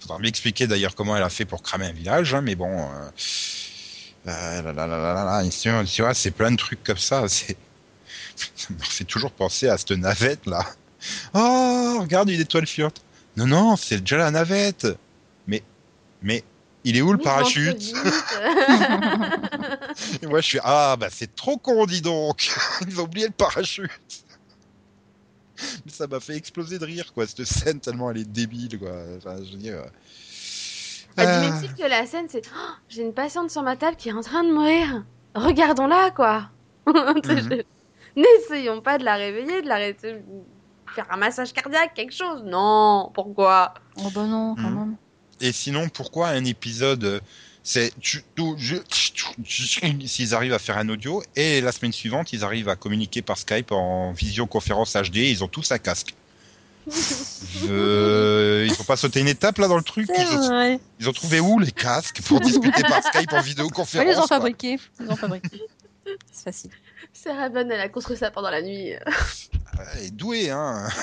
Faudra 0.00 0.18
m'expliquer 0.20 0.68
d'ailleurs 0.68 0.94
comment 0.94 1.16
elle 1.16 1.22
a 1.24 1.28
fait 1.30 1.44
pour 1.44 1.62
cramer 1.62 1.87
un 1.87 1.92
village, 1.92 2.32
hein, 2.35 2.42
mais 2.42 2.54
bon. 2.54 2.70
Euh... 2.80 3.11
euh, 4.28 4.62
là, 4.62 4.72
là, 4.72 4.87
là, 4.87 4.96
là, 4.98 5.14
là, 5.14 5.24
là, 5.24 5.42
ici, 5.42 5.68
tu 5.92 6.02
vois, 6.02 6.14
c'est 6.14 6.30
plein 6.30 6.52
de 6.52 6.56
trucs 6.56 6.85
comme 6.85 6.96
ça. 6.98 7.24
Ça 7.28 8.68
me 8.70 8.78
fait 8.82 9.04
toujours 9.04 9.32
penser 9.32 9.68
à 9.68 9.76
cette 9.76 9.90
navette 9.92 10.46
là. 10.46 10.64
Oh, 11.35 11.99
regarde 12.01 12.31
une 12.31 12.41
étoile 12.41 12.67
filante. 12.67 13.03
Non, 13.37 13.47
non, 13.47 13.77
c'est 13.77 14.01
déjà 14.01 14.19
la 14.19 14.31
navette. 14.31 14.87
Mais, 15.47 15.62
mais, 16.23 16.45
il 16.85 16.97
est 16.97 17.03
où 17.03 17.12
le 17.12 17.19
parachute. 17.19 17.79
Et 20.23 20.27
moi, 20.27 20.41
je 20.41 20.47
suis 20.47 20.59
ah 20.62 20.97
bah 20.99 21.09
c'est 21.11 21.35
trop 21.35 21.57
con, 21.57 21.87
dis 21.87 22.03
donc. 22.03 22.51
Ils 22.88 23.01
ont 23.01 23.05
oublié 23.05 23.27
le 23.27 23.33
parachute. 23.33 23.91
Mais 25.85 25.93
ça 25.93 26.07
m'a 26.07 26.21
fait 26.21 26.37
exploser 26.37 26.79
de 26.79 26.85
rire, 26.85 27.12
quoi, 27.15 27.27
cette 27.27 27.45
scène, 27.45 27.81
tellement 27.81 28.11
elle 28.11 28.19
est 28.19 28.31
débile, 28.31 28.79
quoi. 28.79 28.93
Enfin, 29.17 29.37
je 29.45 29.53
veux 29.53 29.59
dire. 29.59 29.75
euh, 29.79 29.87
ah. 31.19 31.41
même 31.41 31.61
si 31.61 31.69
que 31.75 31.87
la 31.88 32.07
scène, 32.07 32.27
c'est 32.29 32.43
Oh, 32.55 32.73
j'ai 32.88 33.03
une 33.03 33.15
patiente 33.15 33.51
sur 33.51 33.62
ma 33.62 33.77
table 33.77 33.97
qui 33.97 34.09
est 34.09 34.12
en 34.12 34.23
train 34.23 34.43
de 34.43 34.53
mourir. 34.53 35.05
Regardons-la, 35.35 36.11
quoi. 36.11 36.49
Mhm. 36.93 37.62
N'essayons 38.17 38.81
pas 38.83 38.99
de 38.99 39.05
la 39.05 39.15
réveiller, 39.15 39.62
de 39.62 39.69
la 39.69 39.77
faire 40.94 41.07
un 41.11 41.16
massage 41.16 41.52
cardiaque, 41.52 41.94
quelque 41.94 42.14
chose? 42.14 42.42
Non, 42.44 43.11
pourquoi? 43.14 43.74
Oh 43.96 44.11
bah 44.14 44.26
non, 44.26 44.55
quand 44.55 44.62
Mhm. 44.70 44.78
même. 44.78 44.96
Et 45.40 45.52
sinon, 45.52 45.88
pourquoi 45.88 46.28
un 46.28 46.44
épisode 46.44 47.05
euh, 47.05 47.20
c'est 47.64 47.92
s'ils 50.07 50.35
arrivent 50.35 50.52
à 50.52 50.59
faire 50.59 50.78
un 50.78 50.88
audio 50.88 51.22
et 51.37 51.61
la 51.61 51.70
semaine 51.72 51.92
suivante 51.92 52.33
ils 52.33 52.42
arrivent 52.44 52.68
à 52.68 52.74
communiquer 52.76 53.22
par 53.22 53.38
Skype 53.38 53.70
en 53.72 54.12
visioconférence 54.12 54.94
HD, 54.96 55.16
ils 55.31 55.44
ont 55.44 55.48
tous 55.48 55.70
un 55.72 55.78
casque. 55.78 56.14
Euh, 57.68 58.66
ils 58.68 58.81
ont 58.81 58.85
pas 58.85 58.96
sauté 58.96 59.20
une 59.20 59.28
étape 59.28 59.59
là 59.59 59.68
dans 59.68 59.76
le 59.76 59.83
truc? 59.83 60.09
Ils 60.16 60.26
ont, 60.26 60.48
vrai. 60.48 60.81
ils 60.98 61.09
ont 61.09 61.12
trouvé 61.12 61.38
où 61.40 61.59
les 61.59 61.70
casques 61.70 62.20
pour 62.22 62.40
discuter 62.40 62.83
par 62.83 63.02
Skype 63.02 63.33
en 63.33 63.37
Ouais, 63.37 63.42
vidéoconférence 63.42 64.14
ils 64.16 64.20
ont 64.20 64.26
fabriqué. 64.26 64.78
Ils 65.00 65.09
ont 65.11 65.16
fabriqué. 65.16 65.62
C'est 66.33 66.44
facile. 66.44 66.70
Sarah 67.12 67.48
Bonne, 67.48 67.70
elle 67.70 67.81
a 67.81 67.88
construit 67.88 68.16
ça 68.16 68.31
pendant 68.31 68.50
la 68.50 68.62
nuit. 68.62 68.92
Elle 69.95 70.05
est 70.07 70.11
douée, 70.11 70.51
hein. 70.51 70.88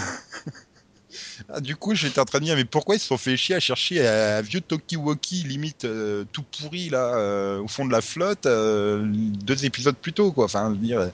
Ah, 1.51 1.59
du 1.59 1.75
coup, 1.75 1.95
j'étais 1.95 2.19
en 2.19 2.25
train 2.25 2.39
de 2.39 2.45
dire, 2.45 2.55
mais 2.55 2.65
pourquoi 2.65 2.95
ils 2.95 2.99
se 2.99 3.07
sont 3.07 3.17
fait 3.17 3.35
chier 3.35 3.55
à 3.55 3.59
chercher 3.59 4.07
un 4.07 4.41
vieux 4.41 4.61
Tokiwoki 4.61 5.43
limite 5.43 5.85
euh, 5.85 6.23
tout 6.31 6.43
pourri 6.43 6.89
là 6.89 7.15
euh, 7.15 7.59
au 7.59 7.67
fond 7.67 7.85
de 7.85 7.91
la 7.91 8.01
flotte 8.01 8.45
euh, 8.45 9.01
deux 9.05 9.65
épisodes 9.65 9.95
plus 9.95 10.13
tôt, 10.13 10.31
quoi. 10.31 10.45
Enfin, 10.45 10.69
je 10.69 10.79
veux 10.79 10.85
dire. 10.85 11.09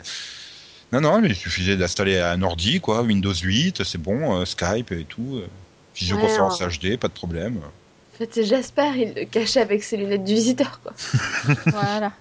Non, 0.91 1.01
non, 1.01 1.21
mais 1.21 1.30
il 1.30 1.36
suffisait 1.36 1.78
d'installer 1.78 2.19
un 2.19 2.41
ordi, 2.41 2.80
quoi, 2.80 3.01
Windows 3.01 3.34
8, 3.34 3.84
c'est 3.84 3.97
bon, 3.97 4.39
euh, 4.39 4.45
Skype 4.45 4.91
et 4.91 5.04
tout, 5.04 5.38
euh, 5.38 5.47
visioconférence 5.95 6.62
Ouais, 6.62 6.67
HD, 6.67 6.97
pas 6.97 7.08
de 7.08 7.13
problème. 7.13 7.58
En 7.58 8.17
fait, 8.17 8.30
c'est 8.32 8.45
Jasper, 8.45 8.91
il 8.95 9.13
le 9.13 9.25
cachait 9.25 9.60
avec 9.60 9.84
ses 9.84 9.97
lunettes 9.97 10.23
du 10.23 10.36
visiteur, 10.36 10.80
quoi. 10.82 10.93
Voilà. 11.65 12.13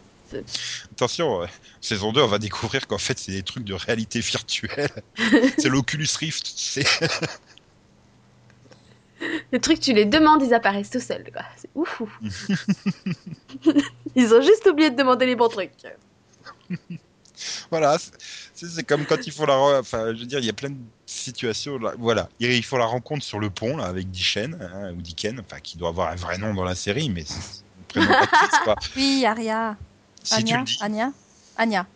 Attention, 0.92 1.42
euh, 1.42 1.46
saison 1.80 2.12
2, 2.12 2.22
on 2.22 2.26
va 2.26 2.38
découvrir 2.38 2.86
qu'en 2.86 2.98
fait, 2.98 3.18
c'est 3.18 3.32
des 3.32 3.42
trucs 3.42 3.64
de 3.64 3.74
réalité 3.74 4.20
virtuelle. 4.20 4.90
c'est 5.58 5.68
l'Oculus 5.68 6.08
Rift, 6.18 6.46
c'est. 6.56 6.86
Les 9.52 9.60
trucs, 9.60 9.80
tu 9.80 9.92
les 9.92 10.04
demandes, 10.04 10.42
ils 10.42 10.54
apparaissent 10.54 10.90
tout 10.90 11.00
seuls, 11.00 11.30
quoi. 11.32 11.42
C'est 11.56 11.70
ouf. 11.74 12.00
ouf. 12.00 12.18
ils 14.14 14.34
ont 14.34 14.42
juste 14.42 14.66
oublié 14.66 14.90
de 14.90 14.96
demander 14.96 15.26
les 15.26 15.36
bons 15.36 15.48
trucs. 15.48 15.72
Voilà, 17.70 17.98
c'est 17.98 18.66
c'est 18.66 18.84
comme 18.84 19.04
quand 19.04 19.26
il 19.26 19.32
faut 19.32 19.44
la. 19.44 19.58
Enfin, 19.80 20.14
je 20.14 20.20
veux 20.20 20.26
dire, 20.26 20.38
il 20.38 20.44
y 20.44 20.50
a 20.50 20.54
plein 20.54 20.70
de 20.70 20.78
situations. 21.04 21.78
Là. 21.78 21.92
Voilà, 21.98 22.28
il 22.38 22.50
il 22.50 22.64
faut 22.64 22.78
la 22.78 22.86
rencontre 22.86 23.24
sur 23.24 23.40
le 23.40 23.50
pont 23.50 23.76
là, 23.76 23.86
avec 23.86 24.10
Dichen, 24.10 24.56
hein, 24.60 24.92
ou 24.92 25.02
Diken, 25.02 25.40
enfin, 25.40 25.58
qui 25.60 25.76
doit 25.76 25.88
avoir 25.88 26.10
un 26.10 26.14
vrai 26.14 26.38
nom 26.38 26.54
dans 26.54 26.64
la 26.64 26.76
série, 26.76 27.10
mais 27.10 27.24
c'est. 27.26 27.64
Oui, 28.96 29.24
Aria. 29.26 29.76
Si 30.24 30.34
tu 30.44 30.52
Anya. 30.52 30.58
le 30.58 30.64
dis. 30.64 30.78
Anya. 30.80 31.12
Anya. 31.56 31.86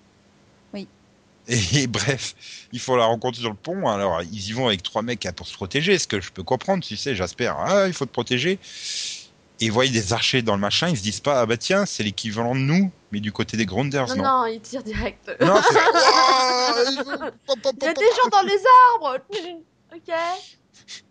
Et, 1.49 1.87
bref, 1.89 2.35
il 2.73 2.79
faut 2.79 2.97
la 2.97 3.07
rencontre 3.07 3.39
sur 3.39 3.49
le 3.49 3.57
pont. 3.57 3.89
Alors, 3.89 4.23
ils 4.23 4.49
y 4.49 4.53
vont 4.53 4.67
avec 4.69 4.83
trois 4.83 5.03
mecs 5.03 5.27
pour 5.35 5.49
se 5.49 5.55
protéger, 5.55 5.99
ce 5.99 6.07
que 6.07 6.21
je 6.21 6.31
peux 6.31 6.43
comprendre, 6.43 6.85
tu 6.85 6.97
sais, 6.97 7.15
Jasper. 7.15 7.53
Ah, 7.59 7.87
il 7.87 7.93
faut 7.95 8.05
te 8.07 8.13
protéger. 8.13 8.59
Et 9.61 9.65
ils 9.67 9.73
voient 9.73 9.87
des 9.89 10.13
archers 10.13 10.43
dans 10.43 10.55
le 10.55 10.61
machin, 10.61 10.89
ils 10.89 10.97
se 10.97 11.03
disent 11.03 11.19
pas, 11.19 11.41
ah 11.41 11.47
bah 11.47 11.57
tiens, 11.57 11.85
c'est 11.85 12.05
l'équivalent 12.05 12.55
de 12.55 12.61
nous, 12.61 12.93
mais 13.11 13.19
du 13.19 13.33
côté 13.33 13.57
des 13.57 13.67
Grounders, 13.67 14.07
Non, 14.09 14.17
non. 14.17 14.23
non, 14.23 14.47
ils 14.47 14.61
tirent 14.61 14.85
direct. 14.85 15.33
Non, 15.41 15.57
ils 15.71 17.03
Il 17.81 17.83
y 17.83 17.87
a 17.89 17.95
des 17.95 18.05
gens 18.05 18.29
dans 18.31 18.43
les 18.43 18.61
arbres 18.95 19.19
Ok. 19.97 20.15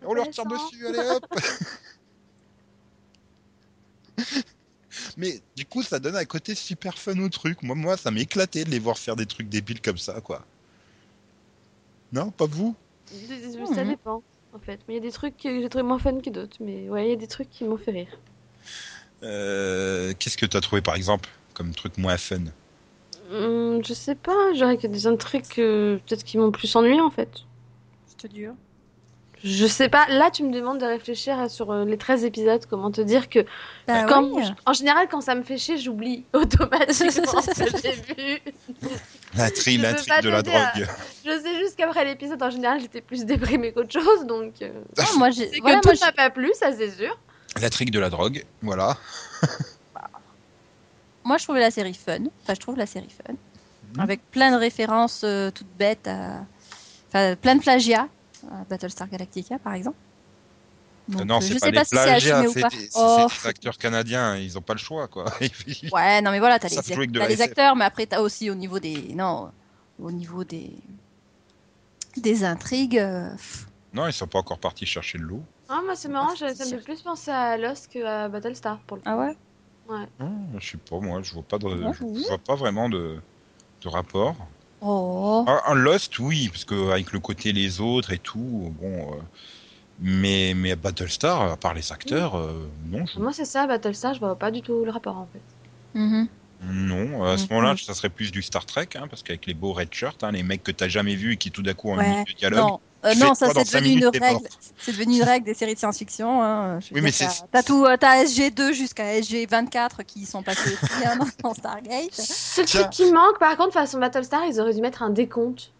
On 0.06 0.14
leur 0.14 0.30
tire 0.30 0.46
dessus, 0.46 0.86
allez 0.86 0.98
hop 1.10 1.26
Mais 5.16 5.40
du 5.56 5.64
coup, 5.66 5.82
ça 5.82 5.98
donne 5.98 6.16
un 6.16 6.24
côté 6.24 6.54
super 6.54 6.98
fun 6.98 7.18
au 7.20 7.28
truc. 7.28 7.62
Moi, 7.62 7.74
moi 7.76 7.96
ça 7.96 8.10
m'éclatait 8.10 8.64
de 8.64 8.70
les 8.70 8.78
voir 8.78 8.98
faire 8.98 9.16
des 9.16 9.26
trucs 9.26 9.48
débiles 9.48 9.80
comme 9.80 9.98
ça, 9.98 10.20
quoi. 10.20 10.44
Non, 12.12 12.30
pas 12.30 12.46
vous? 12.46 12.74
Ça 13.66 13.84
Mhm. 13.84 13.90
dépend, 13.90 14.22
en 14.52 14.58
fait. 14.58 14.80
Mais 14.88 14.94
il 14.94 14.96
y 14.96 15.00
a 15.00 15.02
des 15.02 15.12
trucs 15.12 15.36
que 15.36 15.60
j'ai 15.60 15.68
trouvé 15.68 15.82
moins 15.82 15.98
fun 15.98 16.20
que 16.20 16.30
d'autres. 16.30 16.56
Mais 16.60 16.88
ouais, 16.88 17.06
il 17.06 17.10
y 17.10 17.12
a 17.12 17.16
des 17.16 17.26
trucs 17.28 17.50
qui 17.50 17.64
m'ont 17.64 17.76
fait 17.76 17.90
rire. 17.92 18.18
Euh, 19.22 20.12
Qu'est-ce 20.18 20.36
que 20.36 20.46
t'as 20.46 20.60
trouvé, 20.60 20.82
par 20.82 20.94
exemple, 20.94 21.28
comme 21.54 21.74
truc 21.74 21.98
moins 21.98 22.16
fun? 22.16 22.44
Hum, 23.30 23.80
je 23.84 23.94
sais 23.94 24.16
pas, 24.16 24.52
j'aurais 24.54 24.76
que 24.76 24.86
des 24.88 25.16
trucs 25.18 25.58
euh, 25.60 25.98
peut-être 26.06 26.24
qui 26.24 26.36
m'ont 26.38 26.50
plus 26.50 26.74
ennuyé 26.74 27.00
en 27.00 27.10
fait. 27.10 27.44
C'est 28.06 28.32
dur. 28.32 28.54
Je 29.44 29.66
sais 29.66 29.88
pas, 29.88 30.06
là 30.08 30.30
tu 30.30 30.42
me 30.42 30.52
demandes 30.52 30.78
de 30.78 30.84
réfléchir 30.84 31.38
à- 31.38 31.48
sur 31.48 31.70
euh, 31.70 31.84
les 31.84 31.96
13 31.96 32.24
épisodes, 32.24 32.64
comment 32.68 32.90
te 32.90 33.00
dire 33.00 33.28
que 33.28 33.40
Bah 33.86 34.04
quand, 34.04 34.24
oui. 34.24 34.42
en 34.66 34.72
général 34.72 35.06
quand 35.08 35.20
ça 35.20 35.34
me 35.34 35.42
fait 35.42 35.58
chier, 35.58 35.78
j'oublie 35.78 36.24
automatiquement 36.32 37.40
ce 37.42 37.64
que 37.64 37.78
j'ai 37.82 37.92
vu. 38.14 38.40
L'intrigue 39.36 39.82
pas 40.08 40.20
de 40.22 40.28
la 40.28 40.38
à- 40.38 40.42
drogue. 40.42 40.88
Je 41.24 41.40
sais 41.40 41.56
juste 41.58 41.76
qu'après 41.76 42.04
l'épisode 42.04 42.42
en 42.42 42.50
général 42.50 42.80
j'étais 42.80 43.00
plus 43.00 43.24
déprimée 43.24 43.72
qu'autre 43.72 43.92
chose, 43.92 44.26
donc 44.26 44.54
euh, 44.62 44.72
Non, 44.98 45.04
moi, 45.18 45.30
j'ai. 45.30 45.48
c'est 45.52 45.60
voilà, 45.60 45.76
que 45.78 45.88
tout 45.88 45.96
moi, 45.98 46.06
m'a 46.06 46.12
pas 46.12 46.30
plu, 46.30 46.50
ça 46.54 46.72
c'est 46.76 46.90
sûr. 46.90 47.16
L'intrigue 47.60 47.90
de 47.90 47.98
la 48.00 48.10
drogue, 48.10 48.44
voilà. 48.62 48.96
Moi, 51.24 51.36
je 51.36 51.44
trouvais 51.44 51.60
la 51.60 51.70
série 51.70 51.92
fun. 51.94 52.20
Enfin, 52.42 52.54
je 52.54 52.60
trouve 52.60 52.76
la 52.78 52.86
série 52.86 53.10
fun. 53.10 53.34
Mhm. 53.94 54.00
Avec 54.00 54.20
plein 54.30 54.50
de 54.50 54.56
références 54.56 55.22
euh, 55.24 55.50
toutes 55.50 55.66
bêtes. 55.78 56.06
à- 56.08 56.40
Enfin, 57.08 57.36
plein 57.36 57.54
de 57.56 57.60
plagiats. 57.60 58.08
À 58.50 58.64
Battlestar 58.68 59.08
Galactica, 59.08 59.58
par 59.58 59.74
exemple. 59.74 59.96
Donc, 61.08 61.22
Euh, 61.22 61.24
non, 61.24 61.36
euh, 61.36 61.40
c'est 61.40 61.58
pas 61.58 61.70
les 61.70 61.78
pas 61.78 61.84
si 61.84 61.90
c'est 61.90 62.02
plagiats, 62.02 62.42
des, 62.42 62.48
Oh, 62.94 63.26
des 63.42 63.46
acteurs 63.48 63.78
canadiens, 63.78 64.36
ils 64.36 64.58
ont 64.58 64.62
pas 64.62 64.74
le 64.74 64.78
choix, 64.78 65.08
quoi. 65.08 65.24
Ouais, 65.92 66.20
non, 66.20 66.30
mais 66.30 66.38
voilà, 66.38 66.58
t'as 66.58 66.68
les, 66.68 67.26
les 67.28 67.40
acteurs, 67.42 67.76
mais 67.76 67.84
après, 67.84 68.06
t'as 68.06 68.20
aussi 68.20 68.50
au 68.50 68.54
niveau 68.54 68.78
des. 68.78 69.14
Non, 69.14 69.50
au 69.98 70.10
niveau 70.10 70.44
des. 70.44 70.70
Des 72.16 72.44
intrigues. 72.44 72.98
euh, 72.98 73.30
non, 73.94 74.06
ils 74.06 74.12
sont 74.12 74.26
pas 74.26 74.40
encore 74.40 74.58
partis 74.58 74.86
chercher 74.86 75.18
de 75.18 75.22
l'eau. 75.22 75.40
Ah, 75.68 75.80
moi 75.84 75.94
c'est 75.94 76.08
marrant, 76.08 76.34
ça 76.34 76.48
me 76.48 76.54
fait 76.54 76.78
plus 76.78 77.00
penser 77.02 77.30
à 77.30 77.56
Lost 77.56 77.88
que 77.92 78.04
à 78.04 78.28
Battlestar 78.28 78.78
pour 78.86 78.96
le 78.96 79.02
coup. 79.02 79.08
Ah 79.10 79.16
ouais? 79.18 79.36
Hum, 80.20 80.46
je 80.58 80.70
sais 80.72 80.78
pas, 80.78 80.98
moi, 81.00 81.22
je 81.22 81.32
vois 81.32 81.42
pas, 81.42 81.58
de, 81.58 81.68
je 81.68 82.04
oui. 82.04 82.24
vois 82.28 82.38
pas 82.38 82.54
vraiment 82.54 82.88
de, 82.88 83.18
de 83.82 83.88
rapport. 83.88 84.36
Oh 84.80 85.46
Ah, 85.46 85.62
Un 85.66 85.74
Lost, 85.74 86.18
oui, 86.20 86.48
parce 86.48 86.64
que 86.64 86.90
avec 86.90 87.12
le 87.12 87.20
côté 87.20 87.52
les 87.52 87.80
autres 87.80 88.12
et 88.12 88.18
tout, 88.18 88.70
bon. 88.78 89.14
euh, 89.14 89.22
mais, 89.98 90.54
mais 90.56 90.76
Battlestar, 90.76 91.42
à 91.52 91.56
part 91.56 91.74
les 91.74 91.92
acteurs, 91.92 92.36
euh, 92.38 92.70
non. 92.84 93.06
je- 93.06 93.18
Moi 93.20 93.32
c'est 93.32 93.44
ça, 93.44 93.66
Battlestar, 93.66 94.14
je 94.14 94.20
vois 94.20 94.38
pas 94.38 94.50
du 94.50 94.62
tout 94.62 94.84
le 94.84 94.90
rapport 94.90 95.16
en 95.16 95.26
fait. 95.26 95.42
Mhm. 95.94 96.28
Non, 96.60 97.22
à 97.24 97.36
ce 97.38 97.44
Mhm. 97.44 97.48
moment-là, 97.52 97.74
ça 97.76 97.94
serait 97.94 98.10
plus 98.10 98.32
du 98.32 98.42
Star 98.42 98.66
Trek, 98.66 98.88
hein, 98.96 99.06
parce 99.08 99.22
qu'avec 99.22 99.46
les 99.46 99.54
beaux 99.54 99.72
red 99.72 99.92
shirts, 99.94 100.22
hein, 100.24 100.32
les 100.32 100.42
mecs 100.42 100.62
que 100.64 100.72
t'as 100.72 100.88
jamais 100.88 101.14
vus 101.14 101.34
et 101.34 101.36
qui 101.38 101.50
tout 101.52 101.62
d'un 101.62 101.74
coup 101.74 101.90
ont 101.90 101.94
une 101.94 101.98
Ouais, 101.98 102.02
minute 102.02 102.26
de 102.26 102.32
dialogue. 102.32 102.66
Non, 102.68 102.80
euh, 103.04 103.14
non, 103.16 103.34
ça 103.34 103.48
c'est 103.54 103.64
devenu 103.64 103.92
une 104.00 104.06
règle. 104.06 104.48
C'est 104.78 104.92
devenu 104.92 105.16
une 105.16 105.22
règle 105.22 105.46
des 105.46 105.54
séries 105.54 105.74
de 105.74 105.78
science-fiction. 105.78 106.42
hein. 106.42 106.78
Oui, 106.92 107.00
mais 107.00 107.10
dire, 107.10 107.30
c'est- 107.30 107.42
t'as- 107.52 107.62
tout, 107.62 107.84
euh, 107.84 107.96
t'as 107.98 108.24
SG2 108.24 108.72
jusqu'à 108.72 109.14
SG24 109.20 110.04
qui 110.04 110.24
sont 110.26 110.42
passés 110.42 110.72
aussi 110.72 111.06
hein, 111.06 111.18
dans 111.42 111.54
Stargate. 111.54 112.08
C'est 112.12 112.62
le 112.62 112.66
Tiens. 112.66 112.80
truc 112.82 112.92
qui 112.92 113.12
manque, 113.12 113.38
par 113.38 113.56
contre, 113.56 113.72
façon 113.72 113.98
Battlestar, 113.98 114.44
ils 114.46 114.60
auraient 114.60 114.74
dû 114.74 114.80
mettre 114.80 115.02
un 115.02 115.10
décompte. 115.10 115.72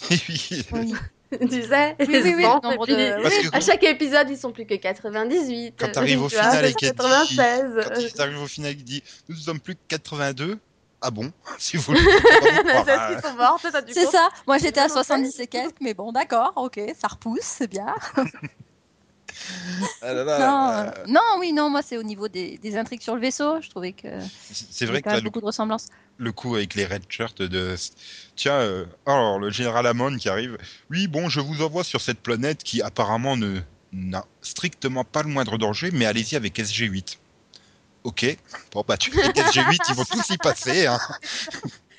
Oui, 0.10 0.94
tu 1.50 1.62
sais 1.62 1.96
oui, 2.00 2.06
oui, 2.10 2.34
oui, 2.36 2.42
Bon, 2.44 2.58
de. 2.84 2.94
Que- 2.94 3.56
À 3.56 3.60
chaque 3.60 3.82
épisode, 3.84 4.28
ils 4.28 4.36
sont 4.36 4.52
plus 4.52 4.66
que 4.66 4.74
98. 4.74 5.74
Quand 5.78 5.90
t'arrives 5.92 6.22
au 6.22 6.28
final 6.28 6.66
et 6.66 6.74
qu'elle 6.74 6.90
dit- 6.90 6.96
96. 6.96 7.64
quand 7.88 8.00
il 8.14 8.20
arrive 8.20 8.42
au 8.42 8.46
final, 8.46 8.72
il 8.72 8.84
dit 8.84 9.02
Nous 9.28 9.36
ne 9.36 9.40
sommes 9.40 9.60
plus 9.60 9.74
que 9.74 9.80
82. 9.88 10.58
Ah 11.02 11.10
bon 11.10 11.32
Si 11.58 11.76
vous 11.76 11.82
voulez. 11.92 12.00
C'est 13.92 14.06
ça, 14.06 14.28
moi 14.46 14.58
j'étais 14.58 14.80
à 14.80 14.88
Non, 14.88 14.94
70 14.94 15.40
et 15.40 15.46
quelques, 15.46 15.80
mais 15.80 15.94
bon, 15.94 16.12
d'accord, 16.12 16.52
ok, 16.56 16.80
ça 16.98 17.08
repousse, 17.08 17.40
c'est 17.42 17.68
bien. 17.68 17.94
Ah 20.02 20.12
là 20.12 20.24
là, 20.24 20.38
non, 20.38 20.68
euh, 20.68 21.04
non, 21.08 21.20
oui, 21.40 21.52
non, 21.52 21.70
moi 21.70 21.80
c'est 21.82 21.96
au 21.96 22.02
niveau 22.02 22.28
des, 22.28 22.58
des 22.58 22.76
intrigues 22.76 23.00
sur 23.00 23.14
le 23.14 23.20
vaisseau, 23.20 23.60
je 23.60 23.70
trouvais 23.70 23.92
que 23.92 24.08
c'est 24.50 24.84
y 24.84 24.88
vrai 24.88 25.00
t'as 25.00 25.12
même 25.12 25.20
le, 25.20 25.24
beaucoup 25.24 25.40
de 25.40 25.46
ressemblances. 25.46 25.86
le 26.18 26.32
coup 26.32 26.54
avec 26.54 26.74
les 26.74 26.84
red 26.86 27.02
shirts 27.08 27.40
de. 27.42 27.74
Tiens, 28.36 28.52
euh, 28.54 28.84
alors 29.06 29.38
le 29.38 29.50
général 29.50 29.86
Hammond 29.86 30.16
qui 30.18 30.28
arrive. 30.28 30.58
Oui, 30.90 31.08
bon, 31.08 31.28
je 31.28 31.40
vous 31.40 31.62
envoie 31.62 31.82
sur 31.82 32.00
cette 32.00 32.20
planète 32.20 32.62
qui 32.62 32.82
apparemment 32.82 33.36
ne 33.36 33.60
n'a 33.92 34.24
strictement 34.42 35.04
pas 35.04 35.22
le 35.22 35.28
moindre 35.28 35.58
danger, 35.58 35.90
mais 35.92 36.04
allez-y 36.06 36.36
avec 36.36 36.56
SG8. 36.58 37.18
Ok. 38.04 38.36
Bon 38.72 38.84
bah 38.86 38.96
tu 38.96 39.18
avec 39.20 39.36
SG8, 39.36 39.78
ils 39.88 39.94
vont 39.94 40.04
tous 40.04 40.30
y 40.30 40.38
passer. 40.38 40.86
Hein. 40.86 40.98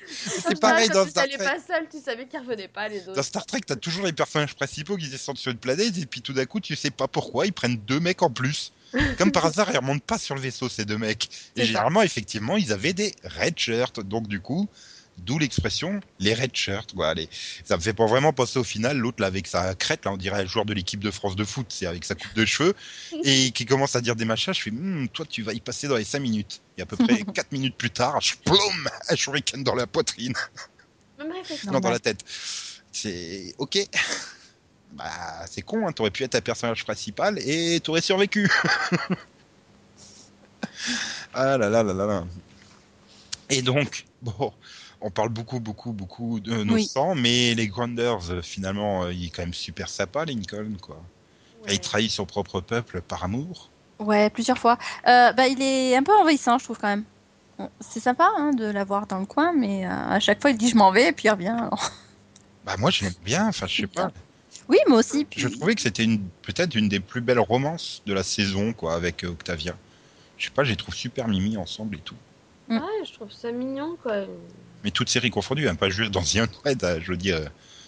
C'est 0.06 0.60
pareil 0.60 0.88
dans 0.88 1.06
Star 1.06 1.24
tu 1.24 1.36
Trek. 1.36 1.44
pas 1.44 1.56
seul, 1.66 1.88
tu 1.90 1.98
savais 2.00 2.26
qu'ils 2.26 2.40
revenaient 2.40 2.68
pas 2.68 2.88
les 2.88 3.00
Dans 3.00 3.12
autres. 3.12 3.22
Star 3.22 3.46
Trek, 3.46 3.60
t'as 3.66 3.76
toujours 3.76 4.04
les 4.04 4.12
personnages 4.12 4.54
principaux 4.54 4.96
qui 4.96 5.08
descendent 5.08 5.38
sur 5.38 5.50
une 5.50 5.58
planète 5.58 5.96
et 5.98 6.06
puis 6.06 6.20
tout 6.20 6.32
d'un 6.32 6.44
coup, 6.46 6.60
tu 6.60 6.76
sais 6.76 6.90
pas 6.90 7.08
pourquoi, 7.08 7.46
ils 7.46 7.52
prennent 7.52 7.76
deux 7.76 8.00
mecs 8.00 8.22
en 8.22 8.30
plus. 8.30 8.72
Comme 9.18 9.32
par 9.32 9.46
hasard, 9.46 9.70
ils 9.72 9.76
remontent 9.76 10.04
pas 10.06 10.18
sur 10.18 10.34
le 10.36 10.40
vaisseau, 10.40 10.68
ces 10.68 10.84
deux 10.84 10.98
mecs. 10.98 11.28
Et 11.56 11.64
généralement, 11.64 12.02
effectivement, 12.02 12.56
ils 12.56 12.72
avaient 12.72 12.92
des 12.92 13.12
red 13.24 13.58
shirts. 13.58 14.00
Donc 14.00 14.28
du 14.28 14.40
coup, 14.40 14.68
D'où 15.18 15.38
l'expression 15.38 16.00
les 16.18 16.34
red 16.34 16.54
shirts. 16.54 16.94
Quoi. 16.94 17.08
Allez, 17.08 17.28
ça 17.64 17.76
me 17.76 17.82
fait 17.82 17.94
pas 17.94 18.06
vraiment 18.06 18.32
penser 18.32 18.58
au 18.58 18.64
final 18.64 18.98
l'autre 18.98 19.20
là 19.20 19.28
avec 19.28 19.46
sa 19.46 19.74
crête 19.74 20.04
là, 20.04 20.12
on 20.12 20.16
dirait 20.16 20.42
un 20.42 20.46
joueur 20.46 20.64
de 20.64 20.74
l'équipe 20.74 21.00
de 21.00 21.10
France 21.10 21.36
de 21.36 21.44
foot, 21.44 21.66
c'est 21.68 21.86
avec 21.86 22.04
sa 22.04 22.14
coupe 22.14 22.34
de 22.34 22.44
cheveux 22.44 22.74
et 23.24 23.50
qui 23.52 23.64
commence 23.64 23.96
à 23.96 24.00
dire 24.00 24.16
des 24.16 24.24
machins. 24.24 24.52
Je 24.52 24.60
fais, 24.60 24.70
Hum, 24.70 25.08
toi 25.08 25.24
tu 25.28 25.42
vas 25.42 25.52
y 25.52 25.60
passer 25.60 25.88
dans 25.88 25.96
les 25.96 26.04
5 26.04 26.18
minutes. 26.18 26.60
Et 26.76 26.82
à 26.82 26.86
peu 26.86 26.96
près 26.96 27.22
4 27.34 27.52
minutes 27.52 27.76
plus 27.76 27.90
tard, 27.90 28.20
je 28.20 28.34
plombe 28.44 28.88
un 29.08 29.16
shuriken 29.16 29.62
dans 29.62 29.74
la 29.74 29.86
poitrine, 29.86 30.34
non 31.66 31.80
dans 31.80 31.90
la 31.90 32.00
tête. 32.00 32.20
C'est 32.92 33.54
ok. 33.58 33.78
Bah 34.92 35.44
c'est 35.50 35.62
con, 35.62 35.88
hein. 35.88 35.92
t'aurais 35.92 36.10
pu 36.10 36.22
être 36.22 36.36
un 36.36 36.40
personnage 36.40 36.84
principal 36.84 37.38
et 37.40 37.80
t'aurais 37.80 38.00
survécu. 38.00 38.48
ah 41.34 41.58
là 41.58 41.68
là 41.68 41.82
là 41.82 41.94
là 41.94 42.06
là. 42.06 42.24
Et 43.50 43.62
donc, 43.62 44.06
bon, 44.22 44.52
on 45.04 45.10
parle 45.10 45.28
beaucoup, 45.28 45.60
beaucoup, 45.60 45.92
beaucoup 45.92 46.40
de 46.40 46.64
nos 46.64 46.74
Oui. 46.74 46.86
sangs, 46.86 47.14
mais 47.14 47.54
les 47.54 47.68
Grounders, 47.68 48.30
euh, 48.30 48.40
finalement, 48.40 49.04
euh, 49.04 49.12
il 49.12 49.26
est 49.26 49.28
quand 49.28 49.42
même 49.42 49.52
super 49.52 49.90
sympa, 49.90 50.24
Lincoln, 50.24 50.78
quoi. 50.80 50.96
Ouais. 51.62 51.74
Il 51.74 51.80
trahit 51.80 52.10
son 52.10 52.24
propre 52.24 52.62
peuple 52.62 53.02
par 53.02 53.22
amour. 53.22 53.68
Ouais, 53.98 54.30
plusieurs 54.30 54.56
fois. 54.56 54.78
Euh, 55.06 55.32
bah, 55.34 55.46
il 55.46 55.60
est 55.60 55.94
un 55.94 56.02
peu 56.02 56.14
envahissant, 56.16 56.56
je 56.58 56.64
trouve 56.64 56.78
quand 56.78 56.88
même. 56.88 57.04
C'est 57.80 58.00
sympa 58.00 58.30
hein, 58.38 58.52
de 58.52 58.64
l'avoir 58.64 59.06
dans 59.06 59.18
le 59.18 59.26
coin, 59.26 59.52
mais 59.52 59.86
euh, 59.86 59.90
à 59.90 60.18
chaque 60.20 60.40
fois 60.40 60.50
il 60.50 60.56
dit 60.56 60.70
je 60.70 60.76
m'en 60.76 60.90
vais 60.90 61.08
et 61.08 61.12
puis 61.12 61.28
il 61.28 61.30
revient. 61.30 61.48
alors. 61.48 61.92
Bah 62.64 62.76
moi, 62.78 62.90
je 62.90 63.04
l'aime 63.04 63.14
bien, 63.22 63.48
enfin, 63.48 63.66
je 63.66 63.82
sais 63.82 63.86
pas. 63.86 64.10
Oui, 64.68 64.78
moi 64.88 65.00
aussi. 65.00 65.26
Puis... 65.26 65.38
Je 65.38 65.48
trouvais 65.48 65.74
que 65.74 65.82
c'était 65.82 66.02
une, 66.02 66.22
peut-être 66.40 66.74
une 66.74 66.88
des 66.88 66.98
plus 67.00 67.20
belles 67.20 67.38
romances 67.38 68.02
de 68.06 68.14
la 68.14 68.22
saison, 68.22 68.72
quoi, 68.72 68.94
avec 68.94 69.22
Octavia. 69.22 69.76
Je 70.38 70.46
sais 70.46 70.50
pas, 70.50 70.64
je 70.64 70.70
les 70.70 70.76
trouve 70.76 70.94
super 70.94 71.28
mimi 71.28 71.58
ensemble 71.58 71.96
et 71.96 72.00
tout. 72.00 72.16
Ouais, 72.68 72.80
je 73.06 73.12
trouve 73.12 73.30
ça 73.30 73.52
mignon, 73.52 73.96
quoi. 74.02 74.24
Mais 74.82 74.90
toutes 74.90 75.08
séries 75.08 75.30
confondues, 75.30 75.68
hein, 75.68 75.74
pas 75.74 75.90
juste 75.90 76.10
dans 76.10 76.22
The 76.22 76.36
Undead, 76.64 76.84
hein, 76.84 76.98
je 77.00 77.10
veux 77.10 77.16
dire. 77.16 77.38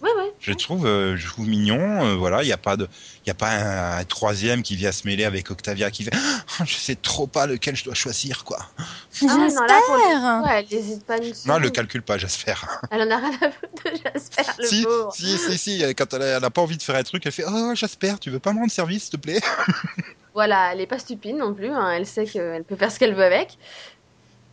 Ouais, 0.03 0.11
ouais. 0.18 0.31
Je 0.39 0.53
trouve, 0.53 0.87
euh, 0.87 1.16
je 1.16 1.27
trouve 1.27 1.49
mignon. 1.49 2.05
euh, 2.05 2.14
voilà, 2.14 2.43
il 2.43 2.47
n'y 2.47 2.53
a 2.53 2.59
pas 2.59 2.77
de, 2.77 2.87
il 3.24 3.29
y 3.29 3.31
a 3.31 3.35
pas 3.35 3.51
un, 3.51 3.99
un 3.99 4.05
troisième 4.05 4.62
qui 4.62 4.77
vient 4.77 4.93
se 4.93 5.07
mêler 5.07 5.24
avec 5.24 5.51
Octavia 5.51 5.91
qui 5.91 6.05
fait, 6.05 6.11
Ah, 6.14 6.64
je 6.66 6.74
sais 6.74 6.95
trop 6.97 7.27
pas 7.27 7.47
lequel 7.47 7.74
je 7.77 7.85
dois 7.85 7.95
choisir, 7.95 8.45
quoi. 8.45 8.59
Ah 8.79 9.24
ouais, 9.24 9.29
non, 9.55 9.62
là, 9.62 9.81
pour 9.87 9.95
le 9.97 10.43
coup, 10.43 10.49
elle 10.51 10.79
hésite 10.79 11.07
pas 11.07 11.16
une 11.16 11.33
Non, 11.47 11.57
elle 11.57 11.62
le 11.62 11.70
calcule 11.70 12.03
pas, 12.03 12.18
j'espère. 12.18 12.81
Elle 12.91 13.01
en 13.03 13.11
a 13.11 13.16
rien 13.16 13.39
à 13.41 13.51
foutre 13.51 13.83
de 13.85 13.91
Jasper, 14.05 14.43
le 14.59 14.66
Si, 14.66 14.83
pauvre. 14.85 15.14
si, 15.14 15.39
si, 15.39 15.59
si, 15.59 15.85
euh, 15.85 15.95
quand 15.97 16.12
elle 16.12 16.22
a, 16.22 16.27
elle 16.37 16.45
a 16.45 16.51
pas 16.51 16.61
envie 16.61 16.77
de 16.77 16.83
faire 16.83 16.97
un 16.97 17.03
truc, 17.03 17.24
elle 17.24 17.33
fait, 17.33 17.45
oh, 17.49 17.72
j'espère, 17.74 18.20
tu 18.20 18.29
veux 18.31 18.41
pas 18.41 18.53
me 18.53 18.59
rendre 18.59 18.70
service, 18.70 19.05
s'il 19.05 19.12
te 19.12 19.16
plaît? 19.16 19.41
Voilà, 20.35 20.72
elle 20.74 20.83
est 20.83 20.87
pas 20.87 20.99
stupide 20.99 21.37
non 21.37 21.55
plus. 21.55 21.70
hein, 21.70 21.93
Elle 21.93 22.05
sait 22.05 22.27
qu'elle 22.27 22.64
peut 22.64 22.77
faire 22.77 22.93
ce 22.93 22.99
qu'elle 22.99 23.14
veut 23.14 23.24
avec. 23.24 23.57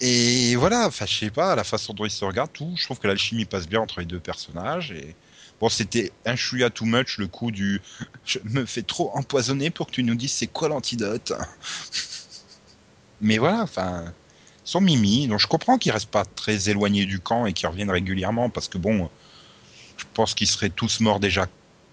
Et 0.02 0.56
voilà, 0.56 0.88
enfin, 0.88 1.06
je 1.06 1.14
sais 1.14 1.30
pas, 1.30 1.56
la 1.56 1.64
façon 1.64 1.94
dont 1.94 2.06
ils 2.06 2.12
se 2.12 2.26
regardent, 2.26 2.52
tout, 2.52 2.74
je 2.76 2.84
trouve 2.84 3.00
que 3.00 3.08
l'alchimie 3.08 3.46
passe 3.46 3.68
bien 3.68 3.80
entre 3.80 4.00
les 4.00 4.06
deux 4.06 4.20
personnages. 4.20 4.92
Et 4.92 5.16
bon, 5.62 5.70
c'était 5.70 6.12
un 6.26 6.36
chouïa 6.36 6.70
too 6.70 6.86
much 6.86 7.18
le 7.18 7.28
coup 7.28 7.52
du, 7.52 7.82
je 8.26 8.40
me 8.44 8.66
fais 8.66 8.82
trop 8.82 9.12
empoisonner 9.16 9.70
pour 9.70 9.88
que 9.88 9.92
tu 9.92 10.04
nous 10.04 10.16
dises 10.16 10.34
c'est 10.34 10.48
quoi 10.48 10.68
l'antidote. 10.68 11.34
Mais 13.22 13.38
voilà, 13.38 13.62
enfin, 13.62 14.06
ils 14.66 14.70
sont 14.70 14.82
mimi, 14.82 15.28
donc 15.28 15.40
je 15.40 15.48
comprends 15.48 15.78
qu'ils 15.78 15.92
restent 15.92 16.12
pas 16.12 16.26
très 16.26 16.70
éloignés 16.70 17.06
du 17.06 17.20
camp 17.20 17.46
et 17.46 17.54
qu'ils 17.54 17.70
reviennent 17.70 17.92
régulièrement 17.92 18.50
parce 18.50 18.68
que 18.68 18.78
bon, 18.78 19.10
je 19.98 20.06
pense 20.14 20.34
qu'ils 20.34 20.48
seraient 20.48 20.70
tous 20.70 21.00
morts 21.00 21.20
déjà 21.20 21.48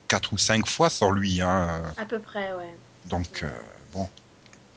quatre 0.09 0.33
ou 0.33 0.39
cinq 0.39 0.67
fois 0.67 0.91
sans 0.91 1.13
lui, 1.13 1.41
hein. 1.41 1.83
À 1.97 2.05
peu 2.05 2.19
près, 2.19 2.53
ouais. 2.55 2.75
Donc 3.07 3.43
euh, 3.45 3.51
bon. 3.93 4.09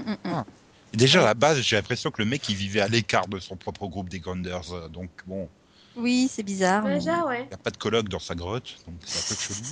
Mm, 0.05 0.11
mm. 0.23 0.43
Et 0.43 0.62
déjà 0.93 1.21
à 1.21 1.25
la 1.25 1.33
base, 1.33 1.59
j'ai 1.61 1.75
l'impression 1.75 2.11
que 2.11 2.21
le 2.21 2.27
mec 2.29 2.47
il 2.49 2.55
vivait 2.55 2.81
à 2.81 2.87
l'écart 2.87 3.27
de 3.27 3.39
son 3.39 3.55
propre 3.55 3.87
groupe 3.87 4.09
des 4.09 4.19
Grounders, 4.19 4.71
euh, 4.73 4.87
donc 4.89 5.09
bon, 5.25 5.49
Oui, 5.95 6.29
c'est 6.31 6.43
bizarre. 6.43 6.83
mais- 6.83 6.99
Déjà, 6.99 7.25
ouais. 7.25 7.41
il 7.43 7.47
n'y 7.47 7.53
a 7.53 7.57
pas 7.57 7.71
de 7.71 7.77
colloque 7.77 8.09
dans 8.09 8.19
sa 8.19 8.35
grotte, 8.35 8.75
donc 8.87 8.95
c'est 9.05 9.19
un 9.19 9.23
peu 9.27 9.35
chelou. 9.41 9.65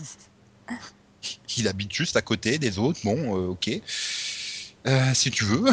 Il 1.58 1.68
habite 1.68 1.94
juste 1.94 2.16
à 2.16 2.22
côté 2.22 2.58
des 2.58 2.80
autres, 2.80 3.00
bon, 3.04 3.36
euh, 3.38 3.50
ok. 3.50 3.70
Euh, 4.88 5.14
si 5.14 5.30
tu 5.32 5.44
veux. 5.46 5.66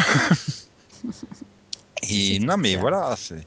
Et 2.02 2.38
non, 2.38 2.56
mais 2.56 2.70
bizarre. 2.76 2.80
voilà. 2.82 3.16
c'est- 3.16 3.46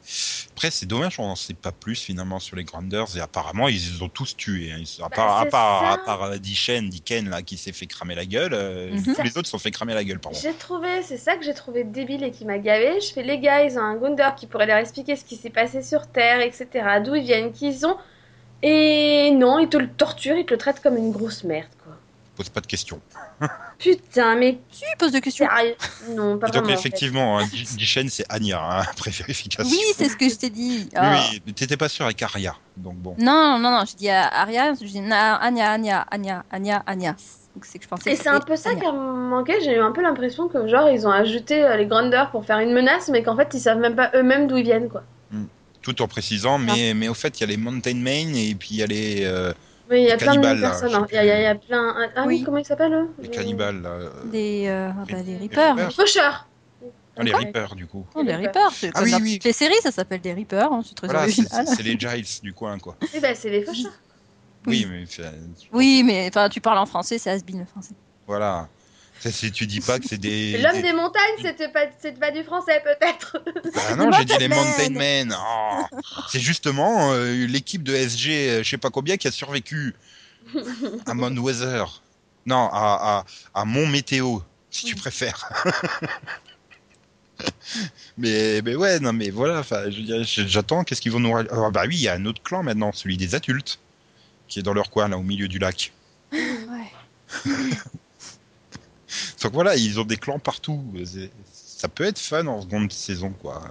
Après, 0.62 0.70
c'est 0.70 0.86
dommage, 0.86 1.20
on 1.20 1.26
n'en 1.26 1.36
sait 1.36 1.56
pas 1.56 1.72
plus 1.72 1.96
finalement 1.96 2.40
sur 2.40 2.56
les 2.56 2.64
Grounders. 2.64 3.18
Et 3.18 3.20
apparemment, 3.20 3.68
ils 3.68 3.94
les 3.96 4.04
ont 4.04 4.10
tous 4.10 4.38
tués. 4.38 4.72
hein. 4.72 4.78
Ils- 4.78 5.02
à 5.02 5.10
Bah, 5.10 5.16
part, 5.16 5.40
à 5.40 5.46
part, 5.48 5.86
à 5.86 5.98
part 5.98 6.40
Diken, 6.40 7.30
là, 7.32 7.42
qui 7.42 7.58
s'est 7.58 7.72
fait 7.72 7.88
cramer 7.88 8.14
la 8.14 8.28
gueule, 8.28 8.54
euh, 8.54 8.92
Mhm. 8.92 9.16
tous 9.16 9.24
les 9.24 9.38
autres 9.40 9.48
se 9.48 9.52
sont 9.54 9.58
fait 9.58 9.72
cramer 9.72 9.96
la 9.96 10.04
gueule, 10.04 10.20
pardon. 10.20 10.38
J'ai 10.40 10.54
trouvé, 10.54 11.02
c'est 11.02 11.18
ça 11.18 11.36
que 11.36 11.44
j'ai 11.44 11.56
trouvé 11.56 11.84
débile 11.84 12.24
et 12.24 12.30
qui 12.30 12.46
m'a 12.46 12.60
gavé. 12.60 13.02
Je 13.02 13.12
fais 13.12 13.24
les 13.24 13.40
gars, 13.40 13.64
ils 13.64 13.76
ont 13.80 13.82
un 13.82 13.96
Gundor 13.96 14.36
qui 14.36 14.46
pourrait 14.46 14.68
leur 14.68 14.78
expliquer 14.78 15.16
ce 15.16 15.26
qui 15.26 15.36
s'est 15.36 15.50
passé 15.50 15.82
sur 15.82 16.06
Terre, 16.06 16.42
etc. 16.42 17.00
D'où 17.04 17.16
ils 17.16 17.24
viennent, 17.24 17.52
qui 17.52 17.70
ils 17.70 17.80
sont. 17.80 17.98
Et 18.62 19.32
non, 19.32 19.58
ils 19.58 19.68
te 19.70 19.78
le 19.78 19.92
torturent, 19.92 20.38
ils 20.38 20.46
te 20.46 20.54
le 20.54 20.60
traitent 20.60 20.82
comme 20.82 20.96
une 20.98 21.12
grosse 21.12 21.44
merde, 21.44 21.70
quoi. 21.84 22.01
Pose 22.36 22.50
pas 22.50 22.62
de 22.62 22.68
questions. 22.68 23.02
Putain, 23.78 24.36
mais 24.36 24.60
Si, 24.72 24.84
pose 24.98 25.12
des 25.12 25.22
questions. 25.22 25.46
Non, 26.10 26.38
pas 26.38 26.48
Et 26.48 26.52
donc, 26.52 26.64
vraiment. 26.64 26.66
en 26.66 26.68
fait. 26.68 26.74
effectivement, 26.74 27.40
hein, 27.40 27.46
Dishen, 27.78 28.10
c'est 28.10 28.26
Anya, 28.30 28.60
hein, 28.62 28.84
après 28.92 29.12
vérification. 29.12 29.70
Oui, 29.70 29.82
c'est 29.98 30.08
ce 30.10 30.16
que 30.16 30.30
je 30.30 30.36
t'ai 30.36 30.50
dit. 30.50 30.84
Oui, 30.84 30.90
Ah. 30.96 31.20
oui, 31.32 31.42
mais 31.46 31.52
t'étais 31.54 31.78
pas 31.78 31.90
sûr 31.90 32.06
avec 32.06 32.22
Arya, 32.22 32.56
donc 32.78 32.96
bon. 32.96 33.16
Non, 33.20 33.58
non, 33.60 33.72
non, 33.72 33.84
je 33.90 33.96
dis 33.96 34.10
à 34.10 34.28
Aria, 34.42 34.74
je 34.80 34.86
dis 34.86 35.00
Anya, 35.00 35.36
Anya, 35.42 36.06
Anya, 36.12 36.46
Anya, 36.52 36.84
Anya. 36.88 37.16
Donc 37.54 37.66
que 37.66 37.82
je 37.84 37.88
pensais 37.88 38.14
Et 38.14 38.16
c'est 38.16 38.30
un 38.30 38.40
peu 38.40 38.56
ça 38.56 38.76
qui 38.76 38.86
a 38.86 38.94
manqué. 38.94 39.56
J'ai 39.62 39.76
eu 39.76 39.82
un 39.82 39.92
peu 39.92 40.02
l'impression 40.02 40.48
que, 40.48 40.68
genre, 40.70 40.90
ils 40.90 41.06
ont 41.06 41.12
ajouté 41.12 41.62
euh, 41.66 41.76
les 41.76 41.86
Grandeurs 41.86 42.32
pour 42.32 42.46
faire 42.46 42.60
une 42.60 42.72
menace, 42.72 43.10
mais 43.10 43.24
qu'en 43.24 43.36
fait, 43.36 43.50
ils 43.54 43.60
savent 43.60 43.80
même 43.80 43.96
pas 43.98 44.10
eux-mêmes 44.16 44.48
d'où 44.48 44.56
ils 44.56 44.64
viennent, 44.64 44.88
quoi. 44.90 45.04
Tout 45.82 46.02
en 46.04 46.08
précisant, 46.08 46.60
mais, 46.60 46.94
mais 46.94 47.08
au 47.10 47.14
fait, 47.16 47.40
il 47.40 47.42
y 47.42 47.44
a 47.44 47.48
les 47.48 47.58
Mountain 47.58 47.96
Main 47.96 48.34
et 48.36 48.54
puis 48.56 48.70
il 48.72 48.78
y 48.78 48.84
a 48.84 48.86
les, 48.86 49.24
euh, 49.26 49.52
Oui, 49.92 50.04
il 50.04 50.08
y 50.08 50.12
a 50.12 50.16
Les 50.16 50.18
plein 50.18 50.36
de 50.38 50.42
là, 50.42 50.56
personnes. 50.56 51.06
Il 51.12 51.16
y, 51.16 51.18
a- 51.18 51.24
il 51.40 51.44
y 51.44 51.46
a- 51.46 51.56
plein. 51.56 51.96
Ah 52.16 52.24
oui, 52.26 52.38
Oui. 52.38 52.44
comment 52.44 52.58
ils 52.58 52.66
s'appellent 52.66 53.08
les 53.22 53.28
cannibales. 53.30 53.82
là, 53.82 53.90
euh, 53.90 54.10
Des, 54.32 54.66
euh, 54.68 54.90
bah, 54.90 55.04
Les- 55.18 55.24
des 55.24 55.32
les 55.34 55.38
Reapers. 55.40 55.76
Reapers. 55.76 55.88
Les 55.90 55.94
faucheurs. 55.94 56.48
ah, 57.18 57.24
les 57.24 57.34
Reapers, 57.34 57.76
du 57.76 57.88
coup. 57.88 58.06
Non, 58.16 58.24
des 58.24 58.36
Reapers. 58.36 58.72
C'est 58.72 58.92
Ah 58.96 59.02
oui, 59.04 59.14
oui. 59.22 59.40
les 59.44 59.52
séries, 59.54 59.76
ça 59.84 59.92
s'appelle 59.92 60.22
des 60.22 60.34
Reapers. 60.34 60.72
hein, 60.72 60.82
c'est 60.86 60.96
très 60.96 61.08
Voilà, 61.08 61.24
original. 61.24 61.66
c'est 61.68 61.84
les 61.84 62.00
Giles 62.00 62.26
du 62.42 62.54
coin, 62.54 62.80
quoi. 62.80 62.96
Oui, 63.02 63.20
bah, 63.22 63.36
c'est 63.36 63.50
les 63.50 63.64
faucheurs. 63.66 63.92
Oui, 64.66 64.86
Oui. 64.90 65.06
mais 65.20 65.26
Oui, 65.74 66.04
mais 66.06 66.28
enfin, 66.30 66.48
tu 66.48 66.62
parles 66.62 66.78
en 66.78 66.86
français, 66.86 67.18
c'est 67.18 67.30
has 67.32 67.40
le 67.54 67.66
français. 67.66 67.96
voilà. 68.28 68.70
Ça, 69.22 69.32
c'est- 69.32 69.52
tu 69.52 69.68
dis 69.68 69.80
pas 69.82 70.00
que 70.00 70.08
c'est 70.08 70.18
des. 70.18 70.58
L'homme 70.62 70.74
des- 70.74 70.82
des 70.82 70.94
montagnes, 70.94 71.38
c'était 71.42 71.70
pas, 71.70 71.86
c'était 72.02 72.20
pas 72.20 72.32
du 72.32 72.44
français, 72.44 72.82
peut-être. 72.84 73.38
Ah 73.88 73.96
non, 73.96 74.12
j'ai 74.12 74.26
dit 74.26 74.34
les 74.40 74.48
Mountain 74.48 74.90
Men. 74.90 75.36
Oh. 75.38 75.84
C'est 76.32 76.40
justement 76.40 77.14
euh, 77.14 77.46
l'équipe 77.48 77.84
de 77.84 77.94
SG, 77.96 78.50
euh, 78.50 78.64
je 78.64 78.70
sais 78.70 78.78
pas 78.78 78.90
combien, 78.90 79.18
qui 79.18 79.28
a 79.28 79.32
survécu 79.32 79.94
à 81.06 81.14
Mount 81.14 81.38
Weather. 81.38 82.02
Non, 82.48 82.68
à, 82.74 83.24
à, 83.54 83.62
à 83.62 83.66
Mont 83.66 83.86
Météo, 83.86 84.40
si 84.72 84.86
tu 84.86 84.96
préfères. 84.96 85.52
mais, 88.18 88.62
mais 88.64 88.76
ouais, 88.76 89.00
non, 89.00 89.14
mais 89.14 89.30
voilà, 89.30 89.64
j'attends, 90.24 90.84
qu'est-ce 90.84 91.02
qu'ils 91.02 91.12
vont 91.12 91.20
nous. 91.20 91.32
ra- 91.32 91.44
Ah, 91.52 91.70
bah 91.72 91.84
oui, 91.88 91.96
il 91.96 92.02
y 92.02 92.08
a 92.08 92.14
un 92.14 92.26
autre 92.26 92.42
clan 92.42 92.64
maintenant, 92.64 92.92
celui 92.92 93.18
des 93.18 93.36
adultes, 93.36 93.80
qui 94.48 94.60
est 94.60 94.64
dans 94.64 94.74
leur 94.74 94.90
coin, 94.90 95.08
là, 95.08 95.18
au 95.18 95.24
milieu 95.24 95.48
du 95.48 95.60
lac. 95.60 95.92
Ouais. 96.32 96.40
Donc 99.44 99.54
voilà, 99.54 99.76
ils 99.76 100.00
ont 100.00 100.04
des 100.06 100.18
clans 100.18 100.40
partout. 100.40 100.84
Ça 101.52 101.88
peut 101.88 102.04
être 102.04 102.20
fun 102.20 102.46
en 102.48 102.62
seconde 102.62 102.92
saison, 102.92 103.32
quoi. 103.42 103.62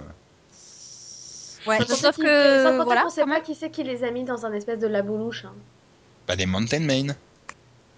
Ouais, 1.67 1.77
Sans 1.85 1.95
sauf 1.95 2.17
que 2.17 2.63
sans 2.63 2.71
compter 2.71 2.83
voilà. 2.85 3.03
qu'on 3.03 3.09
sait 3.09 3.23
pas 3.25 3.39
qui 3.39 3.53
c'est 3.55 3.69
qui 3.69 3.83
les 3.83 4.03
a 4.03 4.09
mis 4.11 4.23
dans 4.23 4.45
un 4.45 4.53
espèce 4.53 4.79
de 4.79 4.87
laboulouche. 4.87 5.45
Hein. 5.45 5.53
Bah, 6.27 6.35
les 6.35 6.45
Mountain 6.47 6.79
Main. 6.79 7.13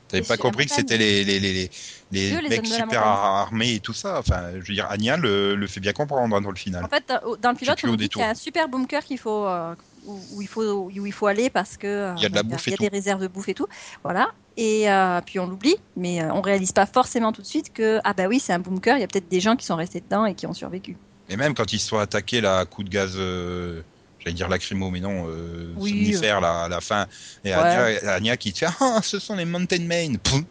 T'avais 0.09 0.21
pas 0.21 0.33
super 0.35 0.37
compris 0.39 0.65
que 0.65 0.71
montagnes. 0.73 0.85
c'était 0.87 0.97
les, 0.97 1.23
les, 1.23 1.39
les, 1.39 1.53
les, 1.53 1.69
les 2.11 2.35
Eux, 2.35 2.41
les 2.41 2.49
mecs 2.49 2.67
super 2.67 3.01
armés 3.07 3.75
et 3.75 3.79
tout 3.79 3.93
ça. 3.93 4.19
Enfin, 4.19 4.51
je 4.53 4.67
veux 4.67 4.73
dire, 4.73 4.87
Anya 4.91 5.17
le, 5.17 5.55
le 5.55 5.67
fait 5.67 5.79
bien 5.79 5.93
comprendre 5.93 6.35
hein, 6.35 6.41
dans 6.41 6.49
le 6.51 6.55
final. 6.57 6.83
En 6.83 6.89
fait, 6.89 7.03
dans- 7.07 7.35
dans 7.37 7.51
le 7.51 7.55
pilote, 7.55 7.79
on 7.85 7.95
dit 7.95 8.09
qu'il 8.09 8.21
y 8.21 8.23
a 8.25 8.29
un 8.29 8.35
super 8.35 8.67
bunker 8.67 9.03
qu'il 9.03 9.17
faut, 9.17 9.45
euh, 9.47 9.73
où, 10.05 10.19
où 10.35 10.41
il 10.41 10.47
faut, 10.47 10.63
où 10.63 11.05
il 11.05 11.11
faut 11.13 11.27
aller 11.27 11.49
parce 11.49 11.77
que 11.77 11.87
euh, 11.87 12.13
Il 12.17 12.23
y 12.23 12.25
a 12.25 12.29
de 12.29 12.35
la 12.35 12.43
bah, 12.43 12.49
bouffe 12.55 12.67
il 12.67 12.71
y 12.71 12.73
et 12.73 12.75
a 12.75 12.77
des 12.77 12.87
réserves 12.95 13.21
de 13.21 13.27
bouffe 13.27 13.49
et 13.49 13.53
tout. 13.53 13.67
Voilà. 14.03 14.29
Et 14.57 14.89
euh, 14.89 15.19
puis 15.25 15.39
on 15.39 15.47
l'oublie, 15.47 15.75
mais 15.95 16.21
euh, 16.21 16.31
on 16.33 16.41
réalise 16.41 16.71
pas 16.71 16.85
forcément 16.85 17.31
tout 17.31 17.41
de 17.41 17.47
suite 17.47 17.73
que 17.73 17.99
ah 18.03 18.13
bah 18.13 18.25
oui, 18.27 18.39
c'est 18.39 18.53
un 18.53 18.59
bunker. 18.59 18.97
Il 18.97 19.01
y 19.01 19.03
a 19.03 19.07
peut-être 19.07 19.29
des 19.29 19.39
gens 19.39 19.55
qui 19.55 19.65
sont 19.65 19.75
restés 19.75 20.01
dedans 20.01 20.25
et 20.25 20.35
qui 20.35 20.45
ont 20.45 20.53
survécu. 20.53 20.95
Et 21.29 21.37
même 21.37 21.55
quand 21.55 21.71
ils 21.73 21.79
se 21.79 21.87
sont 21.87 21.97
attaqués 21.97 22.41
là, 22.41 22.59
à 22.59 22.65
coup 22.65 22.83
de 22.83 22.89
gaz, 22.89 23.13
euh, 23.15 23.81
j'allais 24.19 24.35
dire 24.35 24.49
lacrymo, 24.49 24.89
mais 24.91 24.99
non, 24.99 25.25
euh, 25.27 25.73
Oui, 25.77 25.91
somnifère 25.91 26.41
là, 26.41 26.63
à 26.65 26.69
la 26.69 26.81
fin. 26.81 27.07
Et 27.43 27.49
Ouais. 27.49 27.55
Anya, 27.55 28.13
Anya 28.13 28.37
qui 28.37 28.53
te 28.53 28.59
fait 28.59 28.67
Ah, 28.79 28.99
ce 29.01 29.17
sont 29.19 29.35
les 29.35 29.45
Mountain 29.45 29.81
Main. 29.87 30.15
Poum. 30.23 30.43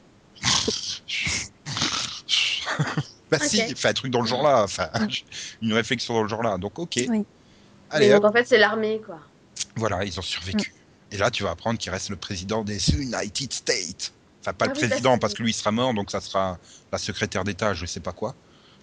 bah 3.30 3.38
si, 3.40 3.62
Ok. 3.62 3.76
fait 3.76 3.88
un 3.88 3.92
truc 3.92 4.10
dans 4.10 4.20
le 4.22 4.26
genre 4.26 4.42
là. 4.42 4.62
Enfin, 4.64 4.88
une 5.60 5.72
réflexion 5.72 6.14
dans 6.14 6.22
le 6.22 6.28
genre 6.28 6.42
là. 6.42 6.58
Donc 6.58 6.78
ok. 6.78 7.00
Oui. 7.08 7.24
Allez, 7.90 8.10
donc 8.10 8.24
en 8.24 8.32
fait, 8.32 8.46
c'est 8.46 8.58
l'armée, 8.58 9.02
quoi. 9.04 9.20
Voilà, 9.76 10.04
ils 10.04 10.18
ont 10.18 10.22
survécu. 10.22 10.74
Et 11.10 11.16
là, 11.16 11.30
tu 11.30 11.42
vas 11.42 11.50
apprendre 11.50 11.78
qu'il 11.78 11.90
reste 11.92 12.08
le 12.08 12.16
président 12.16 12.64
des 12.64 12.90
United 12.90 13.52
States. 13.52 14.12
Enfin, 14.40 14.52
pas 14.54 14.64
Ah 14.64 14.68
le 14.68 14.74
oui, 14.74 14.80
ça, 14.80 14.88
président, 14.88 15.18
parce 15.18 15.34
que 15.34 15.42
lui 15.42 15.50
il 15.50 15.54
sera 15.54 15.70
mort, 15.70 15.94
donc 15.94 16.10
ça 16.10 16.20
sera 16.20 16.58
la 16.90 16.98
secrétaire 16.98 17.44
d'État, 17.44 17.74
je 17.74 17.86
sais 17.86 18.00
pas 18.00 18.12
quoi. 18.12 18.34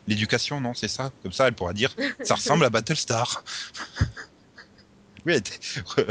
L'éducation, 0.08 0.62
non, 0.62 0.74
c'est 0.74 0.88
ça? 0.88 1.12
Comme 1.22 1.34
ça, 1.34 1.48
elle 1.48 1.54
pourra 1.54 1.74
dire 1.74 1.94
ça 2.24 2.36
ressemble 2.36 2.66
à 2.66 2.70
Battlestar. 2.70 3.44
Oui, 5.26 5.34
elle 5.34 5.40
était... 5.40 5.60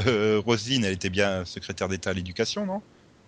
euh, 0.07 0.43
Roselyne, 0.45 0.85
elle 0.85 0.93
était 0.93 1.09
bien 1.09 1.47
secrétaire 1.47 1.89
d'État 1.89 2.11
à 2.11 2.13
l'éducation, 2.13 2.67
non? 2.67 2.83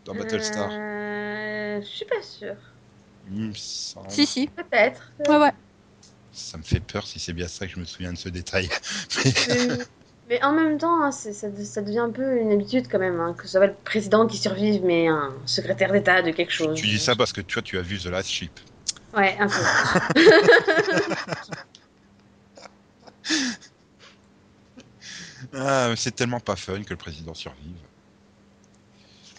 Dans 0.04 0.14
Battlestar. 0.14 0.68
Euh, 0.70 1.80
je 1.80 1.86
suis 1.86 2.04
pas 2.04 2.22
sûre. 2.22 2.56
Semble. 3.54 4.10
Si, 4.10 4.26
si. 4.26 4.46
Peut-être. 4.48 5.10
Ouais, 5.26 5.38
ouais. 5.38 5.52
Ça 6.32 6.58
me 6.58 6.62
fait 6.62 6.80
peur 6.80 7.06
si 7.06 7.18
c'est 7.18 7.32
bien 7.32 7.48
ça 7.48 7.66
que 7.66 7.72
je 7.72 7.80
me 7.80 7.86
souviens 7.86 8.12
de 8.12 8.18
ce 8.18 8.28
détail. 8.28 8.68
Mais 10.30 10.40
en 10.44 10.52
même 10.52 10.78
temps, 10.78 11.02
hein, 11.02 11.10
ça, 11.10 11.32
ça 11.32 11.82
devient 11.82 11.98
un 11.98 12.10
peu 12.10 12.38
une 12.38 12.52
habitude 12.52 12.86
quand 12.88 13.00
même, 13.00 13.18
hein, 13.18 13.34
que 13.36 13.42
ce 13.42 13.48
soit 13.48 13.66
le 13.66 13.74
président 13.74 14.28
qui 14.28 14.38
survive, 14.38 14.80
mais 14.84 15.08
un 15.08 15.34
secrétaire 15.44 15.90
d'État 15.90 16.22
de 16.22 16.30
quelque 16.30 16.52
chose. 16.52 16.80
tu 16.80 16.86
dis 16.86 17.00
ça 17.00 17.16
parce 17.16 17.32
que 17.32 17.40
tu 17.40 17.54
vois, 17.54 17.62
tu 17.62 17.76
as 17.76 17.82
vu 17.82 17.98
The 17.98 18.06
Last 18.06 18.30
Ship. 18.30 18.52
Ouais, 19.14 19.36
un 19.40 19.48
peu. 19.48 20.20
Ah, 25.52 25.92
c'est 25.96 26.14
tellement 26.14 26.38
pas 26.38 26.54
fun 26.54 26.82
que 26.84 26.90
le 26.90 26.96
président 26.96 27.34
survive. 27.34 27.74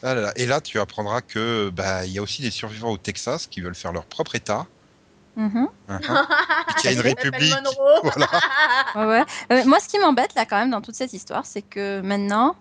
Ah 0.04 0.14
là 0.16 0.22
là. 0.22 0.34
Et 0.36 0.46
là, 0.46 0.60
tu 0.60 0.80
apprendras 0.80 1.22
que 1.22 1.70
bah 1.70 2.06
il 2.06 2.12
y 2.12 2.18
a 2.18 2.22
aussi 2.22 2.42
des 2.42 2.52
survivants 2.52 2.92
au 2.92 2.98
Texas 2.98 3.48
qui 3.48 3.62
veulent 3.62 3.76
faire 3.76 3.94
leur 3.94 4.06
propre 4.06 4.36
État. 4.36 4.68
Hein, 5.38 5.70
hein. 5.88 6.28
Et 6.70 6.82
qu'il 6.82 6.90
y 6.92 6.94
a 6.94 6.96
une 6.96 7.00
république. 7.16 7.54
Voilà. 8.04 8.28
Ouais, 8.96 9.06
ouais. 9.06 9.26
Euh, 9.52 9.66
moi, 9.66 9.80
ce 9.80 9.88
qui 9.88 9.98
m'embête 10.00 10.36
là 10.36 10.46
quand 10.46 10.58
même 10.58 10.72
dans 10.72 10.82
toute 10.82 10.96
cette 10.96 11.14
histoire, 11.14 11.46
c'est 11.46 11.62
que 11.62 12.02
maintenant, 12.02 12.56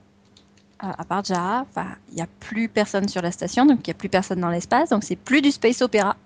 euh, 0.84 0.86
à 0.96 1.04
part 1.04 1.24
Jara, 1.24 1.66
il 2.10 2.14
n'y 2.16 2.22
a 2.22 2.28
plus 2.38 2.68
personne 2.68 3.08
sur 3.08 3.22
la 3.22 3.32
station, 3.32 3.66
donc 3.66 3.80
il 3.86 3.90
n'y 3.90 3.94
a 3.96 3.98
plus 3.98 4.08
personne 4.08 4.40
dans 4.40 4.50
l'espace, 4.50 4.90
donc 4.90 5.02
c'est 5.04 5.16
plus 5.16 5.42
du 5.42 5.50
space 5.50 5.82
opéra. 5.82 6.16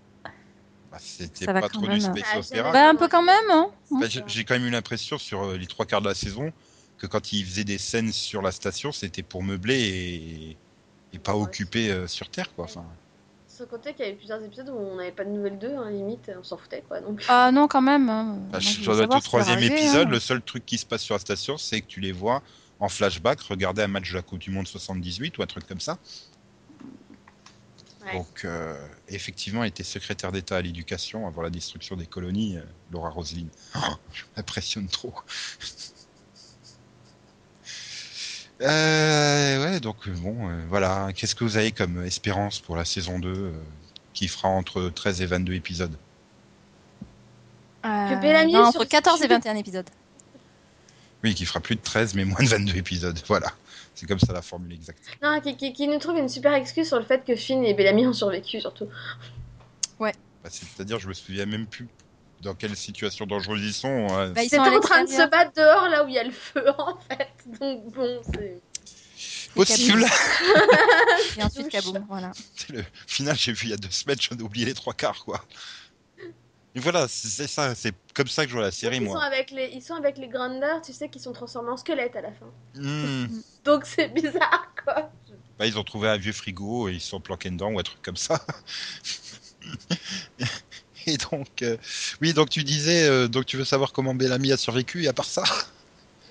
Bah, 0.92 0.98
C'était 1.00 1.46
Ça 1.46 1.52
va 1.52 1.60
pas 1.62 1.68
quand 1.68 1.78
trop 1.80 1.86
même. 1.88 1.98
du 1.98 2.00
space 2.04 2.24
Ah, 2.34 2.38
opéra. 2.38 2.72
Bah, 2.72 2.88
un 2.90 2.94
peu 2.94 3.08
quand 3.08 3.22
même, 3.22 3.50
hein. 3.50 3.66
Bah, 3.92 4.06
j'ai 4.26 4.44
quand 4.44 4.54
même 4.54 4.66
eu 4.66 4.70
l'impression 4.70 5.16
sur 5.18 5.42
euh, 5.44 5.56
les 5.56 5.66
trois 5.66 5.86
quarts 5.86 6.02
de 6.02 6.08
la 6.08 6.14
saison 6.14 6.52
que 6.98 7.06
quand 7.06 7.32
ils 7.32 7.44
faisaient 7.44 7.64
des 7.64 7.78
scènes 7.78 8.12
sur 8.12 8.42
la 8.42 8.52
station, 8.52 8.92
c'était 8.92 9.22
pour 9.22 9.42
meubler 9.42 9.80
et, 9.80 10.56
et 11.14 11.18
pas 11.18 11.34
Ouais. 11.34 11.42
occupé 11.42 11.90
euh, 11.90 12.06
sur 12.06 12.28
Terre, 12.28 12.54
quoi. 12.54 12.66
Enfin, 12.66 12.84
Sans 13.56 13.66
compter 13.66 13.92
qu'il 13.94 14.04
y 14.04 14.08
avait 14.08 14.16
plusieurs 14.16 14.42
épisodes 14.42 14.68
où 14.68 14.76
on 14.76 14.96
n'avait 14.96 15.12
pas 15.12 15.24
de 15.24 15.30
nouvelles 15.30 15.58
d'eux, 15.60 15.76
hein, 15.76 15.88
limite, 15.88 16.28
on 16.36 16.42
s'en 16.42 16.56
foutait 16.56 16.82
quoi. 16.88 17.00
Donc... 17.00 17.22
Ah 17.28 17.52
non, 17.52 17.68
quand 17.68 17.82
même. 17.82 18.08
hein. 18.08 18.36
bah, 18.50 18.52
Moi, 18.52 18.58
je 18.60 18.80
je 18.80 18.84
dois 18.84 19.02
être 19.04 19.16
au 19.16 19.20
troisième 19.20 19.58
arriver, 19.58 19.74
épisode. 19.76 20.08
hein. 20.08 20.10
Le 20.10 20.18
seul 20.18 20.42
truc 20.42 20.66
qui 20.66 20.76
se 20.76 20.84
passe 20.84 21.02
sur 21.02 21.14
la 21.14 21.20
station, 21.20 21.56
c'est 21.56 21.80
que 21.80 21.86
tu 21.86 22.00
les 22.00 22.10
vois 22.10 22.42
en 22.80 22.88
flashback 22.88 23.40
regarder 23.42 23.82
un 23.82 23.86
match 23.86 24.10
de 24.10 24.16
la 24.16 24.22
Coupe 24.22 24.40
du 24.40 24.50
Monde 24.50 24.66
78 24.66 25.38
ou 25.38 25.42
un 25.42 25.46
truc 25.46 25.68
comme 25.68 25.78
ça. 25.78 25.98
Ouais. 28.04 28.12
Donc, 28.14 28.44
euh, 28.44 28.76
effectivement, 29.08 29.62
elle 29.62 29.68
était 29.68 29.84
secrétaire 29.84 30.32
d'État 30.32 30.56
à 30.56 30.60
l'éducation 30.60 31.28
avant 31.28 31.40
la 31.42 31.50
destruction 31.50 31.94
des 31.96 32.06
colonies, 32.06 32.56
euh, 32.56 32.62
Laura 32.90 33.10
Roseline. 33.10 33.48
Oh, 33.76 33.80
je 34.12 34.24
m'impressionne 34.36 34.88
trop. 34.88 35.14
Euh, 38.64 39.64
ouais, 39.64 39.80
donc 39.80 39.96
euh, 40.08 40.12
bon, 40.12 40.48
euh, 40.48 40.62
voilà. 40.68 41.08
Qu'est-ce 41.14 41.34
que 41.34 41.44
vous 41.44 41.56
avez 41.56 41.72
comme 41.72 42.04
espérance 42.04 42.60
pour 42.60 42.76
la 42.76 42.84
saison 42.84 43.18
2 43.18 43.28
euh, 43.28 43.52
qui 44.14 44.26
fera 44.28 44.48
entre 44.48 44.88
13 44.88 45.20
et 45.22 45.26
22 45.26 45.52
épisodes? 45.54 45.96
Euh, 47.84 48.08
Que 48.10 48.20
Bellamy 48.20 48.52
non, 48.54 48.70
sur- 48.70 48.80
entre 48.80 48.88
14 48.88 49.22
et 49.22 49.26
21 49.26 49.56
épisodes. 49.56 49.88
Oui, 51.22 51.34
qui 51.34 51.44
fera 51.44 51.60
plus 51.60 51.76
de 51.76 51.80
13 51.82 52.14
mais 52.14 52.24
moins 52.24 52.42
de 52.42 52.48
22 52.48 52.76
épisodes. 52.76 53.18
Voilà. 53.28 53.48
C'est 53.94 54.06
comme 54.08 54.18
ça 54.18 54.32
la 54.32 54.42
formule 54.42 54.72
exacte. 54.72 54.98
Non, 55.22 55.40
qui, 55.40 55.56
qui- 55.56 55.72
qui 55.72 55.86
nous 55.86 55.98
trouve 55.98 56.16
une 56.18 56.28
super 56.28 56.52
excuse 56.54 56.88
sur 56.88 56.98
le 56.98 57.04
fait 57.04 57.24
que 57.24 57.36
Finn 57.36 57.64
et 57.64 57.74
Bellamy 57.74 58.06
ont 58.06 58.12
survécu, 58.12 58.60
surtout. 58.60 58.88
Bah, 60.00 60.10
C'est-à-dire, 60.50 60.98
je 60.98 61.08
me 61.08 61.14
souviens 61.14 61.46
même 61.46 61.66
plus 61.66 61.86
dans 62.44 62.54
quelle 62.54 62.76
situation 62.76 63.26
dangereuse 63.26 63.62
ils 63.62 63.72
sont. 63.72 64.06
hein. 64.10 64.30
Bah, 64.30 64.42
ils 64.42 64.50
sont 64.50 64.58
en 64.58 64.80
train 64.80 65.04
de 65.04 65.08
se 65.08 65.28
battre 65.28 65.52
dehors, 65.56 65.88
là 65.88 66.04
où 66.04 66.08
il 66.08 66.14
y 66.14 66.18
a 66.18 66.24
le 66.24 66.30
feu, 66.30 66.64
en 66.78 66.98
fait. 66.98 67.32
Donc 67.60 67.92
bon, 67.92 68.20
c'est... 68.34 68.60
Possible 69.54 70.04
Et 71.38 71.42
ensuite, 71.42 71.68
kaboum, 71.68 72.04
voilà. 72.08 72.32
C'est 72.56 72.70
le 72.70 72.84
final, 73.06 73.36
j'ai 73.36 73.52
vu 73.52 73.66
il 73.66 73.70
y 73.70 73.72
a 73.72 73.76
deux 73.76 73.90
semaines, 73.90 74.18
j'en 74.20 74.36
ai 74.36 74.42
oublié 74.42 74.66
les 74.66 74.74
trois 74.74 74.94
quarts, 74.94 75.24
quoi. 75.24 75.44
Et 76.76 76.80
voilà, 76.80 77.06
c'est 77.06 77.46
ça, 77.46 77.72
c'est 77.76 77.94
comme 78.14 78.26
ça 78.26 78.44
que 78.44 78.50
je 78.50 78.56
vois 78.56 78.64
la 78.64 78.72
série, 78.72 78.96
ils, 78.96 79.06
sont 79.06 79.12
moi. 79.12 79.22
avec 79.22 79.52
les, 79.52 79.70
ils 79.72 79.82
sont 79.82 79.94
avec 79.94 80.18
les 80.18 80.26
Grandeurs, 80.26 80.82
tu 80.82 80.92
sais, 80.92 81.08
qui 81.08 81.20
sont 81.20 81.32
transformés 81.32 81.70
en 81.70 81.76
squelettes 81.76 82.16
à 82.16 82.20
la 82.20 82.32
fin. 82.32 82.46
Hmm. 82.74 83.26
Donc 83.64 83.86
c'est 83.86 84.08
bizarre, 84.08 84.74
quoi. 84.84 85.12
Bah, 85.56 85.66
ils 85.66 85.78
ont 85.78 85.84
trouvé 85.84 86.08
un 86.08 86.16
vieux 86.16 86.32
frigo 86.32 86.88
et 86.88 86.94
ils 86.94 87.00
se 87.00 87.10
sont 87.10 87.20
planqués 87.20 87.50
dedans 87.50 87.70
ou 87.70 87.78
un 87.78 87.84
truc 87.84 88.02
comme 88.02 88.16
ça. 88.16 88.44
et 91.06 91.16
donc, 91.16 91.62
euh, 91.62 91.76
oui, 92.20 92.32
donc 92.32 92.50
tu 92.50 92.64
disais, 92.64 93.08
euh, 93.08 93.28
donc 93.28 93.46
tu 93.46 93.56
veux 93.56 93.64
savoir 93.64 93.92
comment 93.92 94.14
Bellamy 94.14 94.52
a 94.52 94.56
survécu 94.56 95.04
et 95.04 95.08
à 95.08 95.12
part 95.12 95.26
ça 95.26 95.42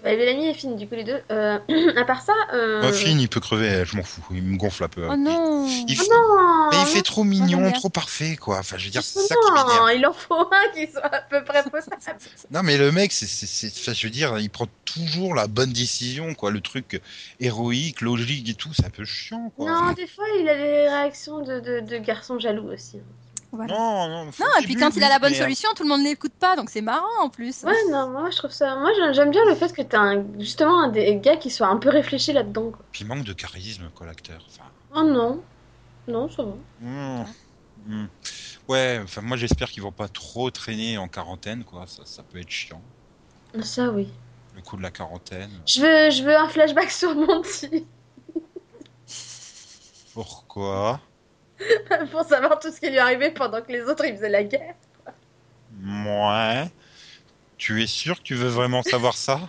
Bah, 0.04 0.14
Bellamy 0.18 0.50
et 0.50 0.54
Finn, 0.54 0.76
du 0.76 0.86
coup, 0.86 0.96
les 0.96 1.06
deux. 1.06 1.22
Euh, 1.32 1.58
à 1.96 2.04
part 2.04 2.22
ça... 2.22 2.34
Euh... 2.54 2.82
Bah, 2.82 2.92
Finn, 2.92 3.18
il 3.22 3.30
peut 3.30 3.40
crever, 3.40 3.86
je 3.86 3.96
m'en 3.96 4.04
fous, 4.04 4.22
il 4.32 4.44
me 4.44 4.58
gonfle 4.58 4.84
un 4.84 4.90
peu. 4.90 5.08
Oh 5.10 5.16
non 5.16 5.66
Il, 5.88 5.98
Oh 5.98 6.04
non 6.12 6.70
mais 6.72 6.82
il 6.82 6.88
fait 6.88 7.02
trop 7.04 7.24
mignon, 7.24 7.72
trop 7.72 7.88
parfait, 7.88 8.36
quoi. 8.36 8.60
Enfin, 8.60 8.78
je 8.78 8.84
veux 8.86 8.92
dire, 8.92 9.02
c'est 9.02 9.22
ça 9.22 9.34
qui 9.36 9.50
Non, 9.52 9.66
m'énerve. 9.66 9.92
il 9.96 10.06
en 10.06 10.12
faut 10.12 10.50
un 10.52 10.74
qui 10.76 10.92
soit 10.92 11.06
à 11.06 11.22
peu 11.22 11.42
près 11.46 11.64
potable. 11.64 11.90
Non, 12.52 12.64
mais 12.64 12.78
le 12.78 12.92
mec, 12.92 13.14
c'est, 13.14 13.28
c'est, 13.28 13.46
c'est- 13.46 13.72
enfin, 13.80 13.94
je 13.94 14.06
veux 14.06 14.12
dire, 14.12 14.38
il 14.40 14.50
prend 14.50 14.68
toujours 14.84 15.36
la 15.36 15.48
bonne 15.48 15.72
décision, 15.72 16.34
quoi. 16.34 16.52
Le 16.52 16.60
truc 16.60 17.00
héroïque, 17.40 18.02
logique 18.02 18.50
et 18.50 18.56
tout, 18.56 18.74
c'est 18.74 18.86
un 18.86 18.90
peu 18.90 19.06
chiant, 19.06 19.54
quoi. 19.56 19.72
Non, 19.72 19.92
des 19.94 20.08
fois, 20.08 20.26
il 20.42 20.50
a 20.50 20.56
des 20.56 20.90
réactions 20.90 21.42
de, 21.44 21.62
de, 21.62 21.80
de 21.80 21.98
garçon 21.98 22.40
jaloux 22.40 22.70
aussi. 22.74 22.98
Voilà. 23.54 23.78
non, 23.78 24.08
non. 24.10 24.26
Non, 24.26 24.32
et 24.60 24.64
puis 24.64 24.70
début, 24.76 24.80
quand 24.82 24.96
il 24.96 25.04
a 25.04 25.10
la 25.10 25.20
bonne 25.20 25.32
euh, 25.34 25.38
solution, 25.38 25.70
tout 25.76 25.84
le 25.84 25.90
monde 25.90 26.02
ne 26.02 26.08
l'écoute 26.08 26.34
pas, 26.34 26.56
donc 26.56 26.72
c'est 26.72 26.82
marrant 26.82 27.06
en 27.22 27.30
plus. 27.30 27.64
Ouais, 27.64 27.74
non, 27.92 28.10
moi 28.10 28.30
je 28.32 28.38
trouve 28.38 28.52
ça. 28.52 28.76
Moi 28.76 28.90
j'ai- 28.98 29.14
j'aime 29.14 29.30
bien 29.30 29.46
le 29.46 29.54
fait 29.54 29.72
que 29.72 29.84
t'as 29.84 30.00
un... 30.00 30.26
justement 30.40 30.82
un 30.82 30.90
des 30.90 31.18
gars 31.18 31.38
qui 31.38 31.52
soit 31.52 31.68
un 31.68 31.78
peu 31.78 31.90
réfléchi 31.90 32.34
là-dedans. 32.34 32.72
Quoi. 32.72 32.84
Puis 32.92 33.04
il 33.04 33.08
manque 33.08 33.24
de 33.24 33.34
charisme, 33.34 33.90
quoi, 33.94 34.08
l'acteur. 34.08 34.44
Enfin, 34.50 34.70
Oh 34.96 35.04
non. 35.04 35.44
Non, 36.08 36.30
ça 36.30 36.44
va. 36.44 36.54
hmm, 36.82 37.26
hmm. 37.88 38.06
Ouais, 38.68 39.00
enfin, 39.04 39.22
moi 39.22 39.38
j'espère 39.38 39.70
qu'ils 39.70 39.84
vont 39.84 39.92
pas 39.92 40.08
trop 40.08 40.50
traîner 40.50 40.98
en 40.98 41.08
quarantaine, 41.08 41.64
quoi. 41.64 41.86
Ça, 41.88 42.04
ça 42.06 42.24
peut 42.24 42.40
être 42.40 42.50
chiant. 42.50 42.82
Ça 43.62 43.90
oui. 43.90 44.08
Le 44.56 44.62
coup 44.62 44.78
de 44.78 44.82
la 44.82 44.92
quarantaine. 44.92 45.50
Je 45.68 45.80
veux, 45.82 46.10
je 46.12 46.24
veux 46.24 46.36
un 46.36 46.48
flashback 46.50 46.90
sur 46.92 47.16
Monty 47.16 47.86
Pourquoi? 50.14 51.00
pour 52.12 52.24
savoir 52.24 52.60
tout 52.60 52.72
ce 52.72 52.80
qui 52.80 52.90
lui 52.90 53.00
arrivait 53.00 53.32
pendant 53.32 53.62
que 53.62 53.72
les 53.72 53.82
autres 53.84 54.06
ils 54.06 54.16
faisaient 54.16 54.30
la 54.30 54.44
guerre. 54.44 54.76
Ouais. 55.86 56.72
Tu 57.58 57.82
es 57.82 57.88
sûr 57.88 58.18
que 58.18 58.24
tu 58.24 58.36
veux 58.36 58.50
vraiment 58.50 58.84
savoir 58.84 59.16
ça? 59.16 59.40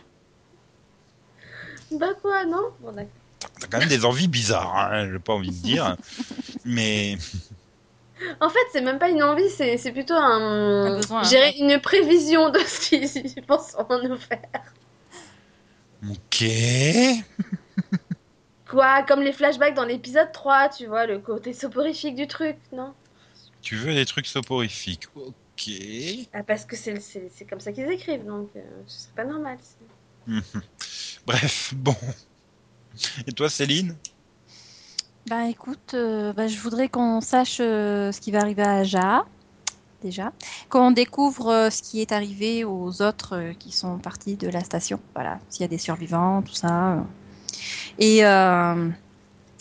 Bah 1.90 2.08
quoi, 2.20 2.44
non? 2.44 2.70
Bon. 2.80 2.94
T'as 3.60 3.66
quand 3.68 3.78
même 3.78 3.88
des 3.88 4.04
envies 4.04 4.28
bizarres, 4.28 4.76
hein, 4.76 5.10
j'ai 5.10 5.18
pas 5.18 5.34
envie 5.34 5.50
de 5.50 5.62
dire. 5.62 5.96
Mais 6.64 7.18
En 8.40 8.48
fait, 8.48 8.58
c'est 8.72 8.80
même 8.80 8.98
pas 8.98 9.08
une 9.08 9.22
envie, 9.22 9.50
c'est 9.50 9.76
c'est 9.76 9.92
plutôt 9.92 10.14
un. 10.14 11.00
Hein. 11.00 11.20
une 11.58 11.80
prévision 11.80 12.50
de 12.50 12.58
ce 12.60 12.88
qu'ils 12.88 13.42
penseront 13.46 14.08
nous 14.08 14.16
faire. 14.16 14.40
ok. 16.08 16.44
Quoi, 18.74 19.04
comme 19.04 19.22
les 19.22 19.32
flashbacks 19.32 19.74
dans 19.74 19.84
l'épisode 19.84 20.32
3, 20.32 20.68
tu 20.68 20.86
vois, 20.86 21.06
le 21.06 21.20
côté 21.20 21.52
soporifique 21.52 22.16
du 22.16 22.26
truc, 22.26 22.56
non? 22.72 22.92
Tu 23.62 23.76
veux 23.76 23.94
des 23.94 24.04
trucs 24.04 24.26
soporifiques 24.26 25.06
Ok. 25.14 25.70
Ah, 26.32 26.42
parce 26.42 26.64
que 26.64 26.74
c'est 26.74 26.98
c'est- 26.98 27.30
c'est 27.32 27.44
comme 27.44 27.60
ça 27.60 27.70
qu'ils 27.70 27.88
écrivent, 27.88 28.26
donc 28.26 28.50
euh, 28.56 28.60
ce 28.88 29.02
serait 29.02 29.14
pas 29.14 29.24
normal. 29.24 29.56
Mhm. 30.26 30.42
Bref, 31.24 31.72
bon. 31.76 31.94
Et 33.28 33.32
toi, 33.32 33.48
Céline? 33.48 33.94
Bah 35.26 35.48
écoute, 35.48 35.94
euh, 35.94 36.32
bah, 36.32 36.48
je 36.48 36.58
voudrais 36.58 36.88
qu'on 36.88 37.20
sache 37.20 37.58
euh, 37.60 38.10
ce 38.12 38.20
qui 38.20 38.32
va 38.32 38.40
arriver 38.40 38.62
à 38.62 38.82
Ja, 38.82 39.24
déjà. 40.02 40.32
Qu'on 40.68 40.90
découvre 40.90 41.48
euh, 41.48 41.70
ce 41.70 41.82
qui 41.82 42.00
est 42.00 42.12
arrivé 42.12 42.64
aux 42.64 43.00
autres 43.02 43.36
euh, 43.36 43.52
qui 43.54 43.72
sont 43.72 43.98
partis 43.98 44.36
de 44.36 44.48
la 44.48 44.62
station. 44.64 45.00
Voilà, 45.14 45.38
s'il 45.48 45.62
y 45.62 45.64
a 45.64 45.68
des 45.68 45.78
survivants, 45.78 46.42
tout 46.42 46.54
ça. 46.54 47.06
Et, 47.98 48.24
euh, 48.24 48.88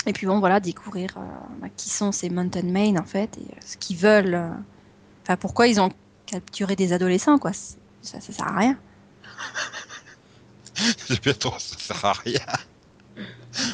et 0.05 0.13
puis 0.13 0.25
bon, 0.27 0.39
voilà, 0.39 0.59
découvrir 0.59 1.11
euh, 1.17 1.21
bah, 1.61 1.67
qui 1.75 1.89
sont 1.89 2.11
ces 2.11 2.29
Mountain 2.29 2.63
Main 2.63 2.97
en 2.97 3.05
fait, 3.05 3.37
et 3.37 3.41
euh, 3.51 3.59
ce 3.65 3.77
qu'ils 3.77 3.97
veulent. 3.97 4.35
euh, 4.35 4.49
Enfin, 5.23 5.37
pourquoi 5.37 5.67
ils 5.67 5.79
ont 5.79 5.89
capturé 6.25 6.75
des 6.75 6.91
adolescents, 6.91 7.37
quoi. 7.37 7.53
Ça, 7.53 8.19
ça 8.19 8.33
sert 8.33 8.47
à 8.47 8.57
rien. 8.57 8.77
J'ai 11.09 11.19
bien 11.19 11.33
trop, 11.33 11.53
ça 11.59 11.77
sert 11.77 12.03
à 12.03 12.13
rien. 12.13 12.39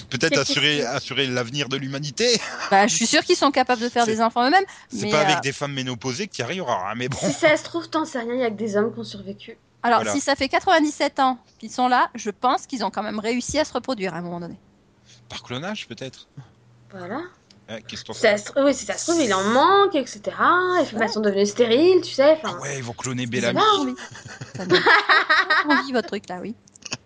Peut-être 0.09 0.37
assurer, 0.41 0.83
assurer 0.85 1.25
l'avenir 1.25 1.69
de 1.69 1.77
l'humanité. 1.77 2.39
Bah, 2.69 2.85
je 2.87 2.93
suis 2.95 3.07
sûre 3.07 3.23
qu'ils 3.23 3.37
sont 3.37 3.49
capables 3.51 3.81
de 3.81 3.89
faire 3.89 4.05
des 4.05 4.21
enfants 4.21 4.45
eux-mêmes. 4.47 4.65
C'est 4.89 5.09
pas 5.09 5.21
avec 5.21 5.41
des 5.41 5.51
femmes 5.53 5.73
ménopausées 5.73 6.27
que 6.27 6.33
tu 6.33 6.41
y 6.41 6.43
arriveras, 6.43 6.91
hein, 6.91 6.93
mais 6.95 7.07
bon. 7.09 7.17
Si 7.17 7.33
ça 7.33 7.55
se 7.57 7.63
trouve, 7.63 7.89
t'en 7.89 8.05
sais 8.05 8.19
rien, 8.19 8.33
il 8.33 8.39
y 8.41 8.43
a 8.43 8.49
que 8.51 8.55
des 8.57 8.75
hommes 8.77 8.93
qui 8.93 8.99
ont 8.99 9.03
survécu. 9.03 9.57
Alors, 9.81 9.99
Voilà. 9.99 10.13
si 10.13 10.19
ça 10.19 10.35
fait 10.35 10.49
97 10.49 11.19
ans 11.19 11.37
qu'ils 11.57 11.71
sont 11.71 11.87
là, 11.87 12.09
je 12.15 12.29
pense 12.31 12.67
qu'ils 12.67 12.83
ont 12.83 12.89
quand 12.91 13.03
même 13.03 13.19
réussi 13.19 13.59
à 13.59 13.65
se 13.65 13.71
reproduire 13.73 14.13
à 14.13 14.17
un 14.17 14.21
moment 14.21 14.39
donné. 14.39 14.57
Par 15.29 15.41
clonage, 15.43 15.87
peut-être 15.87 16.27
Voilà. 16.91 17.21
Hein, 17.69 17.79
Qu'est-ce 17.87 18.03
ça 18.13 18.35
se... 18.37 18.49
Oui, 18.59 18.73
si 18.73 18.85
ça 18.85 18.97
se 18.97 19.05
trouve, 19.11 19.21
il 19.21 19.31
en 19.33 19.43
manque, 19.43 19.93
etc. 19.95 20.21
Les 20.79 20.85
femmes 20.85 21.03
elles 21.03 21.09
sont 21.09 21.21
devenues 21.21 21.45
stériles, 21.45 22.01
tu 22.01 22.11
sais. 22.13 22.39
Ah 22.43 22.57
ouais, 22.61 22.77
ils 22.77 22.83
vont 22.83 22.93
cloner 22.93 23.27
Bellamy. 23.27 23.59
Oui. 23.83 23.95
Ça 24.55 24.65
donne 24.65 24.81
envie 25.69 25.91
votre 25.93 26.07
truc 26.07 26.27
là, 26.27 26.39
oui. 26.41 26.55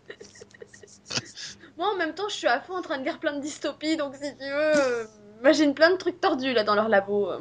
moi 1.77 1.89
en 1.93 1.97
même 1.97 2.13
temps, 2.13 2.29
je 2.29 2.35
suis 2.35 2.47
à 2.47 2.61
fond 2.61 2.77
en 2.77 2.81
train 2.81 2.97
de 2.97 3.03
lire 3.03 3.19
plein 3.19 3.33
de 3.33 3.41
dystopies, 3.41 3.97
donc 3.97 4.15
si 4.15 4.21
tu 4.37 4.43
veux, 4.45 4.75
euh, 4.77 5.05
imagine 5.41 5.73
plein 5.73 5.91
de 5.91 5.97
trucs 5.97 6.21
tordus 6.21 6.53
là 6.53 6.63
dans 6.63 6.75
leur 6.75 6.87
labo. 6.87 7.29
euh. 7.29 7.39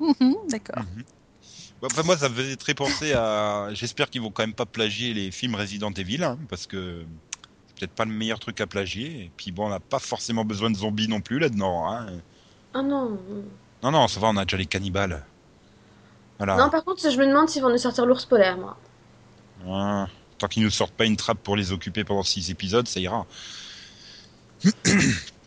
Mhm, 0.00 0.34
D'accord. 0.48 0.82
Mhm. 0.82 1.04
Enfin, 1.84 2.02
moi, 2.04 2.16
ça 2.16 2.28
me 2.28 2.34
faisait 2.34 2.56
très 2.56 2.74
penser 2.74 3.12
à. 3.12 3.68
J'espère 3.72 4.08
qu'ils 4.08 4.22
vont 4.22 4.30
quand 4.30 4.44
même 4.44 4.54
pas 4.54 4.66
plagier 4.66 5.14
les 5.14 5.30
films 5.30 5.56
Resident 5.56 5.92
Evil, 5.92 6.22
hein, 6.22 6.38
parce 6.48 6.66
que 6.66 7.04
c'est 7.66 7.80
peut-être 7.80 7.92
pas 7.92 8.04
le 8.04 8.12
meilleur 8.12 8.38
truc 8.38 8.60
à 8.60 8.66
plagier. 8.66 9.24
Et 9.24 9.30
puis 9.36 9.50
bon, 9.50 9.66
on 9.66 9.70
n'a 9.70 9.80
pas 9.80 9.98
forcément 9.98 10.44
besoin 10.44 10.70
de 10.70 10.76
zombies 10.76 11.08
non 11.08 11.20
plus 11.20 11.40
là-dedans. 11.40 11.90
Hein. 11.90 12.06
Ah 12.74 12.82
non. 12.82 13.18
Non, 13.82 13.90
non, 13.90 14.06
ça 14.06 14.20
va, 14.20 14.28
on 14.28 14.36
a 14.36 14.44
déjà 14.44 14.56
les 14.56 14.66
cannibales. 14.66 15.24
Voilà. 16.38 16.56
Non, 16.56 16.70
par 16.70 16.84
contre, 16.84 17.10
je 17.10 17.16
me 17.16 17.26
demande 17.26 17.48
s'ils 17.48 17.62
vont 17.62 17.70
nous 17.70 17.78
sortir 17.78 18.06
l'ours 18.06 18.24
polaire, 18.26 18.56
moi. 18.56 18.76
Ouais. 19.64 20.10
Tant 20.38 20.46
qu'ils 20.46 20.62
nous 20.62 20.70
sortent 20.70 20.94
pas 20.94 21.04
une 21.04 21.16
trappe 21.16 21.38
pour 21.42 21.56
les 21.56 21.72
occuper 21.72 22.04
pendant 22.04 22.22
six 22.22 22.50
épisodes, 22.50 22.86
ça 22.86 23.00
ira. 23.00 23.26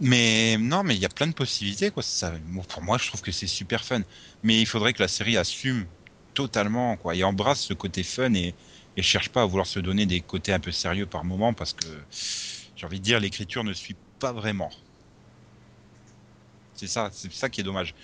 mais 0.02 0.58
non, 0.60 0.84
mais 0.84 0.96
il 0.96 1.02
y 1.02 1.06
a 1.06 1.10
plein 1.10 1.28
de 1.28 1.34
possibilités, 1.34 1.92
quoi. 1.92 2.04
Ça, 2.04 2.34
pour 2.70 2.82
moi, 2.82 2.98
je 2.98 3.08
trouve 3.08 3.22
que 3.22 3.32
c'est 3.32 3.48
super 3.48 3.86
fun. 3.86 4.02
Mais 4.44 4.60
il 4.60 4.66
faudrait 4.66 4.94
que 4.94 5.02
la 5.02 5.08
série 5.08 5.38
assume 5.38 5.86
totalement, 6.36 6.98
quoi, 6.98 7.16
et 7.16 7.24
embrasse 7.24 7.62
ce 7.62 7.74
côté 7.74 8.04
fun 8.04 8.34
et, 8.34 8.54
cherche 9.02 9.30
pas 9.30 9.42
à 9.42 9.46
vouloir 9.46 9.68
se 9.68 9.80
donner 9.80 10.06
des 10.06 10.22
côtés 10.22 10.54
un 10.54 10.60
peu 10.60 10.72
sérieux 10.72 11.06
par 11.06 11.26
moment, 11.26 11.54
parce 11.54 11.74
que 11.74 11.88
j'ai 12.76 12.86
envie 12.86 13.00
de 13.00 13.04
dire, 13.04 13.20
l'écriture 13.20 13.64
ne 13.64 13.74
suit 13.74 13.96
pas 14.20 14.32
vraiment. 14.32 14.72
C'est 16.76 16.88
ça, 16.88 17.10
c'est 17.12 17.32
ça 17.34 17.50
qui 17.50 17.62
est 17.62 17.64
dommage. 17.64 17.96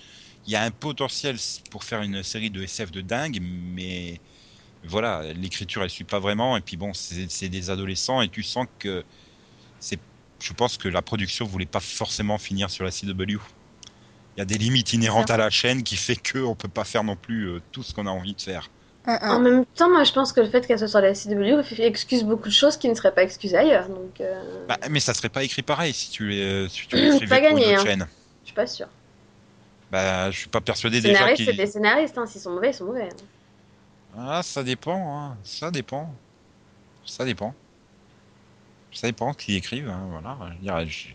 Il 0.47 0.53
y 0.53 0.55
a 0.55 0.63
un 0.63 0.71
potentiel 0.71 1.38
pour 1.69 1.84
faire 1.84 2.01
une 2.01 2.23
série 2.23 2.49
de 2.49 2.63
SF 2.63 2.91
de 2.91 3.01
dingue, 3.01 3.39
mais 3.41 4.19
voilà, 4.84 5.34
l'écriture 5.34 5.84
elle 5.84 5.89
suit 5.89 6.03
pas 6.03 6.19
vraiment 6.19 6.57
et 6.57 6.61
puis 6.61 6.77
bon, 6.77 6.91
c'est 6.93 7.49
des 7.49 7.69
adolescents 7.69 8.21
et 8.21 8.29
tu 8.29 8.41
sens 8.43 8.65
que 8.79 9.03
c'est 9.79 9.99
je 10.41 10.53
pense 10.53 10.77
que 10.77 10.88
la 10.88 11.03
production 11.03 11.45
voulait 11.45 11.67
pas 11.67 11.79
forcément 11.79 12.38
finir 12.39 12.69
sur 12.71 12.84
la 12.84 12.91
CW. 12.91 13.38
Il 14.36 14.39
y 14.39 14.41
a 14.41 14.45
des 14.45 14.57
limites 14.57 14.93
inhérentes 14.93 15.29
à 15.29 15.38
la 15.38 15.49
chaîne 15.49 15.84
qui 15.84 15.97
fait 15.97 16.15
que 16.15 16.39
on 16.39 16.55
peut 16.55 16.69
pas 16.69 16.86
faire 16.86 17.03
non 17.03 17.15
plus 17.15 17.45
euh, 17.49 17.61
tout 17.71 17.84
ce 17.84 17.93
qu'on 17.93 18.07
a 18.07 18.11
envie 18.11 18.34
de 18.34 18.41
faire. 18.41 18.69
En 19.07 19.39
même 19.39 19.65
temps, 19.65 19.89
moi, 19.89 20.03
je 20.03 20.11
pense 20.13 20.32
que 20.32 20.41
le 20.41 20.47
fait 20.49 20.65
qu'elle 20.67 20.77
soit 20.77 20.88
sur 20.88 21.01
la 21.01 21.13
CW 21.13 21.61
excuse 21.79 22.23
beaucoup 22.23 22.49
de 22.49 22.53
choses 22.53 22.77
qui 22.77 22.88
ne 22.88 22.93
seraient 22.93 23.13
pas 23.13 23.23
excusées 23.23 23.57
ailleurs. 23.57 23.89
Donc, 23.89 24.21
euh, 24.21 24.65
Bah, 24.67 24.77
mais 24.89 24.99
ça 24.99 25.13
serait 25.15 25.29
pas 25.29 25.43
écrit 25.43 25.63
pareil 25.63 25.91
si 25.93 26.11
tu 26.11 26.29
les 26.29 26.69
si 26.69 26.88
tu 26.88 26.95
l'écrivais 26.95 27.38
une 27.38 27.43
gagné, 27.43 27.65
autre 27.73 27.82
hein. 27.82 27.84
chaîne. 27.86 28.07
je 28.43 28.47
suis 28.47 28.55
pas 28.55 28.67
sûre. 28.67 28.88
Bah, 29.91 30.29
je 30.32 30.38
suis 30.39 30.49
pas 30.49 30.61
persuadé 30.61 30.97
Les 30.97 31.01
déjà 31.01 31.15
scénaristes, 31.15 31.38
qu'ils 31.38 31.45
c'est 31.47 31.53
des 31.53 31.67
scénaristes. 31.67 32.17
Hein. 32.17 32.25
S'ils 32.27 32.41
sont 32.41 32.51
mauvais, 32.51 32.69
ils 32.69 32.73
sont 32.75 32.86
mauvais. 32.86 33.09
hein. 33.09 34.17
Ah, 34.17 34.41
ça 34.43 34.63
dépend, 34.63 35.17
hein. 35.17 35.38
ça 35.43 35.71
dépend. 35.71 36.13
Ça 37.05 37.25
dépend. 37.25 37.53
Ça 38.93 39.07
dépend 39.07 39.34
qui 39.34 39.55
écrivent, 39.55 39.89
hein, 39.89 40.07
voilà. 40.11 40.38
Je 40.86 40.89
je- 40.91 41.07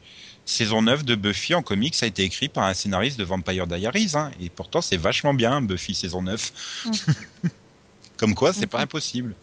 Saison 0.47 0.81
9 0.83 1.05
de 1.05 1.15
Buffy 1.17 1.55
en 1.55 1.63
comics 1.63 1.97
a 2.03 2.07
été 2.07 2.23
écrit 2.23 2.49
par 2.49 2.65
un 2.65 2.75
scénariste 2.75 3.19
de 3.19 3.25
Vampire 3.25 3.67
Diaries, 3.67 4.13
hein, 4.15 4.31
et 4.41 4.49
pourtant 4.49 4.81
c'est 4.81 4.97
vachement 4.97 5.35
bien, 5.35 5.61
Buffy 5.61 5.95
saison 5.95 6.23
9. 6.23 6.53
Comme 8.17 8.35
quoi, 8.35 8.53
c'est 8.53 8.67
pas 8.67 8.79
Mhm. 8.79 8.85
impossible. 8.85 9.35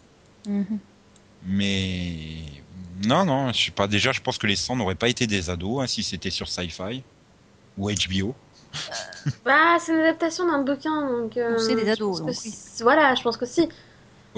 Mhm. 0.46 0.80
Mais 1.46 2.44
non, 3.04 3.24
non, 3.24 3.52
je 3.52 3.66
sais 3.66 3.70
pas. 3.70 3.86
Déjà, 3.86 4.12
je 4.12 4.20
pense 4.20 4.38
que 4.38 4.46
les 4.46 4.56
100 4.56 4.76
n'auraient 4.76 4.94
pas 4.94 5.08
été 5.08 5.26
des 5.26 5.50
ados 5.50 5.82
hein, 5.82 5.86
si 5.86 6.02
c'était 6.02 6.30
sur 6.30 6.48
Sci-Fi 6.48 7.02
ou 7.76 7.90
HBO. 7.90 8.34
Bah, 9.44 9.76
c'est 9.78 9.92
une 9.92 10.00
adaptation 10.00 10.46
d'un 10.46 10.62
bouquin, 10.62 11.02
donc. 11.10 11.36
euh, 11.36 11.58
c'est 11.58 11.74
des 11.74 11.90
ados, 11.90 12.20
donc 12.20 12.34
Voilà, 12.80 13.14
je 13.14 13.22
pense 13.22 13.36
que 13.36 13.44
si. 13.46 13.60
Ouais, 13.60 13.68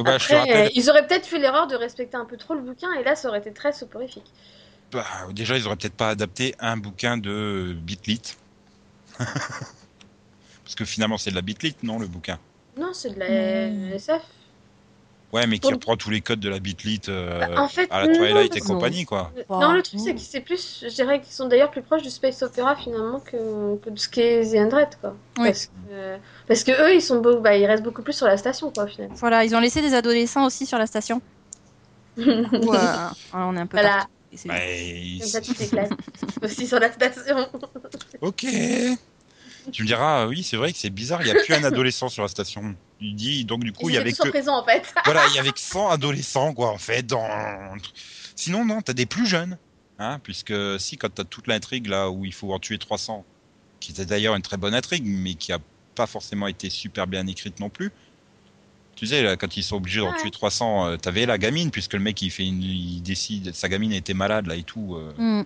bah, 0.04 0.12
Après, 0.16 0.34
rappelle, 0.40 0.66
euh, 0.66 0.70
ils 0.74 0.90
auraient 0.90 1.06
peut-être 1.06 1.26
fait 1.26 1.38
l'erreur 1.38 1.66
de 1.68 1.76
respecter 1.76 2.16
un 2.16 2.24
peu 2.24 2.36
trop 2.36 2.54
le 2.54 2.60
bouquin, 2.60 2.92
et 2.94 3.04
là, 3.04 3.14
ça 3.14 3.28
aurait 3.28 3.38
été 3.38 3.52
très 3.52 3.72
soporifique. 3.72 4.24
Bah, 4.92 5.04
déjà, 5.32 5.56
ils 5.56 5.66
auraient 5.66 5.76
peut-être 5.76 5.94
pas 5.96 6.10
adapté 6.10 6.54
un 6.58 6.76
bouquin 6.76 7.16
de 7.18 7.74
Bitlit. 7.78 8.22
Parce 9.18 10.74
que 10.76 10.84
finalement, 10.84 11.18
c'est 11.18 11.30
de 11.30 11.36
la 11.36 11.42
Bitlit, 11.42 11.76
non, 11.82 11.98
le 11.98 12.06
bouquin? 12.06 12.38
Non, 12.78 12.90
c'est 12.92 13.10
de 13.14 13.20
la 13.20 13.68
Hmm. 13.70 13.92
SF. 13.92 14.22
Ouais, 15.32 15.46
mais 15.46 15.56
qui 15.56 15.62
Pour- 15.62 15.72
reprend 15.72 15.96
tous 15.96 16.10
les 16.10 16.20
codes 16.20 16.38
de 16.40 16.48
la 16.48 16.60
Bitlit 16.60 17.00
euh, 17.08 17.40
Bah, 17.40 17.60
en 17.62 17.68
fait, 17.68 17.88
à 17.90 18.00
la 18.00 18.06
non, 18.08 18.14
Twilight 18.14 18.56
et 18.56 18.60
compagnie, 18.60 19.04
quoi. 19.04 19.32
Non, 19.50 19.72
le 19.72 19.82
truc, 19.82 20.00
c'est 20.00 20.14
que 20.14 20.20
c'est 20.20 20.40
plus. 20.40 20.84
Je 20.88 20.94
dirais 20.94 21.20
qu'ils 21.20 21.32
sont 21.32 21.48
d'ailleurs 21.48 21.70
plus 21.70 21.82
proches 21.82 22.02
du 22.02 22.10
space 22.10 22.42
opéra 22.42 22.76
finalement 22.76 23.20
que, 23.20 23.76
que 23.78 23.90
de 23.90 23.98
ce 23.98 24.08
qu'est 24.08 24.52
The 24.52 24.56
Undread, 24.56 24.96
quoi. 25.00 25.16
Oui. 25.38 25.46
Parce, 25.48 25.66
que, 25.66 26.16
parce 26.46 26.64
que 26.64 26.70
eux, 26.72 26.94
ils, 26.94 27.02
sont 27.02 27.20
beau... 27.20 27.40
bah, 27.40 27.56
ils 27.56 27.66
restent 27.66 27.82
beaucoup 27.82 28.02
plus 28.02 28.12
sur 28.12 28.26
la 28.26 28.36
station, 28.36 28.70
quoi, 28.70 28.84
au 28.84 28.86
final. 28.86 29.10
Voilà, 29.14 29.44
ils 29.44 29.54
ont 29.54 29.60
laissé 29.60 29.82
des 29.82 29.94
adolescents 29.94 30.46
aussi 30.46 30.64
sur 30.64 30.78
la 30.78 30.86
station. 30.86 31.20
Coup, 32.16 32.22
euh, 32.22 33.08
on 33.34 33.56
est 33.56 33.60
un 33.60 33.66
peu 33.66 33.76
Voilà. 33.78 34.06
C'est- 34.34 34.48
Ouais, 34.48 35.16
Comme 35.20 35.28
ça, 35.28 35.40
tu 35.40 35.54
t'éclates. 35.54 35.92
Aussi 36.42 36.66
sur 36.66 36.78
la 36.80 36.92
station. 36.92 37.48
Ok. 38.20 38.46
Tu 39.72 39.82
me 39.82 39.86
diras, 39.86 40.26
oui, 40.26 40.44
c'est 40.44 40.56
vrai 40.56 40.72
que 40.72 40.78
c'est 40.78 40.90
bizarre, 40.90 41.22
il 41.22 41.24
n'y 41.24 41.30
a 41.38 41.42
plus 41.42 41.52
un 41.54 41.64
adolescent 41.64 42.08
sur 42.08 42.22
la 42.22 42.28
station. 42.28 42.76
Il 43.00 43.16
dit, 43.16 43.44
donc 43.44 43.64
du 43.64 43.72
coup, 43.72 43.88
il 43.90 43.94
y 43.94 43.98
avait 43.98 44.12
que. 44.12 44.22
en 44.26 44.30
présent, 44.30 44.58
en 44.58 44.64
fait. 44.64 44.82
Voilà, 45.04 45.26
il 45.28 45.34
y 45.34 45.38
avait 45.38 45.50
que 45.50 45.58
100 45.60 45.90
adolescents, 45.90 46.54
quoi, 46.54 46.70
en 46.70 46.78
fait. 46.78 47.02
Dans... 47.04 47.28
Sinon, 48.36 48.64
non, 48.64 48.80
t'as 48.82 48.92
des 48.92 49.06
plus 49.06 49.26
jeunes. 49.26 49.58
Hein, 49.98 50.20
puisque 50.22 50.52
si, 50.78 50.98
quand 50.98 51.08
t'as 51.12 51.24
toute 51.24 51.46
l'intrigue 51.46 51.86
là 51.86 52.10
où 52.10 52.24
il 52.26 52.32
faut 52.34 52.52
en 52.52 52.58
tuer 52.58 52.78
300, 52.78 53.24
qui 53.80 53.92
était 53.92 54.04
d'ailleurs 54.04 54.36
une 54.36 54.42
très 54.42 54.58
bonne 54.58 54.74
intrigue, 54.74 55.04
mais 55.06 55.34
qui 55.34 55.52
a 55.52 55.58
pas 55.94 56.06
forcément 56.06 56.46
été 56.46 56.68
super 56.68 57.06
bien 57.06 57.26
écrite 57.26 57.58
non 57.60 57.70
plus. 57.70 57.90
Tu 58.96 59.06
sais, 59.06 59.22
là, 59.22 59.36
quand 59.36 59.56
ils 59.58 59.62
sont 59.62 59.76
obligés 59.76 60.00
d'en 60.00 60.10
Ouais. 60.10 60.16
tuer 60.18 60.30
300, 60.30 60.86
euh, 60.86 60.96
t'avais 60.96 61.26
la 61.26 61.36
gamine, 61.36 61.70
puisque 61.70 61.92
le 61.92 62.00
mec 62.00 62.20
il 62.22 62.30
fait 62.30 62.46
une, 62.46 62.62
il 62.62 63.02
décide, 63.02 63.54
sa 63.54 63.68
gamine 63.68 63.92
était 63.92 64.14
malade 64.14 64.46
là 64.46 64.56
et 64.56 64.62
tout, 64.62 64.94
euh, 64.96 65.12
Mm. 65.18 65.44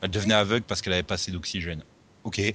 elle 0.00 0.10
devenait 0.10 0.34
aveugle 0.34 0.64
parce 0.66 0.80
qu'elle 0.80 0.94
avait 0.94 1.02
pas 1.02 1.14
assez 1.14 1.30
d'oxygène. 1.30 1.82
Ok. 2.24 2.38
Ouais, 2.38 2.54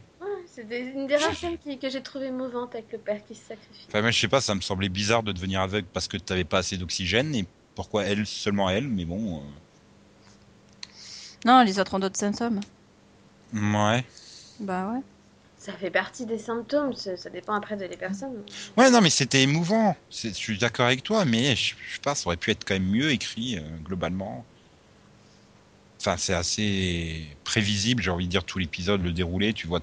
c'est 0.52 0.68
des- 0.68 0.80
une 0.80 1.06
des 1.06 1.18
rares 1.18 1.36
scènes 1.36 1.58
qui- 1.60 1.78
que 1.78 1.88
j'ai 1.90 2.02
trouvé 2.02 2.32
mouvante 2.32 2.74
avec 2.74 2.92
le 2.92 2.98
père 2.98 3.24
qui 3.28 3.36
se 3.36 3.46
sacrifie. 3.46 3.86
Enfin, 3.90 4.02
moi, 4.02 4.10
je 4.10 4.20
sais 4.20 4.28
pas, 4.28 4.42
ça 4.42 4.56
me 4.56 4.62
semblait 4.62 4.90
bizarre 4.90 5.22
de 5.22 5.32
devenir 5.32 5.62
aveugle 5.62 5.88
parce 5.94 6.08
que 6.08 6.18
t'avais 6.18 6.44
pas 6.46 6.58
assez 6.60 6.78
d'oxygène 6.78 7.36
et 7.36 7.46
pourquoi 7.76 8.04
elle, 8.06 8.26
seulement 8.26 8.72
elle, 8.72 8.88
mais 8.88 9.06
bon. 9.06 9.44
Non, 11.46 11.64
les 11.64 11.80
autres 11.80 11.94
ont 11.94 12.00
d'autres 12.00 12.18
symptômes. 12.18 12.60
euh, 13.56 13.94
Ouais. 13.96 14.04
Bah 14.60 14.92
ouais. 14.92 15.02
Ça 15.58 15.74
fait 15.74 15.90
partie 15.90 16.26
des 16.26 16.38
symptômes, 16.38 16.94
ça, 16.94 17.30
dépend 17.30 17.56
après 17.56 17.76
de 17.76 17.86
les 17.86 17.98
personnes. 17.98 18.44
Ouais, 18.78 18.92
non, 18.92 19.02
mais 19.02 19.10
c'était 19.10 19.42
émouvant. 19.42 19.96
Je 20.12 20.30
suis 20.30 20.58
d'accord 20.58 20.86
avec 20.86 21.04
toi, 21.04 21.26
mais 21.26 21.56
je, 21.56 21.76
je 21.76 21.96
sais 21.96 22.02
pas, 22.02 22.16
ça 22.16 22.28
aurait 22.28 22.38
pu 22.38 22.52
être 22.52 22.64
quand 22.64 22.76
même 22.76 22.88
mieux 22.88 23.12
écrit 23.12 23.58
euh, 23.58 23.62
globalement. 23.84 24.46
Enfin, 26.00 26.16
c'est 26.18 26.36
assez 26.36 27.26
prévisible, 27.44 28.04
j'ai 28.04 28.12
envie 28.12 28.26
de 28.26 28.32
dire, 28.32 28.44
tout 28.44 28.60
l'épisode, 28.60 29.04
le 29.04 29.12
déroulé, 29.12 29.54
tu 29.54 29.68
vois 29.68 29.82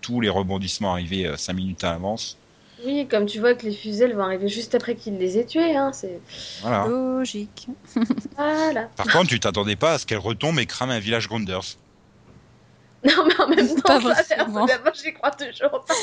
tous 0.00 0.20
les 0.20 0.28
rebondissements 0.28 0.92
arriver 0.92 1.34
5 1.36 1.52
minutes 1.52 1.82
à 1.82 1.90
l'avance. 1.90 2.38
Oui, 2.84 3.06
comme 3.08 3.26
tu 3.26 3.40
vois 3.40 3.54
que 3.54 3.64
les 3.64 3.72
fusées 3.72 4.04
elles 4.04 4.14
vont 4.14 4.24
arriver 4.24 4.48
juste 4.48 4.74
après 4.74 4.94
qu'il 4.96 5.16
les 5.18 5.38
ait 5.38 5.46
tués, 5.46 5.76
hein, 5.76 5.92
c'est... 5.92 6.20
Voilà. 6.60 6.86
Logique. 6.86 7.68
Voilà. 8.36 8.82
Par 8.96 9.06
contre, 9.06 9.28
tu 9.28 9.40
t'attendais 9.40 9.76
pas 9.76 9.94
à 9.94 9.98
ce 9.98 10.04
qu'elle 10.04 10.18
retombe 10.18 10.58
et 10.58 10.66
crame 10.66 10.90
un 10.90 10.98
village 10.98 11.26
Grounders. 11.26 11.64
Non, 13.06 13.26
mais 13.26 13.40
en 13.40 13.48
même 13.48 13.82
Pas 13.82 14.00
temps, 14.00 14.14
ça, 14.14 14.14
personnellement, 14.14 14.66
j'y 14.94 15.12
crois 15.12 15.30
toujours 15.30 15.84
pas. 15.84 15.94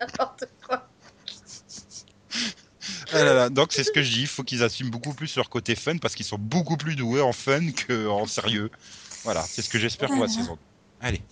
N'importe 0.00 0.44
quoi. 0.66 0.88
Ah 3.12 3.24
là 3.24 3.34
là, 3.34 3.48
donc 3.48 3.72
c'est 3.72 3.84
ce 3.84 3.90
que 3.90 4.02
je 4.02 4.10
dis, 4.12 4.20
il 4.22 4.26
faut 4.26 4.42
qu'ils 4.42 4.62
assument 4.62 4.90
beaucoup 4.90 5.14
plus 5.14 5.36
leur 5.36 5.48
côté 5.48 5.74
fun 5.74 5.96
parce 5.98 6.14
qu'ils 6.14 6.26
sont 6.26 6.38
beaucoup 6.38 6.76
plus 6.76 6.96
doués 6.96 7.22
en 7.22 7.32
fun 7.32 7.70
qu'en 7.72 8.26
sérieux. 8.26 8.70
Voilà, 9.24 9.42
c'est 9.42 9.62
ce 9.62 9.68
que 9.68 9.78
j'espère 9.78 10.08
pour 10.08 10.22
la 10.22 10.28
saison. 10.28 10.58
Allez. 11.00 11.22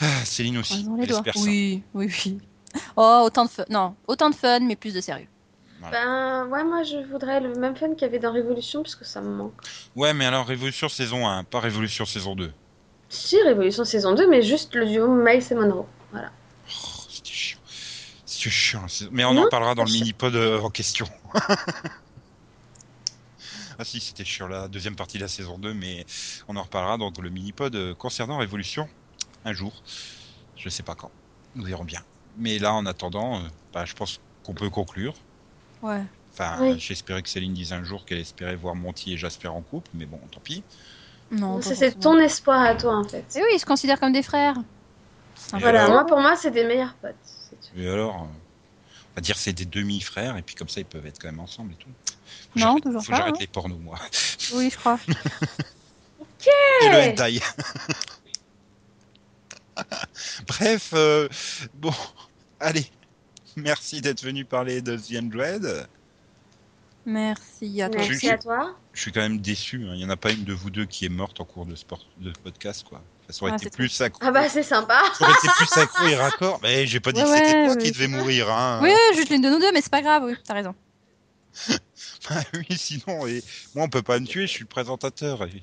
Ah, 0.00 0.24
Céline 0.24 0.58
aussi, 0.58 0.84
ça. 0.84 0.90
Oui, 1.36 1.82
oui, 1.94 2.12
oui. 2.24 2.38
Oh, 2.96 3.22
autant 3.24 3.46
de 3.46 3.50
fun. 3.50 3.64
Non, 3.68 3.96
autant 4.06 4.30
de 4.30 4.34
fun, 4.34 4.60
mais 4.60 4.76
plus 4.76 4.94
de 4.94 5.00
sérieux. 5.00 5.28
Ben, 5.90 6.46
ouais, 6.46 6.64
moi, 6.64 6.82
je 6.82 6.98
voudrais 7.10 7.40
le 7.40 7.54
même 7.54 7.76
fun 7.76 7.94
qu'il 7.94 8.02
y 8.02 8.04
avait 8.04 8.18
dans 8.18 8.32
Révolution, 8.32 8.82
parce 8.82 8.96
que 8.96 9.04
ça 9.04 9.20
me 9.20 9.34
manque. 9.34 9.54
Ouais, 9.96 10.12
mais 10.12 10.26
alors 10.26 10.46
Révolution 10.46 10.88
saison 10.88 11.26
1, 11.26 11.44
pas 11.44 11.60
Révolution 11.60 12.04
saison 12.04 12.34
2. 12.34 12.52
Si, 13.08 13.40
Révolution 13.42 13.84
saison 13.84 14.14
2, 14.14 14.28
mais 14.28 14.42
juste 14.42 14.74
le 14.74 14.86
duo 14.86 15.08
Miles 15.08 15.44
et 15.50 15.54
Monroe. 15.54 15.86
Voilà. 16.12 16.30
Oh, 16.68 17.00
c'était 17.08 17.30
chiant. 17.32 17.58
C'était 18.26 18.50
chiant. 18.50 18.86
Mais 19.12 19.24
on 19.24 19.34
Non, 19.34 19.46
en 19.46 19.48
parlera 19.48 19.74
dans 19.74 19.84
le 19.84 19.90
mini-pod 19.92 20.34
euh, 20.34 20.60
en 20.60 20.70
question. 20.70 21.08
ah 23.78 23.84
si, 23.84 24.00
c'était 24.00 24.24
chiant 24.24 24.48
la 24.48 24.68
deuxième 24.68 24.96
partie 24.96 25.18
de 25.18 25.22
la 25.22 25.28
saison 25.28 25.58
2, 25.58 25.72
mais 25.74 26.04
on 26.48 26.56
en 26.56 26.62
reparlera 26.62 26.98
dans 26.98 27.12
le 27.20 27.30
mini-pod 27.30 27.74
euh, 27.74 27.94
concernant 27.94 28.38
Révolution 28.38 28.88
un 29.44 29.52
jour. 29.52 29.72
Je 30.56 30.68
sais 30.68 30.82
pas 30.82 30.94
quand. 30.94 31.10
Nous 31.54 31.64
verrons 31.64 31.84
bien. 31.84 32.02
Mais 32.36 32.58
là, 32.58 32.74
en 32.74 32.86
attendant, 32.86 33.36
euh, 33.38 33.48
bah, 33.72 33.84
je 33.84 33.94
pense 33.94 34.20
qu'on 34.44 34.54
peut 34.54 34.70
conclure. 34.70 35.14
Ouais. 35.82 36.02
Enfin, 36.32 36.58
Oui. 36.60 36.78
j'espérais 36.78 37.22
que 37.22 37.28
Céline 37.28 37.54
dise 37.54 37.72
un 37.72 37.84
jour 37.84 38.04
qu'elle 38.04 38.18
espérait 38.18 38.56
voir 38.56 38.74
Monty 38.74 39.12
et 39.14 39.16
Jasper 39.16 39.48
en 39.48 39.62
couple, 39.62 39.88
mais 39.94 40.06
bon, 40.06 40.20
tant 40.30 40.40
pis. 40.40 40.62
Non, 41.30 41.60
Ça, 41.60 41.74
c'est 41.74 41.98
ton 41.98 42.18
espoir 42.18 42.62
à 42.62 42.74
toi, 42.74 42.96
en 42.96 43.04
fait. 43.04 43.24
Eh 43.36 43.40
oui, 43.40 43.48
ils 43.54 43.58
se 43.58 43.66
considèrent 43.66 44.00
comme 44.00 44.12
des 44.12 44.22
frères. 44.22 44.56
Et 45.54 45.58
Voilà, 45.60 45.84
alors 45.84 45.92
moi, 45.92 46.06
pour 46.06 46.20
moi, 46.20 46.36
c'est 46.36 46.50
des 46.50 46.64
meilleurs 46.64 46.94
potes. 46.94 47.14
Et 47.76 47.88
alors 47.88 48.22
euh, 48.22 48.26
à 49.16 49.20
dire 49.20 49.36
c'est 49.36 49.52
des 49.52 49.64
demi-frères 49.64 50.36
et 50.36 50.42
puis 50.42 50.54
comme 50.54 50.68
ça 50.68 50.80
ils 50.80 50.86
peuvent 50.86 51.06
être 51.06 51.18
quand 51.20 51.28
même 51.28 51.40
ensemble 51.40 51.72
et 51.72 51.76
tout. 51.76 51.88
Faut 52.52 52.58
Non, 52.60 52.78
toujours 52.78 53.02
faut 53.02 53.10
pas, 53.10 53.18
j'arrête 53.18 53.34
hein. 53.34 53.38
les 53.40 53.46
pornos 53.46 53.78
moi. 53.78 53.98
Oui, 54.54 54.70
je 54.70 54.76
crois. 54.78 54.98
Et 56.82 56.88
le 56.88 57.10
hentai. 57.10 57.40
Bref, 60.46 60.90
euh, 60.94 61.28
bon, 61.74 61.92
allez. 62.60 62.86
Merci 63.56 64.00
d'être 64.00 64.22
venu 64.22 64.44
parler 64.44 64.82
de 64.82 64.96
The 64.96 65.16
Android. 65.22 65.86
Merci 67.10 67.80
à 67.80 67.88
toi. 67.88 67.98
Merci 68.00 68.12
aussi. 68.16 68.30
à 68.30 68.36
toi. 68.38 68.74
Je 68.92 69.00
suis 69.00 69.12
quand 69.12 69.20
même 69.20 69.38
déçu. 69.38 69.82
hein. 69.88 69.92
Il 69.94 69.98
n'y 69.98 70.04
en 70.04 70.10
a 70.10 70.16
pas 70.16 70.30
une 70.30 70.44
de 70.44 70.52
vous 70.52 70.68
deux 70.68 70.84
qui 70.84 71.06
est 71.06 71.08
morte 71.08 71.40
en 71.40 71.44
cours 71.44 71.64
de, 71.64 71.74
sport, 71.74 72.00
de 72.18 72.30
podcast. 72.44 72.84
Quoi. 72.86 73.00
Ça 73.30 73.42
aurait 73.42 73.52
Ah, 73.52 73.56
été 73.56 73.70
plus 73.70 74.00
accro. 74.02 74.20
Ah 74.22 74.30
bah 74.30 74.48
c'est 74.48 74.62
sympa. 74.62 75.00
Ça 75.18 75.24
aurait 75.24 75.32
été 75.38 75.48
plus 75.56 75.80
accro 75.80 76.06
et 76.06 76.16
raccord. 76.16 76.58
Mais 76.62 76.86
j'ai 76.86 77.00
pas 77.00 77.12
dit 77.12 77.22
Ouais, 77.22 77.26
que 77.26 77.36
c'était 77.36 77.54
ouais, 77.54 77.66
toi 77.66 77.76
qui 77.76 77.92
devais 77.92 78.08
mourir. 78.08 78.50
Hein. 78.50 78.80
Oui, 78.82 78.92
juste 79.14 79.30
l'une 79.30 79.40
de 79.40 79.48
nous 79.48 79.58
deux, 79.58 79.72
mais 79.72 79.80
c'est 79.80 79.90
pas 79.90 80.02
grave, 80.02 80.24
oui, 80.24 80.34
t'as 80.44 80.54
raison. 80.54 80.74
Ah 82.30 82.42
oui, 82.54 82.76
sinon, 82.76 83.26
et... 83.26 83.42
moi 83.74 83.84
on 83.86 83.88
peut 83.88 84.02
pas 84.02 84.18
me 84.20 84.26
tuer, 84.26 84.42
je 84.46 84.52
suis 84.52 84.62
le 84.62 84.68
présentateur. 84.68 85.44
Et- 85.44 85.62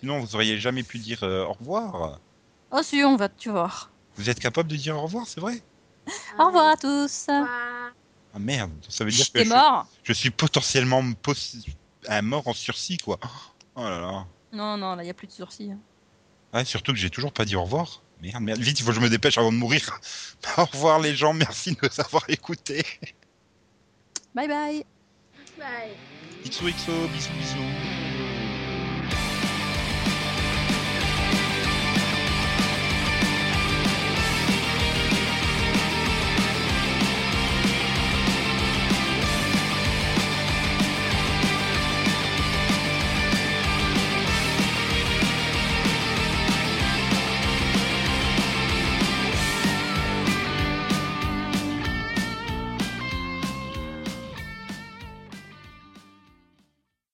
Sinon, 0.00 0.20
vous 0.20 0.34
auriez 0.34 0.58
jamais 0.58 0.82
pu 0.82 0.98
dire 0.98 1.22
euh, 1.22 1.44
au 1.44 1.52
revoir. 1.52 2.18
Oh 2.72 2.80
si, 2.82 3.02
on 3.04 3.14
va, 3.16 3.28
tu 3.28 3.50
voir. 3.50 3.90
Vous 4.16 4.28
êtes 4.30 4.40
capable 4.40 4.68
de 4.70 4.76
dire 4.76 4.96
au 4.96 5.02
revoir, 5.02 5.26
c'est 5.26 5.40
vrai? 5.40 5.62
Au 6.38 6.46
revoir 6.46 6.68
à 6.68 6.76
tous. 6.76 7.26
Ah. 7.28 7.90
Ah 8.34 8.38
merde, 8.38 8.70
ça 8.88 9.04
veut 9.04 9.10
dire 9.10 9.30
que 9.32 9.42
je, 9.42 9.48
mort 9.48 9.86
je 10.02 10.12
suis 10.12 10.30
potentiellement 10.30 11.02
possi- 11.22 11.66
un 12.08 12.22
mort 12.22 12.46
en 12.46 12.52
sursis, 12.52 12.98
quoi. 12.98 13.18
Oh 13.74 13.82
là 13.82 14.00
là. 14.00 14.26
Non, 14.52 14.76
non, 14.76 14.94
là, 14.96 15.02
il 15.04 15.06
y 15.06 15.10
a 15.10 15.14
plus 15.14 15.26
de 15.26 15.32
sourcils. 15.32 15.72
hein. 15.72 15.78
Ouais, 16.52 16.64
surtout 16.64 16.92
que 16.92 16.98
j'ai 16.98 17.10
toujours 17.10 17.32
pas 17.32 17.44
dit 17.44 17.56
au 17.56 17.62
revoir. 17.62 18.02
Merde, 18.20 18.42
merde, 18.42 18.60
vite, 18.60 18.80
il 18.80 18.82
faut 18.82 18.90
que 18.90 18.96
je 18.96 19.00
me 19.00 19.08
dépêche 19.10 19.38
avant 19.38 19.52
de 19.52 19.56
mourir. 19.56 20.00
au 20.58 20.64
revoir 20.64 20.98
les 21.00 21.14
gens, 21.14 21.32
merci 21.32 21.72
de 21.72 21.78
nous 21.82 22.00
avoir 22.00 22.24
écoutés. 22.28 22.84
Bye 24.34 24.48
bye. 24.48 24.84
Bye. 25.58 25.96
XOXO, 26.44 27.08
bisous 27.08 27.32
bisous. 27.38 27.97